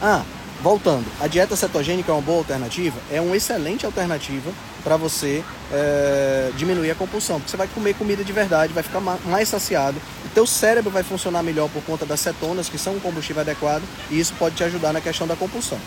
Ah, 0.00 0.22
voltando, 0.62 1.04
a 1.20 1.26
dieta 1.26 1.56
cetogênica 1.56 2.10
é 2.10 2.14
uma 2.14 2.22
boa 2.22 2.38
alternativa? 2.38 2.96
É 3.10 3.20
uma 3.20 3.36
excelente 3.36 3.84
alternativa 3.84 4.50
para 4.82 4.96
você 4.96 5.42
é, 5.72 6.50
diminuir 6.56 6.90
a 6.90 6.94
compulsão, 6.94 7.36
porque 7.36 7.50
você 7.50 7.56
vai 7.56 7.66
comer 7.68 7.94
comida 7.94 8.22
de 8.22 8.32
verdade, 8.32 8.72
vai 8.72 8.82
ficar 8.82 9.00
mais 9.00 9.48
saciado, 9.48 9.98
o 10.24 10.28
teu 10.28 10.46
cérebro 10.46 10.90
vai 10.90 11.02
funcionar 11.02 11.42
melhor 11.42 11.68
por 11.70 11.82
conta 11.82 12.06
das 12.06 12.20
cetonas, 12.20 12.68
que 12.68 12.78
são 12.78 12.94
um 12.94 13.00
combustível 13.00 13.42
adequado, 13.42 13.82
e 14.10 14.20
isso 14.20 14.34
pode 14.38 14.54
te 14.54 14.64
ajudar 14.64 14.92
na 14.92 15.00
questão 15.00 15.26
da 15.26 15.34
compulsão. 15.34 15.78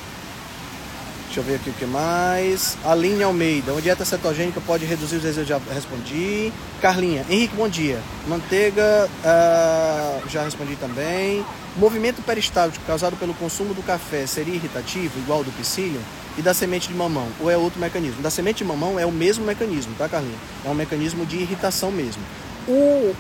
Deixa 1.37 1.51
eu 1.51 1.55
ver 1.55 1.61
aqui 1.61 1.69
o 1.69 1.73
que 1.73 1.85
mais. 1.85 2.75
Aline 2.83 3.21
Almeida, 3.21 3.71
uma 3.71 3.79
dieta 3.79 4.03
cetogênica 4.03 4.59
pode 4.59 4.85
reduzir 4.85 5.17
os 5.17 5.21
desejos? 5.21 5.47
Já 5.47 5.61
respondi. 5.71 6.51
Carlinha, 6.81 7.23
Henrique, 7.29 7.55
bom 7.55 7.69
dia. 7.69 7.99
Manteiga, 8.27 9.07
uh, 9.07 10.27
já 10.27 10.41
respondi 10.41 10.75
também. 10.77 11.45
Movimento 11.75 12.23
peristáltico 12.23 12.83
causado 12.87 13.15
pelo 13.17 13.35
consumo 13.35 13.75
do 13.75 13.83
café 13.83 14.25
seria 14.25 14.55
irritativo, 14.55 15.19
igual 15.19 15.37
ao 15.37 15.43
do 15.43 15.51
psyllium? 15.51 16.01
E 16.39 16.41
da 16.41 16.55
semente 16.55 16.87
de 16.87 16.95
mamão? 16.95 17.27
Ou 17.39 17.51
é 17.51 17.55
outro 17.55 17.79
mecanismo? 17.79 18.19
Da 18.23 18.31
semente 18.31 18.57
de 18.57 18.63
mamão 18.63 18.97
é 18.97 19.05
o 19.05 19.11
mesmo 19.11 19.45
mecanismo, 19.45 19.93
tá, 19.95 20.09
Carlinha? 20.09 20.39
É 20.65 20.69
um 20.69 20.73
mecanismo 20.73 21.23
de 21.23 21.35
irritação 21.35 21.91
mesmo. 21.91 22.23
O 22.67 23.13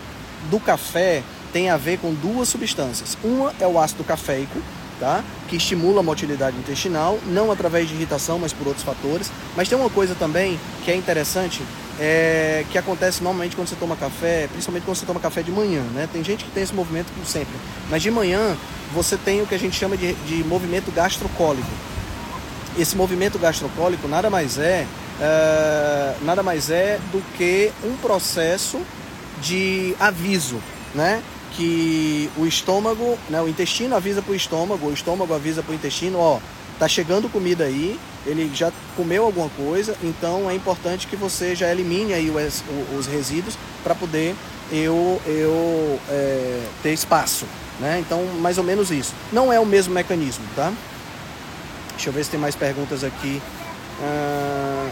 do 0.49 0.59
café 0.59 1.21
tem 1.53 1.69
a 1.69 1.77
ver 1.77 1.99
com 1.99 2.11
duas 2.15 2.49
substâncias. 2.49 3.15
Uma 3.23 3.53
é 3.59 3.67
o 3.67 3.79
ácido 3.79 4.03
caféico, 4.03 4.59
tá? 4.99 5.23
que 5.47 5.55
estimula 5.55 6.01
a 6.01 6.03
motilidade 6.03 6.57
intestinal, 6.57 7.17
não 7.25 7.51
através 7.51 7.87
de 7.87 7.95
irritação, 7.95 8.37
mas 8.37 8.53
por 8.53 8.67
outros 8.67 8.83
fatores. 8.83 9.31
Mas 9.55 9.67
tem 9.69 9.77
uma 9.77 9.89
coisa 9.89 10.13
também 10.13 10.59
que 10.83 10.91
é 10.91 10.95
interessante, 10.95 11.63
é, 11.99 12.65
que 12.71 12.77
acontece 12.77 13.23
normalmente 13.23 13.55
quando 13.55 13.67
você 13.67 13.75
toma 13.75 13.95
café, 13.95 14.47
principalmente 14.51 14.83
quando 14.83 14.97
você 14.97 15.05
toma 15.05 15.19
café 15.19 15.41
de 15.41 15.51
manhã. 15.51 15.81
Né? 15.93 16.07
Tem 16.11 16.23
gente 16.23 16.43
que 16.43 16.51
tem 16.51 16.63
esse 16.63 16.73
movimento 16.73 17.11
por 17.13 17.25
sempre, 17.25 17.53
mas 17.89 18.01
de 18.01 18.11
manhã 18.11 18.55
você 18.93 19.17
tem 19.17 19.41
o 19.41 19.47
que 19.47 19.55
a 19.55 19.59
gente 19.59 19.75
chama 19.75 19.97
de, 19.97 20.13
de 20.13 20.43
movimento 20.43 20.91
gastrocólico. 20.91 21.69
Esse 22.77 22.95
movimento 22.95 23.39
gastrocólico 23.39 24.07
nada 24.07 24.29
mais 24.29 24.57
é, 24.57 24.85
é 25.19 26.15
nada 26.21 26.43
mais 26.43 26.69
é 26.69 26.99
do 27.11 27.23
que 27.37 27.71
um 27.83 27.95
processo 27.97 28.79
de 29.41 29.95
aviso, 29.99 30.59
né? 30.93 31.21
Que 31.57 32.29
o 32.37 32.45
estômago, 32.45 33.17
né, 33.29 33.41
o 33.41 33.49
intestino 33.49 33.95
avisa 33.95 34.21
para 34.21 34.31
o 34.31 34.35
estômago, 34.35 34.87
o 34.87 34.93
estômago 34.93 35.33
avisa 35.33 35.63
para 35.63 35.71
o 35.71 35.75
intestino, 35.75 36.19
ó, 36.19 36.39
tá 36.77 36.87
chegando 36.87 37.27
comida 37.27 37.63
aí, 37.63 37.99
ele 38.27 38.51
já 38.53 38.71
comeu 38.95 39.25
alguma 39.25 39.49
coisa, 39.49 39.97
então 40.03 40.47
é 40.49 40.53
importante 40.53 41.07
que 41.07 41.15
você 41.15 41.55
já 41.55 41.71
elimine 41.71 42.13
aí 42.13 42.29
os, 42.29 42.63
os 42.95 43.07
resíduos 43.07 43.57
para 43.83 43.95
poder 43.95 44.35
eu, 44.71 45.19
eu 45.25 45.99
é, 46.09 46.67
ter 46.83 46.93
espaço, 46.93 47.45
né? 47.79 47.99
Então, 47.99 48.23
mais 48.39 48.57
ou 48.57 48.63
menos 48.63 48.91
isso. 48.91 49.13
Não 49.31 49.51
é 49.51 49.59
o 49.59 49.65
mesmo 49.65 49.93
mecanismo, 49.93 50.45
tá? 50.55 50.71
Deixa 51.93 52.09
eu 52.09 52.13
ver 52.13 52.23
se 52.23 52.31
tem 52.31 52.39
mais 52.39 52.55
perguntas 52.55 53.03
aqui. 53.03 53.41
Ah, 54.01 54.89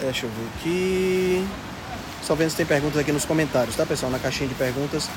deixa 0.00 0.24
eu 0.24 0.30
ver 0.30 0.46
aqui. 0.58 1.46
Só 2.26 2.34
vendo 2.34 2.50
se 2.50 2.56
tem 2.56 2.66
perguntas 2.66 2.98
aqui 2.98 3.12
nos 3.12 3.24
comentários, 3.24 3.76
tá, 3.76 3.86
pessoal? 3.86 4.10
Na 4.10 4.18
caixinha 4.18 4.48
de 4.48 4.54
perguntas 4.56 5.08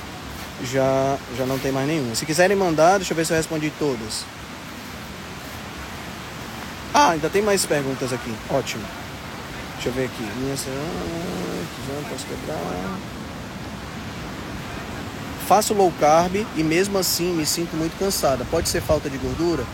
já, 0.64 1.18
já 1.36 1.46
não 1.46 1.58
tem 1.58 1.72
mais 1.72 1.88
nenhuma. 1.88 2.14
Se 2.14 2.24
quiserem 2.24 2.56
mandar, 2.56 2.98
deixa 2.98 3.14
eu 3.14 3.18
ver 3.18 3.26
se 3.26 3.34
eu 3.34 3.38
respondi 3.38 3.74
todas. 3.80 4.26
Ah, 6.94 7.10
ainda 7.12 7.28
tem 7.30 7.42
mais 7.42 7.66
perguntas 7.66 8.14
aqui. 8.14 8.32
Ótimo. 8.52 8.84
Deixa 9.74 9.90
eu 9.90 9.94
ver 9.94 10.06
aqui. 10.06 10.24
Minha 10.38 10.56
posso 12.10 12.26
quebrar. 12.28 13.00
Faço 15.48 15.74
low 15.74 15.92
carb 16.00 16.46
e 16.56 16.64
mesmo 16.64 17.00
assim 17.00 17.34
me 17.34 17.46
sinto 17.46 17.76
muito 17.76 17.98
cansada. 17.98 18.46
Pode 18.52 18.70
ser 18.70 18.82
falta 18.82 19.10
de 19.10 19.18
gordura? 19.18 19.66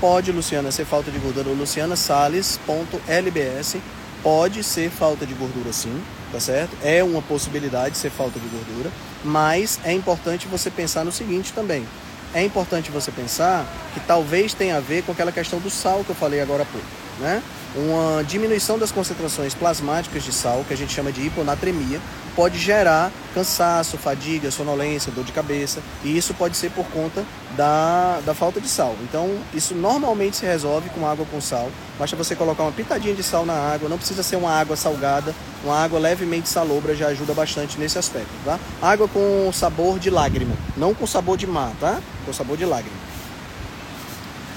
Pode, 0.00 0.30
Luciana, 0.32 0.70
ser 0.70 0.84
falta 0.84 1.10
de 1.10 1.18
gordura. 1.18 1.48
Luciana 1.48 1.96
Salles.lbs. 1.96 3.76
Pode 4.24 4.64
ser 4.64 4.90
falta 4.90 5.24
de 5.24 5.34
gordura 5.34 5.72
sim 5.72 6.02
tá 6.34 6.40
certo? 6.40 6.76
É 6.82 7.02
uma 7.04 7.22
possibilidade 7.22 7.96
ser 7.96 8.10
falta 8.10 8.40
de 8.40 8.48
gordura, 8.48 8.90
mas 9.24 9.78
é 9.84 9.92
importante 9.92 10.48
você 10.48 10.68
pensar 10.68 11.04
no 11.04 11.12
seguinte 11.12 11.52
também. 11.52 11.86
É 12.34 12.42
importante 12.42 12.90
você 12.90 13.12
pensar 13.12 13.64
que 13.94 14.00
talvez 14.00 14.52
tenha 14.52 14.76
a 14.76 14.80
ver 14.80 15.04
com 15.04 15.12
aquela 15.12 15.30
questão 15.30 15.60
do 15.60 15.70
sal 15.70 16.02
que 16.02 16.10
eu 16.10 16.16
falei 16.16 16.40
agora 16.40 16.64
há 16.64 16.66
pouco, 16.66 16.86
né? 17.20 17.40
Uma 17.76 18.22
diminuição 18.22 18.78
das 18.78 18.92
concentrações 18.92 19.52
plasmáticas 19.52 20.22
de 20.22 20.32
sal, 20.32 20.64
que 20.66 20.72
a 20.72 20.76
gente 20.76 20.92
chama 20.92 21.10
de 21.10 21.22
hiponatremia, 21.22 22.00
pode 22.36 22.56
gerar 22.56 23.10
cansaço, 23.34 23.98
fadiga, 23.98 24.48
sonolência, 24.48 25.10
dor 25.10 25.24
de 25.24 25.32
cabeça, 25.32 25.80
e 26.04 26.16
isso 26.16 26.32
pode 26.34 26.56
ser 26.56 26.70
por 26.70 26.84
conta 26.86 27.24
da, 27.56 28.20
da 28.24 28.32
falta 28.32 28.60
de 28.60 28.68
sal. 28.68 28.94
Então, 29.02 29.28
isso 29.52 29.74
normalmente 29.74 30.36
se 30.36 30.46
resolve 30.46 30.88
com 30.90 31.04
água 31.04 31.26
com 31.28 31.40
sal. 31.40 31.68
Basta 31.98 32.14
você 32.14 32.36
colocar 32.36 32.62
uma 32.62 32.70
pitadinha 32.70 33.14
de 33.14 33.24
sal 33.24 33.44
na 33.44 33.54
água, 33.54 33.88
não 33.88 33.98
precisa 33.98 34.22
ser 34.22 34.36
uma 34.36 34.52
água 34.52 34.76
salgada, 34.76 35.34
uma 35.64 35.76
água 35.76 35.98
levemente 35.98 36.48
salobra 36.48 36.94
já 36.94 37.08
ajuda 37.08 37.34
bastante 37.34 37.78
nesse 37.78 37.98
aspecto, 37.98 38.30
tá? 38.44 38.58
Água 38.80 39.08
com 39.08 39.50
sabor 39.52 39.98
de 39.98 40.10
lágrima, 40.10 40.54
não 40.76 40.94
com 40.94 41.08
sabor 41.08 41.36
de 41.36 41.46
mar, 41.46 41.72
tá? 41.80 42.00
Com 42.24 42.32
sabor 42.32 42.56
de 42.56 42.64
lágrima. 42.64 42.96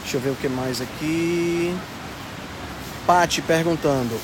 Deixa 0.01 0.17
eu 0.17 0.21
ver 0.21 0.29
o 0.29 0.35
que 0.35 0.47
mais 0.47 0.81
aqui. 0.81 1.75
Pati 3.07 3.41
perguntando. 3.41 4.19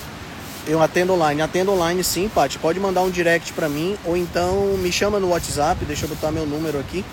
Eu 0.68 0.84
atendo 0.84 1.14
online. 1.14 1.42
Atendo 1.42 1.72
online 1.72 2.04
sim, 2.04 2.30
Pati. 2.30 2.60
Pode 2.60 2.80
mandar 2.82 3.02
um 3.02 3.10
direct 3.10 3.54
para 3.54 3.70
mim 3.70 3.98
ou 4.04 4.18
então 4.18 4.78
me 4.78 4.92
chama 4.92 5.22
no 5.22 5.30
WhatsApp. 5.30 5.84
Deixa 5.86 6.04
eu 6.06 6.10
botar 6.10 6.32
meu 6.32 6.46
número 6.46 6.78
aqui. 6.78 7.04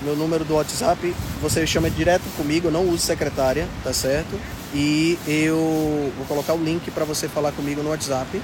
Meu 0.00 0.16
número 0.16 0.44
do 0.44 0.54
WhatsApp, 0.54 1.12
você 1.42 1.66
chama 1.66 1.90
direto 1.90 2.22
comigo, 2.36 2.70
não 2.70 2.88
uso 2.88 2.98
secretária, 2.98 3.68
tá 3.82 3.92
certo? 3.92 4.40
E 4.72 5.18
eu 5.26 6.12
vou 6.16 6.24
colocar 6.28 6.54
o 6.54 6.62
link 6.62 6.88
para 6.92 7.04
você 7.04 7.28
falar 7.28 7.50
comigo 7.50 7.82
no 7.82 7.90
WhatsApp, 7.90 8.40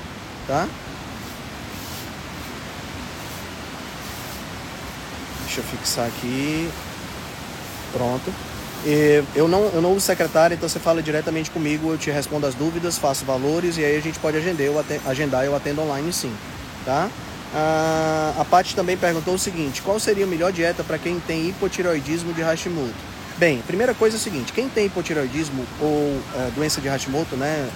tá? 0.48 0.66
Deixa 5.44 5.60
eu 5.60 5.64
fixar 5.64 6.08
aqui. 6.08 6.68
Pronto. 7.92 8.32
Eu 9.34 9.48
não, 9.48 9.64
eu 9.72 9.80
não 9.80 9.92
uso 9.92 10.00
secretária, 10.00 10.54
então 10.54 10.68
você 10.68 10.78
fala 10.78 11.02
diretamente 11.02 11.50
comigo, 11.50 11.90
eu 11.90 11.96
te 11.96 12.10
respondo 12.10 12.46
as 12.46 12.54
dúvidas, 12.54 12.98
faço 12.98 13.24
valores 13.24 13.78
e 13.78 13.84
aí 13.84 13.96
a 13.96 14.00
gente 14.00 14.18
pode 14.18 14.36
agendar, 14.36 14.66
eu 14.66 14.78
atendo, 14.78 15.00
agendar, 15.08 15.44
eu 15.44 15.56
atendo 15.56 15.80
online 15.80 16.12
sim, 16.12 16.30
tá? 16.84 17.08
Ah, 17.54 18.34
a 18.38 18.44
Paty 18.44 18.74
também 18.76 18.94
perguntou 18.94 19.34
o 19.34 19.38
seguinte, 19.38 19.80
qual 19.80 19.98
seria 19.98 20.24
a 20.24 20.26
melhor 20.26 20.52
dieta 20.52 20.84
para 20.84 20.98
quem 20.98 21.18
tem 21.18 21.48
hipotireoidismo 21.48 22.34
de 22.34 22.42
Hashimoto? 22.42 22.92
Bem, 23.38 23.62
primeira 23.66 23.94
coisa 23.94 24.16
é 24.16 24.18
o 24.18 24.20
seguinte, 24.20 24.52
quem 24.52 24.68
tem 24.68 24.86
hipotireoidismo 24.86 25.64
ou 25.80 26.20
é, 26.36 26.50
doença 26.54 26.80
de 26.80 26.88
Hashimoto, 26.88 27.36
né, 27.36 27.70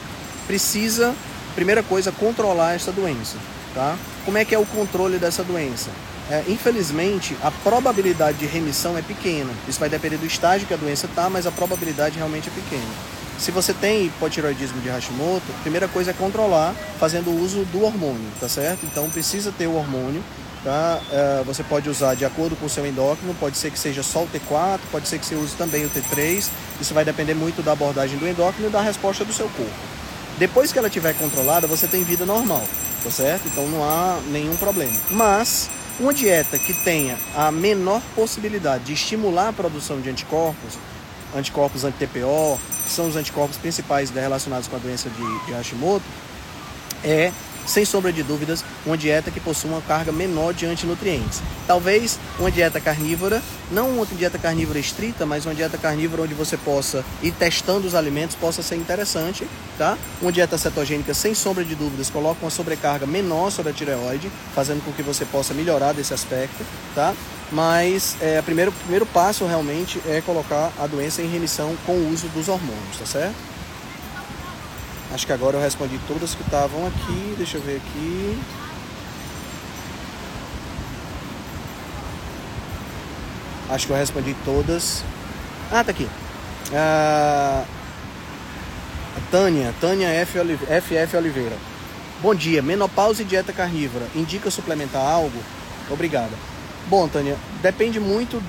precisa, 0.47 1.15
primeira 1.55 1.83
coisa, 1.83 2.13
controlar 2.13 2.75
essa 2.75 2.93
doença, 2.93 3.39
tá? 3.75 3.97
Como 4.27 4.37
é 4.37 4.45
que 4.45 4.55
é 4.55 4.59
o 4.59 4.67
controle 4.67 5.17
dessa 5.17 5.43
doença? 5.43 5.89
É, 6.31 6.45
infelizmente, 6.47 7.37
a 7.43 7.51
probabilidade 7.51 8.39
de 8.39 8.47
remissão 8.47 8.99
é 8.99 9.03
pequena. 9.03 9.51
Isso 9.67 9.81
vai 9.81 9.89
depender 9.89 10.19
do 10.19 10.27
estágio 10.27 10.67
que 10.67 10.75
a 10.75 10.77
doença 10.77 11.07
está, 11.07 11.31
mas 11.31 11.47
a 11.47 11.51
probabilidade 11.51 12.17
realmente 12.17 12.49
é 12.49 12.53
pequena. 12.53 12.93
Se 13.39 13.51
você 13.51 13.73
tem 13.73 14.07
hipotiroidismo 14.07 14.81
de 14.81 14.89
Hashimoto, 14.89 15.45
a 15.57 15.63
primeira 15.63 15.87
coisa 15.87 16.11
é 16.11 16.15
controlar 16.15 16.75
fazendo 16.99 17.31
uso 17.31 17.65
do 17.67 17.85
hormônio, 17.85 18.29
tá 18.41 18.49
certo? 18.49 18.85
Então 18.85 19.09
precisa 19.09 19.53
ter 19.57 19.69
o 19.69 19.75
hormônio, 19.75 20.23
tá? 20.65 21.01
É, 21.11 21.43
você 21.47 21.63
pode 21.63 21.89
usar 21.89 22.15
de 22.15 22.25
acordo 22.25 22.57
com 22.57 22.67
o 22.67 22.69
seu 22.69 22.85
endócrino, 22.85 23.33
pode 23.35 23.57
ser 23.57 23.71
que 23.71 23.79
seja 23.79 24.03
só 24.03 24.25
o 24.25 24.29
T4, 24.29 24.81
pode 24.91 25.07
ser 25.09 25.21
que 25.21 25.25
você 25.25 25.37
use 25.37 25.55
também 25.55 25.87
o 25.87 25.91
T3. 25.91 26.49
Isso 26.81 26.93
vai 26.93 27.05
depender 27.05 27.35
muito 27.35 27.63
da 27.63 27.73
abordagem 27.73 28.19
do 28.19 28.29
endócrino 28.29 28.69
e 28.69 28.73
da 28.73 28.83
resposta 28.83 29.25
do 29.25 29.33
seu 29.33 29.49
corpo. 29.51 29.73
Depois 30.37 30.73
que 30.73 30.79
ela 30.79 30.89
estiver 30.89 31.15
controlada, 31.15 31.67
você 31.69 31.87
tem 31.87 32.03
vida 32.03 32.27
normal, 32.27 32.65
tá 33.05 33.11
certo? 33.11 33.47
Então 33.47 33.69
não 33.69 33.85
há 33.85 34.19
nenhum 34.31 34.57
problema. 34.57 34.97
Mas 35.11 35.71
uma 35.99 36.15
dieta 36.15 36.59
que 36.59 36.73
tenha 36.73 37.19
a 37.35 37.51
menor 37.51 38.01
possibilidade 38.15 38.85
de 38.85 38.93
estimular 38.93 39.49
a 39.49 39.53
produção 39.53 40.01
de 40.01 40.09
anticorpos, 40.09 40.79
anticorpos 41.35 41.85
anti-TPO, 41.85 42.59
que 42.85 42.91
são 42.91 43.09
os 43.09 43.17
anticorpos 43.17 43.57
principais 43.57 44.11
relacionados 44.11 44.69
com 44.69 44.77
a 44.77 44.79
doença 44.79 45.11
de, 45.11 45.47
de 45.47 45.53
Hashimoto, 45.53 46.05
é 47.05 47.33
sem 47.69 47.85
sombra 47.85 48.13
de 48.13 48.23
dúvidas, 48.23 48.65
uma 48.85 48.97
dieta 48.97 49.31
que 49.31 49.39
possua 49.39 49.71
uma 49.71 49.83
carga 49.83 50.11
menor 50.11 50.55
de 50.55 50.67
antinutrientes. 50.67 51.43
Talvez 51.67 52.19
uma 52.39 52.51
dieta 52.51 52.81
carnívora, 52.81 53.43
não 53.71 53.91
uma 53.91 54.07
dieta 54.07 54.39
carnívora 54.39 54.79
estrita, 54.79 55.27
mas 55.27 55.45
uma 55.45 55.55
dieta 55.55 55.77
carnívora 55.77 56.23
onde 56.23 56.35
você 56.35 56.57
possa 56.57 57.05
ir 57.23 57.33
testando 57.33 57.87
os 57.87 57.95
alimentos 57.95 58.35
possa 58.35 58.63
ser 58.63 58.77
interessante, 58.77 59.47
tá? 59.77 59.97
Uma 60.23 60.33
dieta 60.33 60.57
cetogênica, 60.57 61.13
sem 61.13 61.35
sombra 61.35 61.65
de 61.65 61.75
dúvidas, 61.75 62.09
coloca 62.09 62.45
uma 62.45 62.51
sobrecarga 62.51 63.07
menor 63.07 63.51
sobre 63.51 63.71
a 63.71 63.75
tireoide, 63.75 64.31
fazendo 64.55 64.83
com 64.83 64.93
que 64.93 65.03
você 65.03 65.25
possa 65.27 65.53
melhorar 65.53 65.93
desse 65.93 66.15
aspecto, 66.15 66.65
tá? 66.95 67.15
Mas 67.53 68.17
é, 68.21 68.41
o 68.41 68.43
primeiro, 68.43 68.73
primeiro 68.73 69.07
passo 69.07 69.47
realmente 69.47 70.01
é 70.07 70.21
colocar 70.21 70.73
a 70.79 70.87
doença 70.87 71.23
em 71.23 71.29
remissão 71.29 71.77
com 71.87 71.93
o 71.93 72.11
uso 72.11 72.29
dos 72.29 72.49
hormônios, 72.49 72.99
tá 72.99 73.07
certo? 73.07 73.58
Acho 75.19 75.27
que 75.27 75.33
agora 75.33 75.57
eu 75.57 75.61
respondi 75.61 75.99
todas 76.07 76.33
que 76.33 76.43
estavam 76.43 76.87
aqui. 76.87 77.35
Deixa 77.37 77.57
eu 77.57 77.61
ver 77.61 77.79
aqui. 77.79 78.39
Acho 83.69 83.87
que 83.89 83.93
eu 83.93 83.97
respondi 83.97 84.37
todas. 84.45 85.03
Ah, 85.73 85.83
tá 85.83 85.91
aqui. 85.91 86.09
Ah, 86.73 87.65
Tânia, 89.29 89.75
Tânia 89.81 90.07
F. 90.07 90.39
Oliveira, 90.39 90.81
FF 90.81 91.17
Oliveira. 91.17 91.57
Bom 92.23 92.33
dia, 92.33 92.63
menopausa 92.63 93.23
e 93.23 93.25
dieta 93.25 93.53
carnívora. 93.53 94.07
Indica 94.15 94.53
suplementar 94.53 95.03
algo? 95.05 95.43
Obrigada. 95.91 96.37
Bom, 96.87 97.09
Tânia, 97.09 97.37
depende 97.61 97.99
muito, 97.99 98.41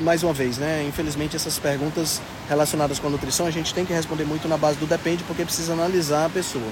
mais 0.00 0.22
uma 0.22 0.34
vez, 0.34 0.58
né? 0.58 0.84
Infelizmente 0.86 1.34
essas 1.34 1.58
perguntas 1.58 2.20
relacionadas 2.50 2.98
com 2.98 3.06
a 3.06 3.10
nutrição, 3.10 3.46
a 3.46 3.50
gente 3.50 3.72
tem 3.72 3.86
que 3.86 3.92
responder 3.92 4.24
muito 4.24 4.48
na 4.48 4.58
base 4.58 4.76
do 4.76 4.84
depende, 4.84 5.22
porque 5.22 5.44
precisa 5.44 5.72
analisar 5.72 6.26
a 6.26 6.28
pessoa. 6.28 6.68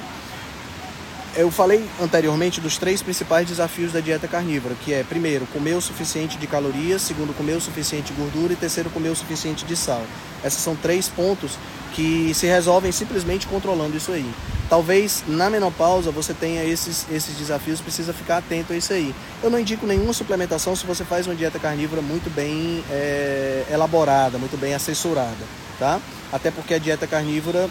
Eu 1.36 1.52
falei 1.52 1.88
anteriormente 2.02 2.60
dos 2.60 2.78
três 2.78 3.00
principais 3.00 3.46
desafios 3.46 3.92
da 3.92 4.00
dieta 4.00 4.26
carnívora, 4.26 4.74
que 4.74 4.92
é, 4.92 5.04
primeiro, 5.04 5.46
comer 5.46 5.74
o 5.74 5.80
suficiente 5.80 6.36
de 6.36 6.48
calorias, 6.48 7.02
segundo, 7.02 7.32
comer 7.32 7.52
o 7.52 7.60
suficiente 7.60 8.12
de 8.12 8.20
gordura 8.20 8.54
e 8.54 8.56
terceiro, 8.56 8.90
comer 8.90 9.10
o 9.10 9.14
suficiente 9.14 9.64
de 9.64 9.76
sal. 9.76 10.02
Esses 10.44 10.58
são 10.58 10.74
três 10.74 11.08
pontos 11.08 11.52
que 11.94 12.34
se 12.34 12.46
resolvem 12.46 12.90
simplesmente 12.90 13.46
controlando 13.46 13.96
isso 13.96 14.10
aí. 14.10 14.28
Talvez 14.68 15.22
na 15.28 15.48
menopausa 15.48 16.10
você 16.10 16.34
tenha 16.34 16.64
esses, 16.64 17.06
esses 17.10 17.36
desafios, 17.36 17.80
precisa 17.80 18.12
ficar 18.12 18.38
atento 18.38 18.72
a 18.72 18.76
isso 18.76 18.92
aí. 18.92 19.14
Eu 19.40 19.48
não 19.48 19.60
indico 19.60 19.86
nenhuma 19.86 20.12
suplementação 20.12 20.74
se 20.74 20.84
você 20.84 21.04
faz 21.04 21.26
uma 21.26 21.36
dieta 21.36 21.58
carnívora 21.58 22.02
muito 22.02 22.28
bem 22.34 22.82
é, 22.90 23.64
elaborada, 23.70 24.38
muito 24.38 24.58
bem 24.58 24.74
assessorada, 24.74 25.46
tá? 25.78 26.00
Até 26.32 26.50
porque 26.50 26.74
a 26.74 26.78
dieta 26.78 27.06
carnívora 27.06 27.68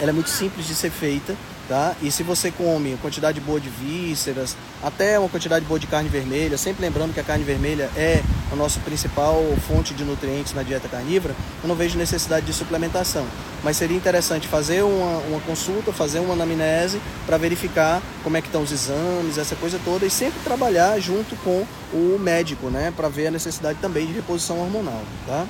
ela 0.00 0.10
é 0.10 0.12
muito 0.12 0.30
simples 0.30 0.66
de 0.66 0.74
ser 0.74 0.90
feita 0.90 1.36
Tá? 1.70 1.94
E 2.02 2.10
se 2.10 2.24
você 2.24 2.50
come 2.50 2.88
uma 2.88 2.98
quantidade 2.98 3.40
boa 3.40 3.60
de 3.60 3.68
vísceras, 3.68 4.56
até 4.82 5.16
uma 5.20 5.28
quantidade 5.28 5.64
boa 5.64 5.78
de 5.78 5.86
carne 5.86 6.08
vermelha, 6.08 6.58
sempre 6.58 6.82
lembrando 6.84 7.14
que 7.14 7.20
a 7.20 7.22
carne 7.22 7.44
vermelha 7.44 7.88
é 7.96 8.24
a 8.50 8.56
nossa 8.56 8.80
principal 8.80 9.40
fonte 9.68 9.94
de 9.94 10.02
nutrientes 10.02 10.52
na 10.52 10.64
dieta 10.64 10.88
carnívora, 10.88 11.32
eu 11.62 11.68
não 11.68 11.76
vejo 11.76 11.96
necessidade 11.96 12.44
de 12.44 12.52
suplementação. 12.52 13.24
Mas 13.62 13.76
seria 13.76 13.96
interessante 13.96 14.48
fazer 14.48 14.82
uma, 14.82 15.18
uma 15.18 15.40
consulta, 15.42 15.92
fazer 15.92 16.18
uma 16.18 16.34
anamnese 16.34 17.00
para 17.24 17.38
verificar 17.38 18.02
como 18.24 18.36
é 18.36 18.40
que 18.40 18.48
estão 18.48 18.64
os 18.64 18.72
exames, 18.72 19.38
essa 19.38 19.54
coisa 19.54 19.78
toda, 19.84 20.04
e 20.04 20.10
sempre 20.10 20.40
trabalhar 20.42 20.98
junto 20.98 21.36
com 21.36 21.64
o 21.92 22.18
médico, 22.18 22.68
né, 22.68 22.92
para 22.96 23.08
ver 23.08 23.28
a 23.28 23.30
necessidade 23.30 23.78
também 23.80 24.08
de 24.08 24.12
reposição 24.12 24.58
hormonal, 24.58 25.04
tá? 25.24 25.46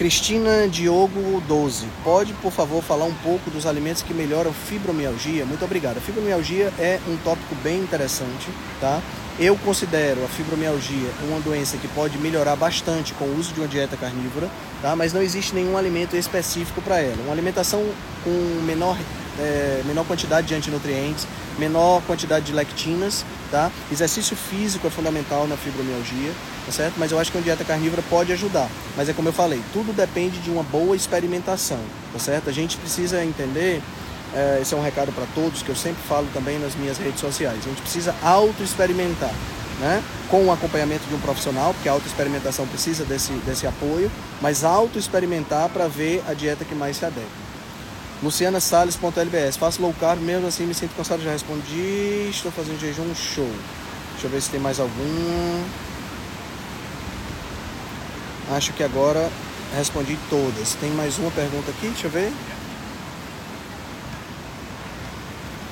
Cristina 0.00 0.66
Diogo 0.66 1.42
12. 1.46 1.86
Pode, 2.02 2.32
por 2.32 2.50
favor, 2.50 2.82
falar 2.82 3.04
um 3.04 3.12
pouco 3.16 3.50
dos 3.50 3.66
alimentos 3.66 4.00
que 4.00 4.14
melhoram 4.14 4.50
fibromialgia? 4.50 5.44
Muito 5.44 5.62
obrigado. 5.62 5.98
A 5.98 6.00
fibromialgia 6.00 6.72
é 6.78 6.98
um 7.06 7.18
tópico 7.18 7.54
bem 7.56 7.80
interessante, 7.80 8.48
tá? 8.80 9.02
Eu 9.38 9.54
considero 9.58 10.24
a 10.24 10.26
fibromialgia 10.26 11.10
uma 11.28 11.38
doença 11.40 11.76
que 11.76 11.86
pode 11.88 12.16
melhorar 12.16 12.56
bastante 12.56 13.12
com 13.12 13.26
o 13.26 13.38
uso 13.38 13.52
de 13.52 13.60
uma 13.60 13.68
dieta 13.68 13.94
carnívora, 13.94 14.48
tá? 14.80 14.96
Mas 14.96 15.12
não 15.12 15.20
existe 15.20 15.54
nenhum 15.54 15.76
alimento 15.76 16.16
específico 16.16 16.80
para 16.80 16.98
ela. 16.98 17.22
Uma 17.24 17.32
alimentação 17.32 17.84
com 18.24 18.30
menor, 18.64 18.96
é, 19.38 19.82
menor 19.86 20.04
quantidade 20.04 20.46
de 20.46 20.54
antinutrientes, 20.54 21.26
menor 21.58 22.02
quantidade 22.06 22.46
de 22.46 22.52
lectinas, 22.52 23.24
tá? 23.50 23.70
Exercício 23.90 24.36
físico 24.36 24.86
é 24.86 24.90
fundamental 24.90 25.46
na 25.46 25.56
fibromialgia, 25.56 26.32
tá 26.66 26.72
certo? 26.72 26.94
Mas 26.98 27.12
eu 27.12 27.18
acho 27.18 27.30
que 27.30 27.38
uma 27.38 27.44
dieta 27.44 27.64
carnívora 27.64 28.02
pode 28.08 28.32
ajudar. 28.32 28.68
Mas 28.96 29.08
é 29.08 29.12
como 29.12 29.28
eu 29.28 29.32
falei, 29.32 29.60
tudo 29.72 29.92
depende 29.92 30.38
de 30.38 30.50
uma 30.50 30.62
boa 30.62 30.96
experimentação, 30.96 31.80
tá 32.12 32.18
certo? 32.18 32.48
A 32.48 32.52
gente 32.52 32.76
precisa 32.76 33.24
entender, 33.24 33.82
é, 34.34 34.58
esse 34.60 34.74
é 34.74 34.76
um 34.76 34.82
recado 34.82 35.12
para 35.12 35.26
todos 35.34 35.62
que 35.62 35.68
eu 35.68 35.76
sempre 35.76 36.02
falo 36.08 36.26
também 36.32 36.58
nas 36.58 36.74
minhas 36.74 36.98
redes 36.98 37.20
sociais. 37.20 37.58
A 37.58 37.68
gente 37.68 37.82
precisa 37.82 38.14
auto-experimentar, 38.22 39.34
né? 39.80 40.02
Com 40.28 40.44
o 40.46 40.52
acompanhamento 40.52 41.06
de 41.08 41.14
um 41.14 41.20
profissional, 41.20 41.74
porque 41.74 41.88
a 41.88 41.92
auto-experimentação 41.92 42.66
precisa 42.66 43.04
desse, 43.04 43.32
desse 43.44 43.66
apoio, 43.66 44.10
mas 44.40 44.64
auto-experimentar 44.64 45.68
para 45.68 45.88
ver 45.88 46.22
a 46.28 46.34
dieta 46.34 46.64
que 46.64 46.74
mais 46.74 46.96
se 46.96 47.04
adequa. 47.04 47.49
Luciana 48.22 48.60
Salles.lbs. 48.60 49.56
Faço 49.56 49.80
low 49.80 49.94
carb, 49.98 50.20
mesmo 50.20 50.46
assim 50.46 50.66
me 50.66 50.74
sinto 50.74 50.94
cansado. 50.94 51.22
Já 51.22 51.32
respondi. 51.32 52.28
Estou 52.30 52.52
fazendo 52.52 52.78
jejum 52.78 53.14
show. 53.14 53.50
Deixa 54.12 54.26
eu 54.26 54.30
ver 54.30 54.42
se 54.42 54.50
tem 54.50 54.60
mais 54.60 54.78
algum. 54.78 55.64
Acho 58.52 58.72
que 58.72 58.82
agora 58.82 59.30
respondi 59.76 60.18
todas. 60.28 60.74
Tem 60.74 60.90
mais 60.90 61.18
uma 61.18 61.30
pergunta 61.30 61.70
aqui, 61.70 61.88
deixa 61.88 62.08
eu 62.08 62.10
ver. 62.10 62.32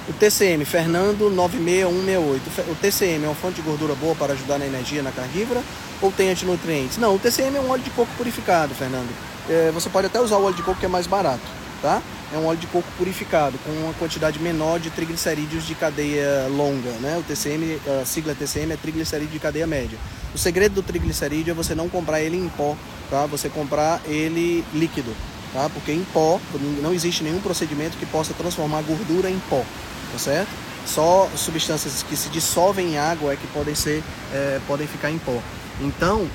O 0.09 0.13
TCM, 0.15 0.65
Fernando 0.65 1.29
96168. 1.29 2.71
O 2.71 2.75
TCM 2.77 3.25
é 3.25 3.29
uma 3.29 3.35
fonte 3.35 3.57
de 3.57 3.63
gordura 3.63 3.95
boa 3.95 4.15
para 4.15 4.33
ajudar 4.33 4.59
na 4.59 4.65
energia 4.65 5.03
na 5.03 5.13
carnívora 5.13 5.63
ou 6.01 6.11
tem 6.11 6.31
antinutrientes? 6.31 6.97
Não, 6.97 7.15
o 7.15 7.19
TCM 7.19 7.59
é 7.59 7.61
um 7.61 7.69
óleo 7.69 7.83
de 7.83 7.91
coco 7.91 8.11
purificado, 8.17 8.75
Fernando. 8.75 9.11
É, 9.51 9.71
você 9.71 9.91
pode 9.91 10.07
até 10.07 10.19
usar 10.19 10.37
o 10.37 10.45
óleo 10.45 10.55
de 10.55 10.63
coco 10.63 10.81
que 10.81 10.87
é 10.87 10.89
mais 10.89 11.07
barato, 11.07 11.43
tá? 11.83 12.01
É 12.33 12.37
um 12.37 12.47
óleo 12.47 12.59
de 12.59 12.67
coco 12.67 12.87
purificado, 12.97 13.59
com 13.65 13.71
uma 13.71 13.95
quantidade 13.95 14.39
menor 14.39 14.79
de 14.79 14.91
triglicerídeos 14.91 15.67
de 15.67 15.75
cadeia 15.75 16.47
longa. 16.49 16.91
Né? 17.01 17.17
O 17.19 17.23
TCM, 17.23 17.81
a 18.01 18.05
sigla 18.05 18.35
TCM 18.35 18.73
é 18.73 18.77
triglicerídeo 18.77 19.33
de 19.33 19.39
cadeia 19.39 19.67
média. 19.67 19.99
O 20.35 20.39
segredo 20.39 20.75
do 20.75 20.83
triglicerídeo 20.83 21.53
é 21.53 21.55
você 21.55 21.75
não 21.75 21.89
comprar 21.89 22.21
ele 22.21 22.37
em 22.37 22.49
pó, 22.51 22.77
tá? 23.11 23.27
você 23.27 23.49
comprar 23.49 24.01
ele 24.07 24.65
líquido. 24.75 25.15
Tá? 25.53 25.71
Porque 25.73 25.93
em 25.93 26.05
pó 26.13 26.39
não 26.83 26.93
existe 26.93 27.25
nenhum 27.25 27.41
procedimento 27.41 27.97
que 27.97 28.05
possa 28.05 28.35
transformar 28.35 28.83
gordura 28.83 29.31
em 29.31 29.39
pó, 29.49 29.65
tá 30.13 30.19
certo? 30.19 30.51
Só 30.85 31.29
substâncias 31.35 32.03
que 32.03 32.17
se 32.17 32.29
dissolvem 32.29 32.93
em 32.93 32.99
água 32.99 33.33
é 33.33 33.37
que 33.37 33.47
podem 33.49 33.75
ser, 33.75 34.03
é, 34.33 34.61
podem 34.67 34.87
ficar 34.87 35.11
em 35.11 35.19
pó. 35.19 35.41
Então, 35.81 36.29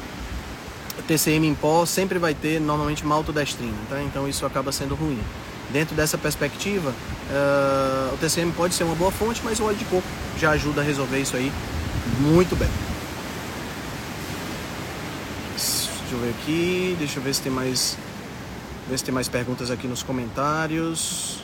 TCM 1.08 1.48
em 1.48 1.56
pó 1.56 1.86
sempre 1.86 2.18
vai 2.18 2.34
ter 2.34 2.60
normalmente 2.60 3.06
maltodestrina, 3.06 3.78
tá? 3.90 4.02
Então 4.02 4.28
isso 4.28 4.46
acaba 4.46 4.72
sendo 4.72 4.96
ruim. 4.96 5.20
Dentro 5.74 5.96
dessa 5.96 6.20
perspectiva, 6.20 6.92
uh, 6.92 8.14
o 8.14 8.18
TCM 8.18 8.52
pode 8.52 8.76
ser 8.76 8.84
uma 8.84 8.94
boa 8.94 9.12
fonte, 9.12 9.42
mas 9.44 9.60
o 9.60 9.64
óleo 9.64 9.76
de 9.76 9.86
coco 9.86 10.08
já 10.38 10.52
ajuda 10.52 10.82
a 10.82 10.84
resolver 10.84 11.20
isso 11.20 11.36
aí 11.36 11.52
muito 12.20 12.56
bem. 12.56 12.70
Deixa 15.56 15.90
eu 16.12 16.20
ver 16.20 16.30
aqui, 16.30 16.96
deixa 17.00 17.18
eu 17.18 17.24
ver 17.24 17.34
se 17.34 17.42
tem 17.42 17.52
mais, 17.52 17.98
ver 18.88 19.00
se 19.00 19.04
tem 19.04 19.12
mais 19.12 19.28
perguntas 19.28 19.72
aqui 19.72 19.88
nos 19.88 20.04
comentários. 20.04 21.40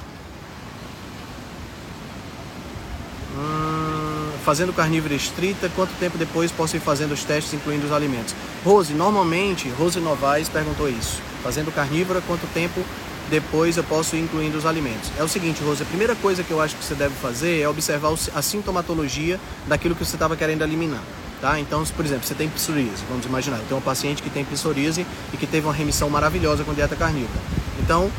Hum, 3.36 4.32
fazendo 4.46 4.72
carnívora 4.72 5.16
estrita, 5.16 5.72
quanto 5.76 5.92
tempo 6.00 6.20
depois 6.20 6.52
posso 6.52 6.78
ir 6.78 6.82
fazendo 6.82 7.14
os 7.14 7.24
testes, 7.24 7.56
incluindo 7.56 7.88
os 7.88 7.92
alimentos? 7.92 8.36
Rose, 8.64 8.94
normalmente, 8.94 9.70
Rose 9.70 10.00
Novaes 10.00 10.50
perguntou 10.50 10.88
isso. 10.88 11.20
Fazendo 11.42 11.74
carnívora, 11.74 12.22
quanto 12.22 12.46
tempo 12.54 12.86
depois 13.30 13.78
eu 13.78 13.84
posso 13.84 14.16
ir 14.16 14.22
incluindo 14.22 14.58
os 14.58 14.66
alimentos. 14.66 15.12
É 15.18 15.24
o 15.24 15.28
seguinte, 15.28 15.62
Rose, 15.64 15.84
a 15.84 15.86
primeira 15.86 16.16
coisa 16.16 16.44
que 16.44 16.52
eu 16.52 16.62
acho 16.62 16.76
que 16.76 16.84
você 16.84 16.96
deve 16.96 17.14
fazer 17.16 17.62
é 17.62 17.70
observar 17.70 18.14
a 18.34 18.42
sintomatologia 18.42 19.40
daquilo 19.68 19.96
que 19.96 20.04
você 20.04 20.16
estava 20.16 20.36
querendo 20.36 20.64
eliminar. 20.64 21.04
Tá? 21.40 21.58
Então, 21.58 21.86
por 21.96 22.06
exemplo, 22.06 22.28
você 22.28 22.36
tem 22.36 22.50
psoríase, 22.50 23.02
vamos 23.08 23.26
imaginar, 23.26 23.58
eu 23.58 23.64
tenho 23.64 23.78
uma 23.78 23.82
paciente 23.82 24.22
que 24.22 24.30
tem 24.30 24.44
psoríase 24.44 25.06
e 25.34 25.38
que 25.38 25.48
teve 25.48 25.66
uma 25.66 25.74
remissão 25.74 26.10
maravilhosa 26.10 26.66
com 26.66 26.74
dieta 26.74 26.98
carnívora. 26.98 27.40
Então, 27.80 28.12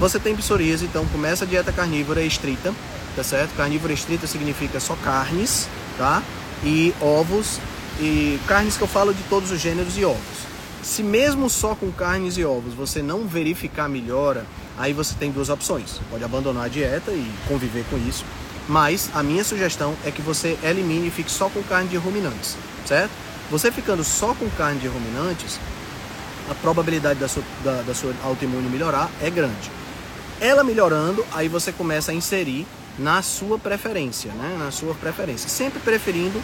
você 0.00 0.18
tem 0.18 0.34
psoríase, 0.34 0.84
então 0.84 1.06
começa 1.06 1.44
a 1.44 1.46
dieta 1.46 1.70
carnívora 1.70 2.20
estrita, 2.22 2.74
tá 3.14 3.22
certo? 3.22 3.54
Carnívora 3.56 3.92
estrita 3.92 4.26
significa 4.26 4.80
só 4.80 4.96
carnes, 4.96 5.68
tá? 5.96 6.20
E 6.64 6.92
ovos, 7.00 7.60
e 8.00 8.40
carnes 8.48 8.76
que 8.76 8.82
eu 8.82 8.88
falo 8.88 9.14
de 9.14 9.22
todos 9.24 9.52
os 9.52 9.60
gêneros 9.60 9.96
e 9.96 10.04
ovos. 10.04 10.43
Se 10.84 11.02
mesmo 11.02 11.48
só 11.48 11.74
com 11.74 11.90
carnes 11.90 12.36
e 12.36 12.44
ovos 12.44 12.74
você 12.74 13.02
não 13.02 13.26
verificar 13.26 13.88
melhora, 13.88 14.44
aí 14.76 14.92
você 14.92 15.14
tem 15.18 15.30
duas 15.30 15.48
opções. 15.48 15.98
Pode 16.10 16.22
abandonar 16.22 16.66
a 16.66 16.68
dieta 16.68 17.10
e 17.10 17.26
conviver 17.48 17.86
com 17.88 17.96
isso. 17.96 18.22
Mas 18.68 19.10
a 19.14 19.22
minha 19.22 19.42
sugestão 19.42 19.96
é 20.04 20.10
que 20.10 20.20
você 20.20 20.58
elimine 20.62 21.08
e 21.08 21.10
fique 21.10 21.30
só 21.30 21.48
com 21.48 21.62
carne 21.62 21.88
de 21.88 21.96
ruminantes, 21.96 22.58
certo? 22.84 23.10
Você 23.50 23.72
ficando 23.72 24.04
só 24.04 24.34
com 24.34 24.48
carne 24.50 24.78
de 24.78 24.86
ruminantes, 24.86 25.58
a 26.50 26.54
probabilidade 26.54 27.18
da 27.18 27.28
sua, 27.28 27.42
da, 27.64 27.80
da 27.80 27.94
sua 27.94 28.12
autoimune 28.22 28.68
melhorar 28.68 29.10
é 29.22 29.30
grande. 29.30 29.70
Ela 30.38 30.62
melhorando, 30.62 31.24
aí 31.32 31.48
você 31.48 31.72
começa 31.72 32.12
a 32.12 32.14
inserir 32.14 32.66
na 32.98 33.22
sua 33.22 33.58
preferência, 33.58 34.32
né? 34.32 34.56
na 34.58 34.70
sua 34.70 34.94
preferência. 34.94 35.48
Sempre 35.48 35.80
preferindo 35.80 36.40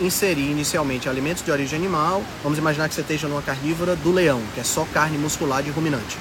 inserir 0.00 0.50
inicialmente 0.50 1.08
alimentos 1.08 1.44
de 1.44 1.50
origem 1.50 1.78
animal. 1.78 2.22
Vamos 2.42 2.58
imaginar 2.58 2.88
que 2.88 2.94
você 2.94 3.00
esteja 3.00 3.28
numa 3.28 3.42
carnívora 3.42 3.96
do 3.96 4.12
leão, 4.12 4.40
que 4.54 4.60
é 4.60 4.64
só 4.64 4.86
carne 4.92 5.18
muscular 5.18 5.62
de 5.62 5.70
ruminante. 5.70 6.18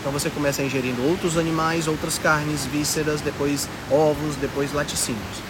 Então 0.00 0.12
você 0.12 0.30
começa 0.30 0.62
ingerindo 0.62 1.02
outros 1.02 1.36
animais, 1.36 1.88
outras 1.88 2.18
carnes, 2.18 2.64
vísceras, 2.64 3.20
depois 3.20 3.68
ovos, 3.90 4.36
depois 4.36 4.72
laticínios. 4.72 5.48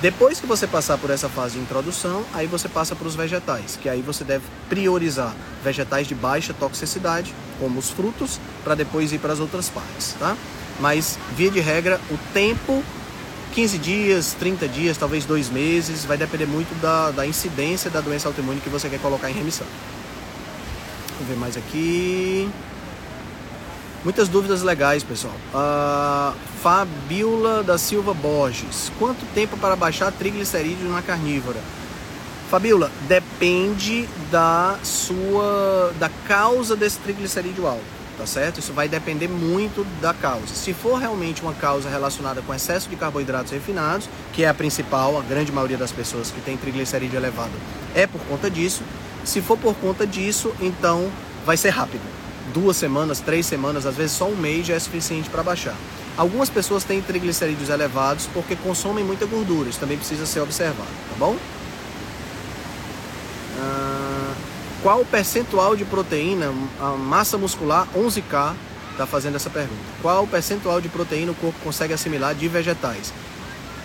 Depois 0.00 0.38
que 0.38 0.46
você 0.46 0.66
passar 0.66 0.98
por 0.98 1.08
essa 1.10 1.28
fase 1.28 1.54
de 1.54 1.60
introdução, 1.60 2.22
aí 2.34 2.46
você 2.46 2.68
passa 2.68 2.94
para 2.94 3.08
os 3.08 3.16
vegetais, 3.16 3.78
que 3.80 3.88
aí 3.88 4.02
você 4.02 4.24
deve 4.24 4.44
priorizar 4.68 5.34
vegetais 5.64 6.06
de 6.06 6.14
baixa 6.14 6.52
toxicidade, 6.52 7.34
como 7.58 7.78
os 7.78 7.90
frutos, 7.90 8.38
para 8.62 8.74
depois 8.74 9.10
ir 9.12 9.18
para 9.18 9.32
as 9.32 9.40
outras 9.40 9.70
partes, 9.70 10.14
tá? 10.18 10.36
Mas 10.80 11.18
via 11.34 11.50
de 11.50 11.60
regra 11.60 12.00
o 12.10 12.18
tempo 12.32 12.82
15 13.56 13.78
dias, 13.78 14.36
30 14.38 14.68
dias, 14.68 14.98
talvez 14.98 15.24
dois 15.24 15.48
meses, 15.48 16.04
vai 16.04 16.18
depender 16.18 16.44
muito 16.44 16.78
da, 16.80 17.10
da 17.10 17.26
incidência 17.26 17.90
da 17.90 18.02
doença 18.02 18.28
autoimune 18.28 18.60
que 18.60 18.68
você 18.68 18.86
quer 18.86 19.00
colocar 19.00 19.30
em 19.30 19.32
remissão. 19.32 19.66
Vamos 21.12 21.28
ver 21.28 21.36
mais 21.36 21.56
aqui. 21.56 22.50
Muitas 24.04 24.28
dúvidas 24.28 24.62
legais, 24.62 25.02
pessoal. 25.02 25.32
Uh, 25.54 26.36
Fabiola 26.62 27.62
da 27.62 27.78
Silva 27.78 28.12
Borges. 28.12 28.92
Quanto 28.98 29.24
tempo 29.34 29.56
para 29.56 29.74
baixar 29.74 30.12
triglicerídeos 30.12 30.90
na 30.90 31.00
carnívora? 31.00 31.60
Fabiola, 32.50 32.92
depende 33.08 34.06
da 34.30 34.78
sua 34.82 35.92
da 35.98 36.10
causa 36.28 36.76
desse 36.76 36.98
triglicerídeo 36.98 37.66
alto. 37.66 37.95
Tá 38.16 38.26
certo? 38.26 38.60
Isso 38.60 38.72
vai 38.72 38.88
depender 38.88 39.28
muito 39.28 39.86
da 40.00 40.14
causa. 40.14 40.54
Se 40.54 40.72
for 40.72 40.96
realmente 40.96 41.42
uma 41.42 41.54
causa 41.54 41.88
relacionada 41.88 42.42
com 42.42 42.54
excesso 42.54 42.88
de 42.88 42.96
carboidratos 42.96 43.52
refinados, 43.52 44.08
que 44.32 44.44
é 44.44 44.48
a 44.48 44.54
principal, 44.54 45.18
a 45.18 45.22
grande 45.22 45.52
maioria 45.52 45.76
das 45.76 45.92
pessoas 45.92 46.30
que 46.30 46.40
tem 46.40 46.56
triglicerídeo 46.56 47.18
elevado 47.18 47.52
é 47.94 48.06
por 48.06 48.20
conta 48.22 48.50
disso. 48.50 48.82
Se 49.24 49.40
for 49.40 49.58
por 49.58 49.74
conta 49.74 50.06
disso, 50.06 50.54
então 50.60 51.10
vai 51.44 51.56
ser 51.56 51.70
rápido. 51.70 52.02
Duas 52.52 52.76
semanas, 52.76 53.20
três 53.20 53.44
semanas, 53.44 53.86
às 53.86 53.94
vezes 53.94 54.12
só 54.12 54.26
um 54.26 54.36
mês 54.36 54.66
já 54.66 54.74
é 54.74 54.78
suficiente 54.78 55.28
para 55.28 55.42
baixar. 55.42 55.74
Algumas 56.16 56.48
pessoas 56.48 56.82
têm 56.82 57.02
triglicerídeos 57.02 57.68
elevados 57.68 58.26
porque 58.32 58.56
consomem 58.56 59.04
muita 59.04 59.26
gordura, 59.26 59.68
isso 59.68 59.78
também 59.78 59.98
precisa 59.98 60.24
ser 60.24 60.40
observado, 60.40 60.88
tá 61.10 61.16
bom? 61.18 61.36
Ah, 63.60 64.32
qual 64.86 65.00
o 65.00 65.04
percentual 65.04 65.74
de 65.74 65.84
proteína, 65.84 66.54
a 66.80 66.90
massa 66.90 67.36
muscular 67.36 67.88
11K 67.92 68.54
está 68.92 69.04
fazendo 69.04 69.34
essa 69.34 69.50
pergunta. 69.50 69.82
Qual 70.00 70.22
o 70.22 70.28
percentual 70.28 70.80
de 70.80 70.88
proteína 70.88 71.32
o 71.32 71.34
corpo 71.34 71.58
consegue 71.64 71.92
assimilar 71.92 72.36
de 72.36 72.46
vegetais? 72.46 73.12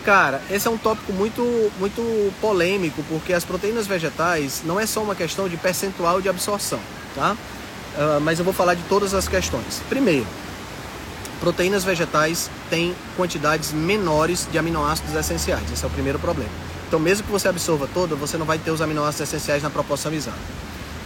Cara, 0.06 0.40
esse 0.52 0.68
é 0.68 0.70
um 0.70 0.78
tópico 0.78 1.12
muito, 1.12 1.72
muito 1.80 2.32
polêmico, 2.40 3.04
porque 3.10 3.34
as 3.34 3.44
proteínas 3.44 3.88
vegetais 3.88 4.62
não 4.64 4.80
é 4.80 4.86
só 4.86 5.02
uma 5.02 5.16
questão 5.16 5.50
de 5.50 5.58
percentual 5.58 6.22
de 6.22 6.30
absorção, 6.30 6.80
tá? 7.16 7.36
Uh, 7.98 8.22
mas 8.22 8.38
eu 8.38 8.46
vou 8.46 8.54
falar 8.54 8.76
de 8.76 8.84
todas 8.84 9.16
as 9.16 9.28
questões. 9.28 9.82
Primeiro, 9.90 10.28
proteínas 11.40 11.84
vegetais 11.84 12.48
têm 12.70 12.96
quantidades 13.18 13.74
menores 13.74 14.48
de 14.52 14.60
aminoácidos 14.60 15.16
essenciais. 15.16 15.64
Esse 15.74 15.84
é 15.84 15.88
o 15.88 15.90
primeiro 15.92 16.20
problema. 16.20 16.52
Então, 16.88 17.00
mesmo 17.00 17.26
que 17.26 17.32
você 17.32 17.48
absorva 17.48 17.90
toda, 17.92 18.16
você 18.16 18.38
não 18.38 18.46
vai 18.46 18.60
ter 18.60 18.70
os 18.70 18.84
aminoácidos 18.84 19.28
essenciais 19.28 19.64
na 19.64 19.72
proporção 19.72 20.14
exata. 20.14 20.38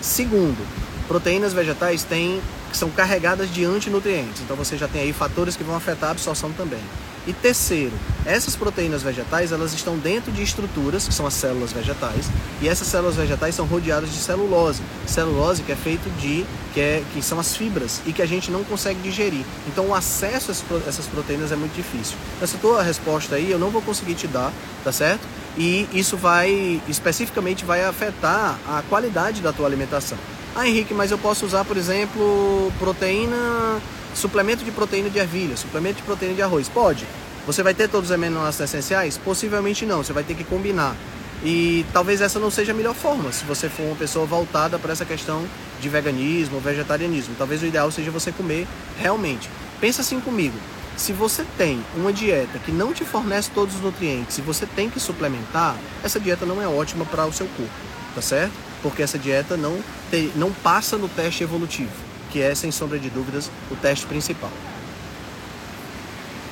Segundo, 0.06 0.64
proteínas 1.08 1.52
vegetais 1.52 2.04
têm, 2.04 2.40
são 2.72 2.92
carregadas 2.92 3.52
de 3.52 3.66
antinutrientes. 3.66 4.40
Então, 4.44 4.56
você 4.56 4.78
já 4.78 4.88
tem 4.88 5.02
aí 5.02 5.12
fatores 5.12 5.58
que 5.58 5.64
vão 5.64 5.76
afetar 5.76 6.10
a 6.10 6.12
absorção 6.12 6.52
também. 6.52 6.80
E 7.28 7.34
terceiro, 7.34 7.94
essas 8.24 8.56
proteínas 8.56 9.02
vegetais 9.02 9.52
elas 9.52 9.74
estão 9.74 9.98
dentro 9.98 10.32
de 10.32 10.44
estruturas 10.44 11.08
que 11.08 11.14
são 11.14 11.26
as 11.26 11.34
células 11.34 11.72
vegetais 11.74 12.26
e 12.62 12.68
essas 12.68 12.88
células 12.88 13.16
vegetais 13.16 13.56
são 13.56 13.66
rodeadas 13.66 14.12
de 14.12 14.18
celulose, 14.18 14.82
celulose 15.08 15.64
que 15.64 15.72
é 15.72 15.76
feito 15.76 16.08
de 16.20 16.46
que, 16.74 16.80
é, 16.80 17.04
que 17.14 17.22
são 17.22 17.40
as 17.40 17.56
fibras 17.56 18.02
e 18.06 18.14
que 18.14 18.22
a 18.22 18.26
gente 18.26 18.52
não 18.52 18.64
consegue 18.64 19.00
digerir. 19.02 19.44
Então 19.68 19.88
o 19.88 19.96
acesso 19.96 20.52
a 20.52 20.88
essas 20.88 21.08
proteínas 21.08 21.52
é 21.52 21.56
muito 21.56 21.74
difícil. 21.74 22.16
Essa 22.42 22.58
tua 22.58 22.84
resposta 22.84 23.36
aí 23.36 23.50
eu 23.50 23.58
não 23.58 23.72
vou 23.72 23.82
conseguir 23.82 24.14
te 24.14 24.28
dar, 24.28 24.54
tá 24.84 24.92
certo? 24.92 25.26
E 25.58 25.88
isso 25.94 26.18
vai 26.18 26.82
especificamente 26.88 27.66
vai 27.66 27.84
afetar 27.84 28.60
a 28.68 28.84
qualidade 28.88 29.42
da 29.42 29.52
tua 29.52 29.66
alimentação. 29.66 30.18
Ah, 30.56 30.68
Henrique, 30.68 30.94
mas 30.94 31.12
eu 31.12 31.18
posso 31.18 31.46
usar, 31.46 31.66
por 31.66 31.76
exemplo, 31.76 32.72
proteína 32.80 33.82
Suplemento 34.16 34.64
de 34.64 34.72
proteína 34.72 35.10
de 35.10 35.20
ervilha, 35.20 35.58
suplemento 35.58 35.98
de 35.98 36.04
proteína 36.04 36.36
de 36.36 36.42
arroz. 36.42 36.70
Pode. 36.70 37.06
Você 37.46 37.62
vai 37.62 37.74
ter 37.74 37.90
todos 37.90 38.10
os 38.10 38.16
aminoácidos 38.16 38.72
essenciais? 38.72 39.18
Possivelmente 39.18 39.86
não, 39.86 40.02
você 40.02 40.14
vai 40.14 40.24
ter 40.24 40.36
que 40.36 40.46
combinar. 40.46 40.96
E 41.44 41.86
talvez 41.92 42.22
essa 42.22 42.40
não 42.40 42.50
seja 42.50 42.72
a 42.72 42.76
melhor 42.76 42.96
forma, 42.96 43.32
se 43.34 43.44
você 43.44 43.68
for 43.68 43.84
uma 43.84 43.96
pessoa 43.96 44.26
voltada 44.26 44.80
para 44.80 44.94
essa 44.94 45.04
questão 45.04 45.46
de 45.82 45.90
veganismo, 45.90 46.62
vegetarianismo. 46.62 47.36
Talvez 47.38 47.62
o 47.62 47.66
ideal 47.66 47.92
seja 47.92 48.10
você 48.10 48.32
comer 48.32 48.66
realmente. 48.98 49.50
Pensa 49.82 50.02
assim 50.02 50.22
comigo. 50.22 50.58
Se 50.96 51.12
você 51.12 51.46
tem 51.58 51.84
uma 51.94 52.14
dieta 52.14 52.58
que 52.60 52.72
não 52.72 52.94
te 52.94 53.04
fornece 53.04 53.52
todos 53.54 53.76
os 53.76 53.82
nutrientes 53.82 54.38
e 54.38 54.42
você 54.42 54.66
tem 54.66 54.90
que 54.90 55.00
suplementar, 55.00 55.76
essa 56.02 56.22
dieta 56.22 56.46
não 56.46 56.62
é 56.62 56.68
ótima 56.68 57.04
para 57.04 57.26
o 57.26 57.34
seu 57.34 57.48
corpo, 57.48 57.74
tá 58.16 58.22
certo? 58.22 58.54
Porque 58.82 59.04
essa 59.04 59.20
dieta 59.20 59.58
não, 59.58 59.78
te, 60.10 60.32
não 60.38 60.54
passa 60.54 60.98
no 60.98 61.10
teste 61.10 61.44
evolutivo 61.44 62.05
que 62.36 62.42
é, 62.42 62.54
sem 62.54 62.70
sombra 62.70 63.00
de 63.00 63.10
dúvidas, 63.10 63.50
o 63.72 63.78
teste 63.78 64.06
principal. 64.06 64.52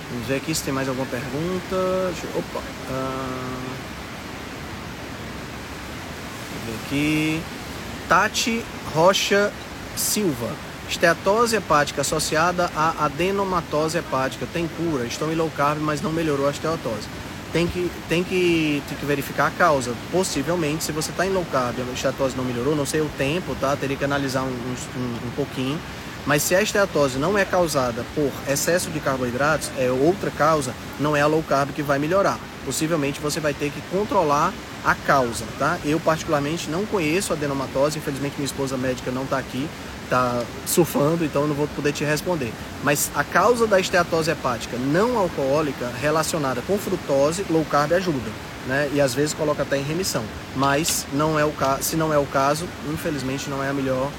Vamos 0.09 0.25
ver 0.27 0.37
aqui 0.37 0.55
se 0.55 0.63
tem 0.63 0.73
mais 0.73 0.87
alguma 0.87 1.05
pergunta. 1.07 1.75
Opa! 2.37 2.61
Vamos 6.53 6.65
ver 6.65 6.75
aqui. 6.85 7.41
Tati 8.07 8.63
Rocha 8.95 9.51
Silva. 9.97 10.55
Esteatose 10.87 11.57
hepática 11.57 11.99
associada 11.99 12.71
à 12.73 13.03
adenomatose 13.03 13.97
hepática. 13.97 14.47
Tem 14.53 14.65
cura? 14.65 15.05
Estou 15.05 15.29
em 15.33 15.35
low 15.35 15.51
carb, 15.51 15.81
mas 15.81 16.01
não 16.01 16.13
melhorou 16.13 16.47
a 16.47 16.51
esteatose 16.51 17.09
tem 17.53 17.67
que, 17.67 17.89
tem 18.09 18.23
que, 18.23 18.81
tem 18.89 18.97
que 18.97 19.05
verificar 19.05 19.47
a 19.47 19.51
causa. 19.51 19.93
Possivelmente, 20.11 20.83
se 20.83 20.91
você 20.91 21.11
está 21.11 21.25
em 21.25 21.29
low 21.29 21.45
carb, 21.51 21.75
a 21.79 21.93
esteatose 21.93 22.35
não 22.35 22.43
melhorou, 22.43 22.75
não 22.75 22.85
sei 22.85 22.99
o 22.99 23.09
tempo, 23.15 23.55
tá? 23.61 23.75
Teria 23.75 23.95
que 23.95 24.03
analisar 24.03 24.41
um, 24.41 24.47
um, 24.47 25.27
um 25.27 25.31
pouquinho. 25.35 25.79
Mas 26.25 26.41
se 26.41 26.55
a 26.55 26.61
esteatose 26.61 27.19
não 27.19 27.37
é 27.37 27.45
causada 27.45 28.03
por 28.15 28.31
excesso 28.49 28.89
de 28.89 28.99
carboidratos, 28.99 29.69
é 29.77 29.91
outra 29.91 30.31
causa, 30.31 30.73
não 30.99 31.15
é 31.15 31.21
a 31.21 31.27
low 31.27 31.43
carb 31.43 31.71
que 31.71 31.83
vai 31.83 31.99
melhorar. 31.99 32.39
Possivelmente 32.65 33.19
você 33.19 33.39
vai 33.39 33.53
ter 33.53 33.71
que 33.71 33.81
controlar 33.91 34.53
a 34.83 34.95
causa, 34.95 35.45
tá? 35.59 35.77
Eu 35.85 35.99
particularmente 35.99 36.69
não 36.69 36.85
conheço 36.85 37.33
a 37.33 37.35
adenomatose, 37.35 37.99
infelizmente 37.99 38.35
minha 38.37 38.45
esposa 38.45 38.77
médica 38.77 39.11
não 39.11 39.23
está 39.23 39.37
aqui, 39.37 39.69
está 40.13 40.43
surfando, 40.67 41.25
então 41.25 41.41
eu 41.41 41.47
não 41.47 41.55
vou 41.55 41.67
poder 41.69 41.91
te 41.91 42.03
responder. 42.03 42.53
Mas 42.83 43.09
a 43.15 43.23
causa 43.23 43.65
da 43.65 43.79
esteatose 43.79 44.29
hepática 44.29 44.77
não 44.77 45.17
alcoólica 45.17 45.91
relacionada 45.99 46.61
com 46.61 46.77
frutose, 46.77 47.43
low 47.49 47.65
carb 47.65 47.93
ajuda. 47.93 48.29
Né? 48.67 48.91
E 48.93 49.01
às 49.01 49.13
vezes 49.13 49.33
coloca 49.33 49.63
até 49.63 49.77
em 49.77 49.83
remissão. 49.83 50.23
Mas 50.55 51.05
não 51.11 51.37
é 51.39 51.43
o 51.43 51.51
caso, 51.51 51.83
se 51.83 51.95
não 51.95 52.13
é 52.13 52.17
o 52.17 52.25
caso, 52.25 52.65
infelizmente 52.91 53.49
não 53.49 53.63
é 53.63 53.69
a 53.69 53.73
melhor. 53.73 54.09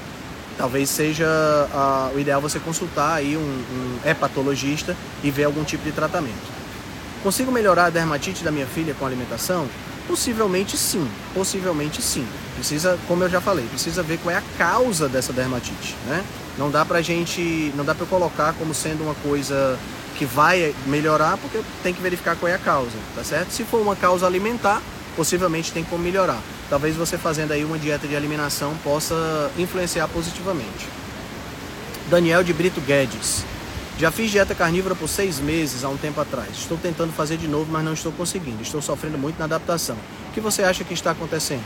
Talvez 0.57 0.89
seja 0.89 1.27
a, 1.73 2.11
o 2.13 2.19
ideal 2.19 2.41
você 2.41 2.59
consultar 2.59 3.15
aí 3.15 3.35
um, 3.35 3.39
um 3.39 4.09
hepatologista 4.09 4.95
e 5.23 5.31
ver 5.31 5.45
algum 5.45 5.63
tipo 5.63 5.83
de 5.83 5.91
tratamento. 5.91 6.55
Consigo 7.23 7.51
melhorar 7.51 7.85
a 7.85 7.89
dermatite 7.89 8.43
da 8.43 8.51
minha 8.51 8.67
filha 8.67 8.93
com 8.93 9.05
alimentação? 9.05 9.67
Possivelmente 10.07 10.77
sim, 10.77 11.07
possivelmente 11.33 12.01
sim. 12.01 12.27
Precisa, 12.55 12.97
como 13.07 13.23
eu 13.23 13.29
já 13.29 13.41
falei, 13.41 13.65
precisa 13.65 14.03
ver 14.03 14.19
qual 14.19 14.33
é 14.33 14.37
a 14.37 14.43
causa 14.57 15.09
dessa 15.09 15.33
dermatite, 15.33 15.95
né? 16.07 16.23
Não 16.57 16.69
dá 16.69 16.85
pra 16.85 17.01
gente, 17.01 17.73
não 17.75 17.83
dá 17.83 17.93
para 17.93 18.05
colocar 18.05 18.53
como 18.53 18.73
sendo 18.73 19.03
uma 19.03 19.15
coisa 19.15 19.77
que 20.17 20.25
vai 20.25 20.73
melhorar, 20.85 21.37
porque 21.37 21.59
tem 21.83 21.93
que 21.93 22.01
verificar 22.01 22.35
qual 22.35 22.49
é 22.49 22.55
a 22.55 22.59
causa, 22.59 22.97
tá 23.15 23.23
certo? 23.23 23.51
Se 23.51 23.63
for 23.63 23.81
uma 23.81 23.95
causa 23.95 24.25
alimentar, 24.25 24.81
possivelmente 25.15 25.71
tem 25.71 25.83
como 25.83 26.03
melhorar. 26.03 26.39
Talvez 26.69 26.95
você 26.95 27.17
fazendo 27.17 27.51
aí 27.51 27.65
uma 27.65 27.77
dieta 27.77 28.07
de 28.07 28.13
eliminação 28.13 28.73
possa 28.83 29.51
influenciar 29.57 30.07
positivamente. 30.07 30.87
Daniel 32.09 32.43
de 32.43 32.53
Brito 32.53 32.79
Guedes. 32.81 33.43
Já 33.97 34.11
fiz 34.11 34.29
dieta 34.29 34.53
carnívora 34.53 34.93
por 34.93 35.07
seis 35.07 35.39
meses 35.39 35.85
há 35.85 35.89
um 35.89 35.95
tempo 35.95 36.19
atrás. 36.19 36.49
Estou 36.51 36.77
tentando 36.77 37.13
fazer 37.13 37.37
de 37.37 37.47
novo, 37.47 37.71
mas 37.71 37.83
não 37.83 37.93
estou 37.93 38.11
conseguindo. 38.11 38.61
Estou 38.61 38.81
sofrendo 38.81 39.17
muito 39.17 39.39
na 39.39 39.45
adaptação. 39.45 39.95
O 40.29 40.33
que 40.33 40.41
você 40.41 40.63
acha 40.63 40.83
que 40.83 40.93
está 40.93 41.11
acontecendo? 41.11 41.63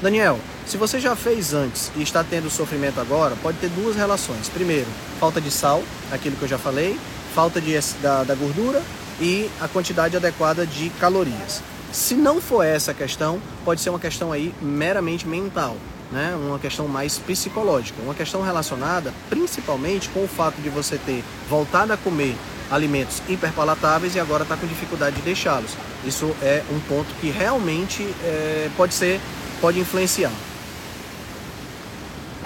Daniel, 0.00 0.38
se 0.64 0.76
você 0.76 1.00
já 1.00 1.16
fez 1.16 1.52
antes 1.52 1.90
e 1.96 2.02
está 2.02 2.22
tendo 2.22 2.48
sofrimento 2.48 3.00
agora, 3.00 3.34
pode 3.42 3.58
ter 3.58 3.68
duas 3.68 3.96
relações. 3.96 4.48
Primeiro, 4.48 4.86
falta 5.18 5.40
de 5.40 5.50
sal, 5.50 5.82
aquilo 6.12 6.36
que 6.36 6.42
eu 6.42 6.48
já 6.48 6.58
falei, 6.58 6.96
falta 7.34 7.60
de, 7.60 7.76
da, 8.00 8.22
da 8.22 8.34
gordura 8.36 8.80
e 9.20 9.50
a 9.60 9.66
quantidade 9.66 10.16
adequada 10.16 10.64
de 10.64 10.88
calorias. 11.00 11.62
Se 11.92 12.14
não 12.14 12.40
for 12.40 12.62
essa 12.62 12.92
a 12.92 12.94
questão, 12.94 13.40
pode 13.64 13.80
ser 13.80 13.90
uma 13.90 13.98
questão 13.98 14.30
aí 14.30 14.54
meramente 14.62 15.26
mental 15.26 15.76
né, 16.12 16.36
uma 16.36 16.58
questão 16.58 16.86
mais 16.86 17.18
psicológica, 17.18 18.00
uma 18.02 18.14
questão 18.14 18.42
relacionada 18.42 19.12
principalmente 19.30 20.08
com 20.10 20.22
o 20.24 20.28
fato 20.28 20.60
de 20.60 20.68
você 20.68 20.98
ter 20.98 21.24
voltado 21.48 21.92
a 21.92 21.96
comer 21.96 22.36
alimentos 22.70 23.22
hiperpalatáveis 23.28 24.14
e 24.14 24.20
agora 24.20 24.44
está 24.44 24.56
com 24.56 24.66
dificuldade 24.66 25.16
de 25.16 25.22
deixá-los. 25.22 25.72
Isso 26.04 26.34
é 26.42 26.62
um 26.70 26.80
ponto 26.80 27.12
que 27.20 27.30
realmente 27.30 28.02
é, 28.22 28.68
pode 28.76 28.94
ser, 28.94 29.20
pode 29.60 29.80
influenciar. 29.80 30.32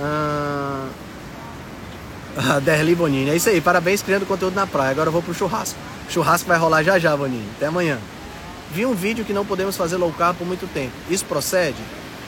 Ah, 0.01 0.89
Derli 2.63 2.95
Bonini, 2.95 3.31
é 3.31 3.37
isso 3.37 3.49
aí, 3.49 3.61
parabéns 3.61 4.03
criando 4.03 4.27
conteúdo 4.27 4.55
na 4.55 4.67
praia. 4.67 4.91
Agora 4.91 5.09
eu 5.09 5.13
vou 5.13 5.23
pro 5.23 5.35
churrasco. 5.35 5.79
O 6.09 6.13
churrasco 6.13 6.47
vai 6.49 6.59
rolar 6.59 6.83
já 6.83 6.99
já, 6.99 7.17
Bonini. 7.17 7.49
Até 7.57 7.67
amanhã. 7.67 7.99
Vi 8.73 8.85
um 8.85 8.95
vídeo 8.95 9.25
que 9.25 9.33
não 9.33 9.45
podemos 9.45 9.77
fazer 9.77 9.97
low 9.97 10.13
carb 10.13 10.37
por 10.37 10.47
muito 10.47 10.67
tempo. 10.73 10.93
Isso 11.09 11.25
procede? 11.25 11.79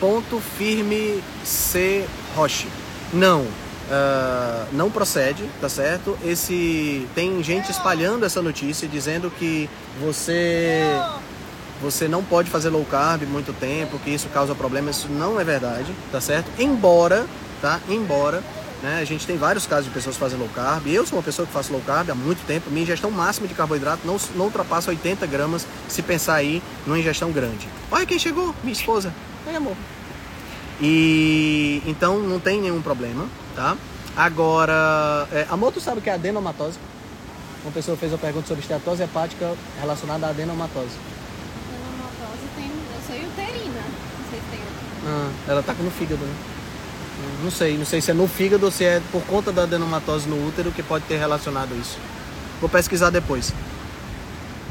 Ponto 0.00 0.40
firme 0.56 1.22
C 1.44 2.04
Roche. 2.34 2.68
Não, 3.12 3.42
uh, 3.42 4.66
não 4.72 4.90
procede, 4.90 5.44
tá 5.60 5.68
certo? 5.68 6.16
Esse 6.24 7.06
tem 7.14 7.42
gente 7.42 7.70
espalhando 7.70 8.24
essa 8.24 8.42
notícia 8.42 8.86
dizendo 8.88 9.30
que 9.30 9.68
você 10.00 10.82
você 11.80 12.08
não 12.08 12.24
pode 12.24 12.50
fazer 12.50 12.70
low 12.70 12.84
carb 12.84 13.22
muito 13.22 13.52
tempo, 13.52 13.98
que 14.00 14.10
isso 14.10 14.28
causa 14.28 14.54
problemas. 14.54 14.96
Isso 14.96 15.08
não 15.08 15.38
é 15.40 15.44
verdade, 15.44 15.92
tá 16.10 16.20
certo? 16.20 16.50
Embora, 16.58 17.24
tá? 17.62 17.80
Embora 17.88 18.42
né? 18.82 18.98
A 19.00 19.04
gente 19.04 19.26
tem 19.26 19.36
vários 19.36 19.66
casos 19.66 19.86
de 19.86 19.90
pessoas 19.90 20.16
fazendo 20.16 20.40
low 20.40 20.48
carb. 20.54 20.86
Eu 20.86 21.06
sou 21.06 21.18
uma 21.18 21.24
pessoa 21.24 21.46
que 21.46 21.52
faço 21.52 21.72
low 21.72 21.82
carb 21.84 22.10
há 22.10 22.14
muito 22.14 22.44
tempo. 22.46 22.70
Minha 22.70 22.82
ingestão 22.82 23.10
máxima 23.10 23.48
de 23.48 23.54
carboidrato 23.54 24.06
não, 24.06 24.16
não 24.36 24.46
ultrapassa 24.46 24.90
80 24.90 25.26
gramas 25.26 25.66
se 25.88 26.02
pensar 26.02 26.34
aí 26.34 26.62
numa 26.86 26.98
ingestão 26.98 27.32
grande. 27.32 27.68
Olha 27.90 28.06
quem 28.06 28.18
chegou, 28.18 28.54
minha 28.62 28.72
esposa. 28.72 29.12
Oi, 29.48 29.56
amor. 29.56 29.74
E 30.78 31.82
então 31.86 32.18
não 32.18 32.38
tem 32.38 32.60
nenhum 32.60 32.82
problema, 32.82 33.26
tá? 33.56 33.78
Agora, 34.14 35.26
é, 35.32 35.46
amor, 35.48 35.72
tu 35.72 35.80
sabe 35.80 36.00
o 36.00 36.02
que 36.02 36.10
é 36.10 36.12
adenomatose? 36.12 36.78
Uma 37.64 37.72
pessoa 37.72 37.96
fez 37.96 38.12
uma 38.12 38.18
pergunta 38.18 38.46
sobre 38.46 38.60
esteatose 38.60 39.02
hepática 39.02 39.54
relacionada 39.80 40.26
à 40.26 40.30
adenomatose. 40.30 40.98
Adenomatose 41.66 42.46
tem. 42.56 42.66
Eu 42.66 43.00
sei 43.06 43.24
uterina. 43.24 43.80
Não 43.80 44.30
sei 44.30 44.38
se 44.38 44.46
tem. 44.50 44.60
Ah, 45.06 45.30
ela 45.48 45.62
tá 45.62 45.72
no 45.72 45.90
fígado, 45.92 46.22
né? 46.22 46.34
Não 47.42 47.50
sei, 47.50 47.78
não 47.78 47.86
sei 47.86 48.00
se 48.02 48.10
é 48.10 48.14
no 48.14 48.28
fígado 48.28 48.66
ou 48.66 48.70
se 48.70 48.84
é 48.84 49.00
por 49.10 49.22
conta 49.22 49.50
da 49.50 49.62
adenomatose 49.62 50.28
no 50.28 50.46
útero 50.46 50.70
que 50.70 50.82
pode 50.82 51.06
ter 51.06 51.16
relacionado 51.16 51.74
isso. 51.80 51.98
Vou 52.60 52.68
pesquisar 52.68 53.08
depois. 53.08 53.54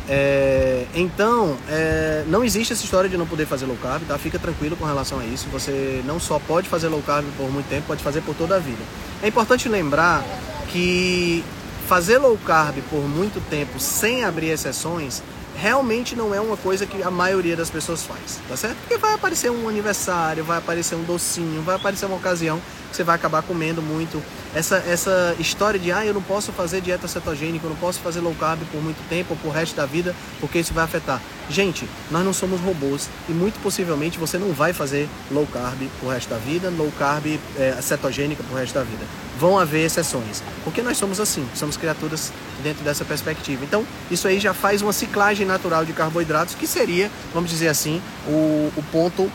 É, 0.09 0.85
então, 0.95 1.57
é, 1.67 2.23
não 2.27 2.43
existe 2.43 2.71
essa 2.71 2.83
história 2.83 3.09
de 3.09 3.17
não 3.17 3.27
poder 3.27 3.45
fazer 3.45 3.65
low 3.65 3.77
carb, 3.77 4.03
tá? 4.07 4.17
Fica 4.17 4.39
tranquilo 4.39 4.75
com 4.77 4.85
relação 4.85 5.19
a 5.19 5.25
isso. 5.25 5.47
Você 5.49 6.01
não 6.05 6.19
só 6.19 6.39
pode 6.39 6.69
fazer 6.69 6.87
low 6.87 7.01
carb 7.01 7.25
por 7.35 7.51
muito 7.51 7.67
tempo, 7.67 7.87
pode 7.87 8.03
fazer 8.03 8.21
por 8.21 8.35
toda 8.35 8.55
a 8.55 8.59
vida. 8.59 8.81
É 9.21 9.27
importante 9.27 9.67
lembrar 9.67 10.23
que 10.71 11.43
fazer 11.87 12.17
low 12.17 12.37
carb 12.45 12.77
por 12.89 13.01
muito 13.01 13.41
tempo 13.49 13.79
sem 13.79 14.23
abrir 14.23 14.49
exceções 14.49 15.21
realmente 15.57 16.15
não 16.15 16.33
é 16.33 16.39
uma 16.39 16.55
coisa 16.55 16.85
que 16.85 17.01
a 17.01 17.09
maioria 17.09 17.55
das 17.55 17.69
pessoas 17.69 18.03
faz, 18.03 18.39
tá 18.47 18.55
certo? 18.55 18.77
Porque 18.77 18.97
vai 18.97 19.13
aparecer 19.13 19.49
um 19.49 19.67
aniversário, 19.67 20.43
vai 20.43 20.59
aparecer 20.59 20.95
um 20.95 21.03
docinho, 21.03 21.61
vai 21.63 21.75
aparecer 21.75 22.05
uma 22.05 22.15
ocasião 22.15 22.61
que 22.89 22.95
você 22.95 23.03
vai 23.03 23.15
acabar 23.15 23.41
comendo 23.41 23.81
muito. 23.81 24.21
Essa, 24.53 24.77
essa 24.87 25.35
história 25.39 25.79
de, 25.79 25.91
ah, 25.91 26.05
eu 26.05 26.13
não 26.13 26.21
posso 26.21 26.51
fazer 26.51 26.79
dieta 26.81 27.07
cetogênica, 27.07 27.65
eu 27.65 27.69
não 27.71 27.77
posso 27.77 27.99
fazer 27.99 28.21
low 28.21 28.35
carb 28.35 28.61
por 28.71 28.81
muito 28.81 28.97
tempo 29.09 29.33
ou 29.33 29.37
por 29.37 29.49
resto 29.49 29.75
da 29.75 29.85
vida, 29.85 30.15
porque 30.39 30.59
isso 30.59 30.73
vai 30.73 30.83
afetar. 30.83 31.21
Gente, 31.49 31.87
nós 32.11 32.25
não 32.25 32.33
somos 32.33 32.59
robôs 32.59 33.09
e 33.29 33.31
muito 33.31 33.61
possivelmente 33.61 34.17
você 34.17 34.37
não 34.37 34.51
vai 34.51 34.73
fazer 34.73 35.07
low 35.31 35.47
carb 35.47 35.81
por 35.99 36.09
resto 36.09 36.29
da 36.29 36.37
vida, 36.37 36.69
low 36.69 36.91
carb 36.99 37.39
é, 37.57 37.81
cetogênica 37.81 38.43
por 38.43 38.57
resto 38.57 38.73
da 38.73 38.83
vida. 38.83 39.05
Vão 39.39 39.57
haver 39.57 39.85
exceções, 39.85 40.43
porque 40.63 40.81
nós 40.81 40.97
somos 40.97 41.19
assim, 41.19 41.47
somos 41.55 41.77
criaturas 41.77 42.33
dentro 42.61 42.83
dessa 42.83 43.05
perspectiva. 43.05 43.63
Então, 43.63 43.85
isso 44.11 44.27
aí 44.27 44.39
já 44.39 44.53
faz 44.53 44.81
uma 44.81 44.91
ciclagem 44.91 45.45
natural 45.45 45.85
de 45.85 45.93
carboidratos, 45.93 46.53
que 46.53 46.67
seria, 46.67 47.09
vamos 47.33 47.49
dizer 47.49 47.69
assim, 47.69 48.01
o, 48.27 48.71
o 48.75 48.83
ponto 48.91 49.31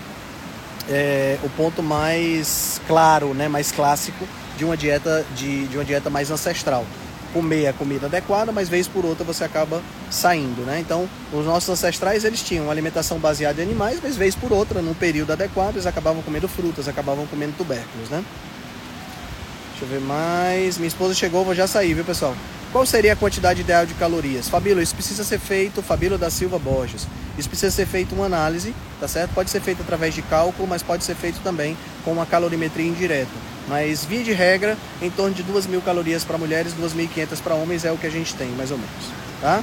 é, 0.91 1.39
o 1.43 1.49
ponto 1.51 1.83
mais 1.83 2.81
claro, 2.87 3.33
né, 3.33 3.49
mais 3.49 3.73
clássico 3.73 4.27
de 4.57 4.65
uma 4.65 4.77
dieta 4.77 5.25
de, 5.35 5.67
de 5.67 5.79
uma 5.79 5.85
dieta 5.85 6.11
mais 6.11 6.31
ancestral. 6.31 6.85
Comer 7.33 7.67
a 7.67 7.73
comida 7.73 8.07
adequada, 8.07 8.53
mas 8.53 8.69
vez 8.69 8.87
por 8.87 9.05
outra 9.05 9.25
você 9.25 9.45
acaba 9.45 9.83
saindo, 10.11 10.63
né? 10.63 10.81
Então, 10.81 11.09
os 11.33 11.45
nossos 11.47 11.69
ancestrais 11.71 12.25
eles 12.25 12.43
tinham 12.43 12.71
alimentação 12.71 13.19
baseada 13.19 13.61
em 13.61 13.65
animais, 13.65 14.01
mas 14.03 14.17
vez 14.17 14.35
por 14.35 14.53
outra, 14.53 14.83
num 14.83 14.95
período 14.95 15.33
adequado, 15.33 15.77
eles 15.77 15.87
acabavam 15.87 16.23
comendo 16.23 16.47
frutas, 16.47 16.89
acabavam 16.89 17.27
comendo 17.27 17.55
tubérculos, 17.57 18.11
né? 18.11 18.23
Deixa 19.71 19.85
eu 19.85 19.89
ver 19.89 20.07
mais. 20.07 20.77
Minha 20.77 20.89
esposa 20.89 21.15
chegou, 21.15 21.45
vou 21.45 21.55
já 21.55 21.67
sair, 21.67 21.95
viu, 21.95 22.05
pessoal? 22.05 22.37
Qual 22.71 22.87
seria 22.87 23.13
a 23.13 23.17
quantidade 23.17 23.61
ideal 23.61 23.85
de 23.85 23.95
calorias? 23.95 24.49
Fabíola, 24.49 24.83
isso 24.83 24.95
precisa 24.95 25.25
ser 25.25 25.39
feito, 25.39 25.83
Fabíola 25.83 26.17
da 26.17 26.31
Silva 26.31 26.59
Borges. 26.59 27.07
Isso 27.39 27.49
precisa 27.49 27.71
ser 27.75 27.87
feito 27.87 28.15
uma 28.15 28.27
análise, 28.27 28.75
tá 29.01 29.09
certo? 29.09 29.33
Pode 29.35 29.51
ser 29.51 29.61
feito 29.61 29.83
através 29.83 30.15
de 30.15 30.23
cálculo, 30.23 30.69
mas 30.69 30.83
pode 30.83 31.05
ser 31.05 31.15
feito 31.15 31.41
também 31.43 31.77
com 32.05 32.13
uma 32.13 32.27
calorimetria 32.27 32.87
indireta. 32.87 33.31
Mas, 33.69 34.05
via 34.05 34.23
de 34.23 34.33
regra, 34.33 34.77
em 35.01 35.11
torno 35.11 35.35
de 35.35 35.43
2 35.43 35.67
mil 35.67 35.81
calorias 35.81 36.25
para 36.25 36.37
mulheres, 36.37 36.75
2.500 36.75 37.41
para 37.43 37.55
homens 37.55 37.85
é 37.85 37.93
o 37.93 37.97
que 37.97 38.07
a 38.07 38.11
gente 38.11 38.35
tem, 38.35 38.49
mais 38.49 38.71
ou 38.71 38.77
menos, 38.77 39.05
tá? 39.41 39.63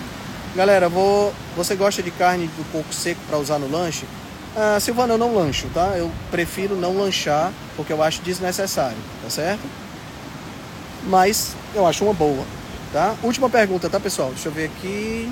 Galera, 0.56 0.90
vou... 0.90 1.34
você 1.56 1.76
gosta 1.76 2.02
de 2.02 2.10
carne 2.10 2.48
do 2.48 2.72
porco 2.72 2.94
seco 2.94 3.20
para 3.28 3.38
usar 3.38 3.60
no 3.60 3.70
lanche? 3.70 4.06
Ah, 4.56 4.80
Silvana, 4.80 5.14
eu 5.14 5.18
não 5.18 5.36
lancho, 5.36 5.68
tá? 5.74 5.94
Eu 5.96 6.12
prefiro 6.32 6.76
não 6.76 6.98
lanchar 6.98 7.52
porque 7.76 7.94
eu 7.94 8.02
acho 8.02 8.22
desnecessário, 8.22 8.98
tá 9.24 9.30
certo? 9.30 9.62
Mas 11.08 11.56
eu 11.76 11.86
acho 11.86 12.04
uma 12.04 12.14
boa. 12.14 12.44
Tá? 12.92 13.16
Última 13.22 13.48
pergunta, 13.50 13.88
tá, 13.88 14.00
pessoal? 14.00 14.30
Deixa 14.30 14.50
eu 14.50 14.52
ver 14.52 14.66
aqui. 14.66 15.32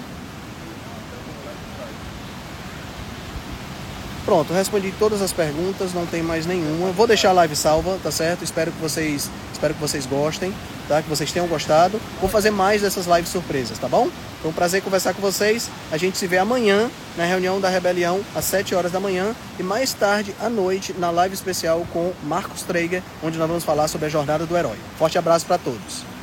Pronto, 4.28 4.52
respondi 4.52 4.94
todas 5.00 5.22
as 5.22 5.32
perguntas, 5.32 5.94
não 5.94 6.06
tem 6.06 6.22
mais 6.22 6.46
nenhuma. 6.46 6.92
Vou 6.92 7.08
deixar 7.08 7.30
a 7.30 7.32
live 7.32 7.56
salva, 7.56 7.98
tá 8.04 8.12
certo? 8.12 8.44
Espero 8.44 8.74
que 8.74 8.82
vocês, 8.82 9.32
espero 9.54 9.74
que 9.74 9.80
vocês 9.80 10.06
gostem, 10.06 10.54
tá? 10.86 11.02
Que 11.02 11.08
vocês 11.08 11.32
tenham 11.32 11.48
gostado. 11.48 11.98
Vou 12.20 12.30
fazer 12.30 12.52
mais 12.52 12.82
dessas 12.82 13.06
lives 13.06 13.30
surpresas, 13.30 13.80
tá 13.80 13.88
bom? 13.88 14.10
Foi 14.42 14.52
um 14.52 14.54
prazer 14.54 14.82
conversar 14.82 15.14
com 15.14 15.22
vocês. 15.22 15.70
A 15.90 15.96
gente 15.96 16.18
se 16.18 16.28
vê 16.28 16.38
amanhã 16.38 16.92
na 17.16 17.24
reunião 17.24 17.62
da 17.62 17.70
Rebelião 17.70 18.20
às 18.36 18.44
7 18.44 18.76
horas 18.76 18.92
da 18.92 19.00
manhã 19.00 19.34
e 19.58 19.64
mais 19.64 19.94
tarde 19.94 20.36
à 20.42 20.50
noite 20.50 20.94
na 21.00 21.10
live 21.10 21.34
especial 21.34 21.88
com 21.94 22.12
Marcos 22.24 22.64
Traeger, 22.64 23.02
onde 23.24 23.38
nós 23.38 23.48
vamos 23.48 23.64
falar 23.64 23.88
sobre 23.88 24.08
a 24.08 24.10
jornada 24.10 24.46
do 24.46 24.58
herói. 24.58 24.76
Forte 25.00 25.18
abraço 25.18 25.46
para 25.46 25.58
todos. 25.58 26.17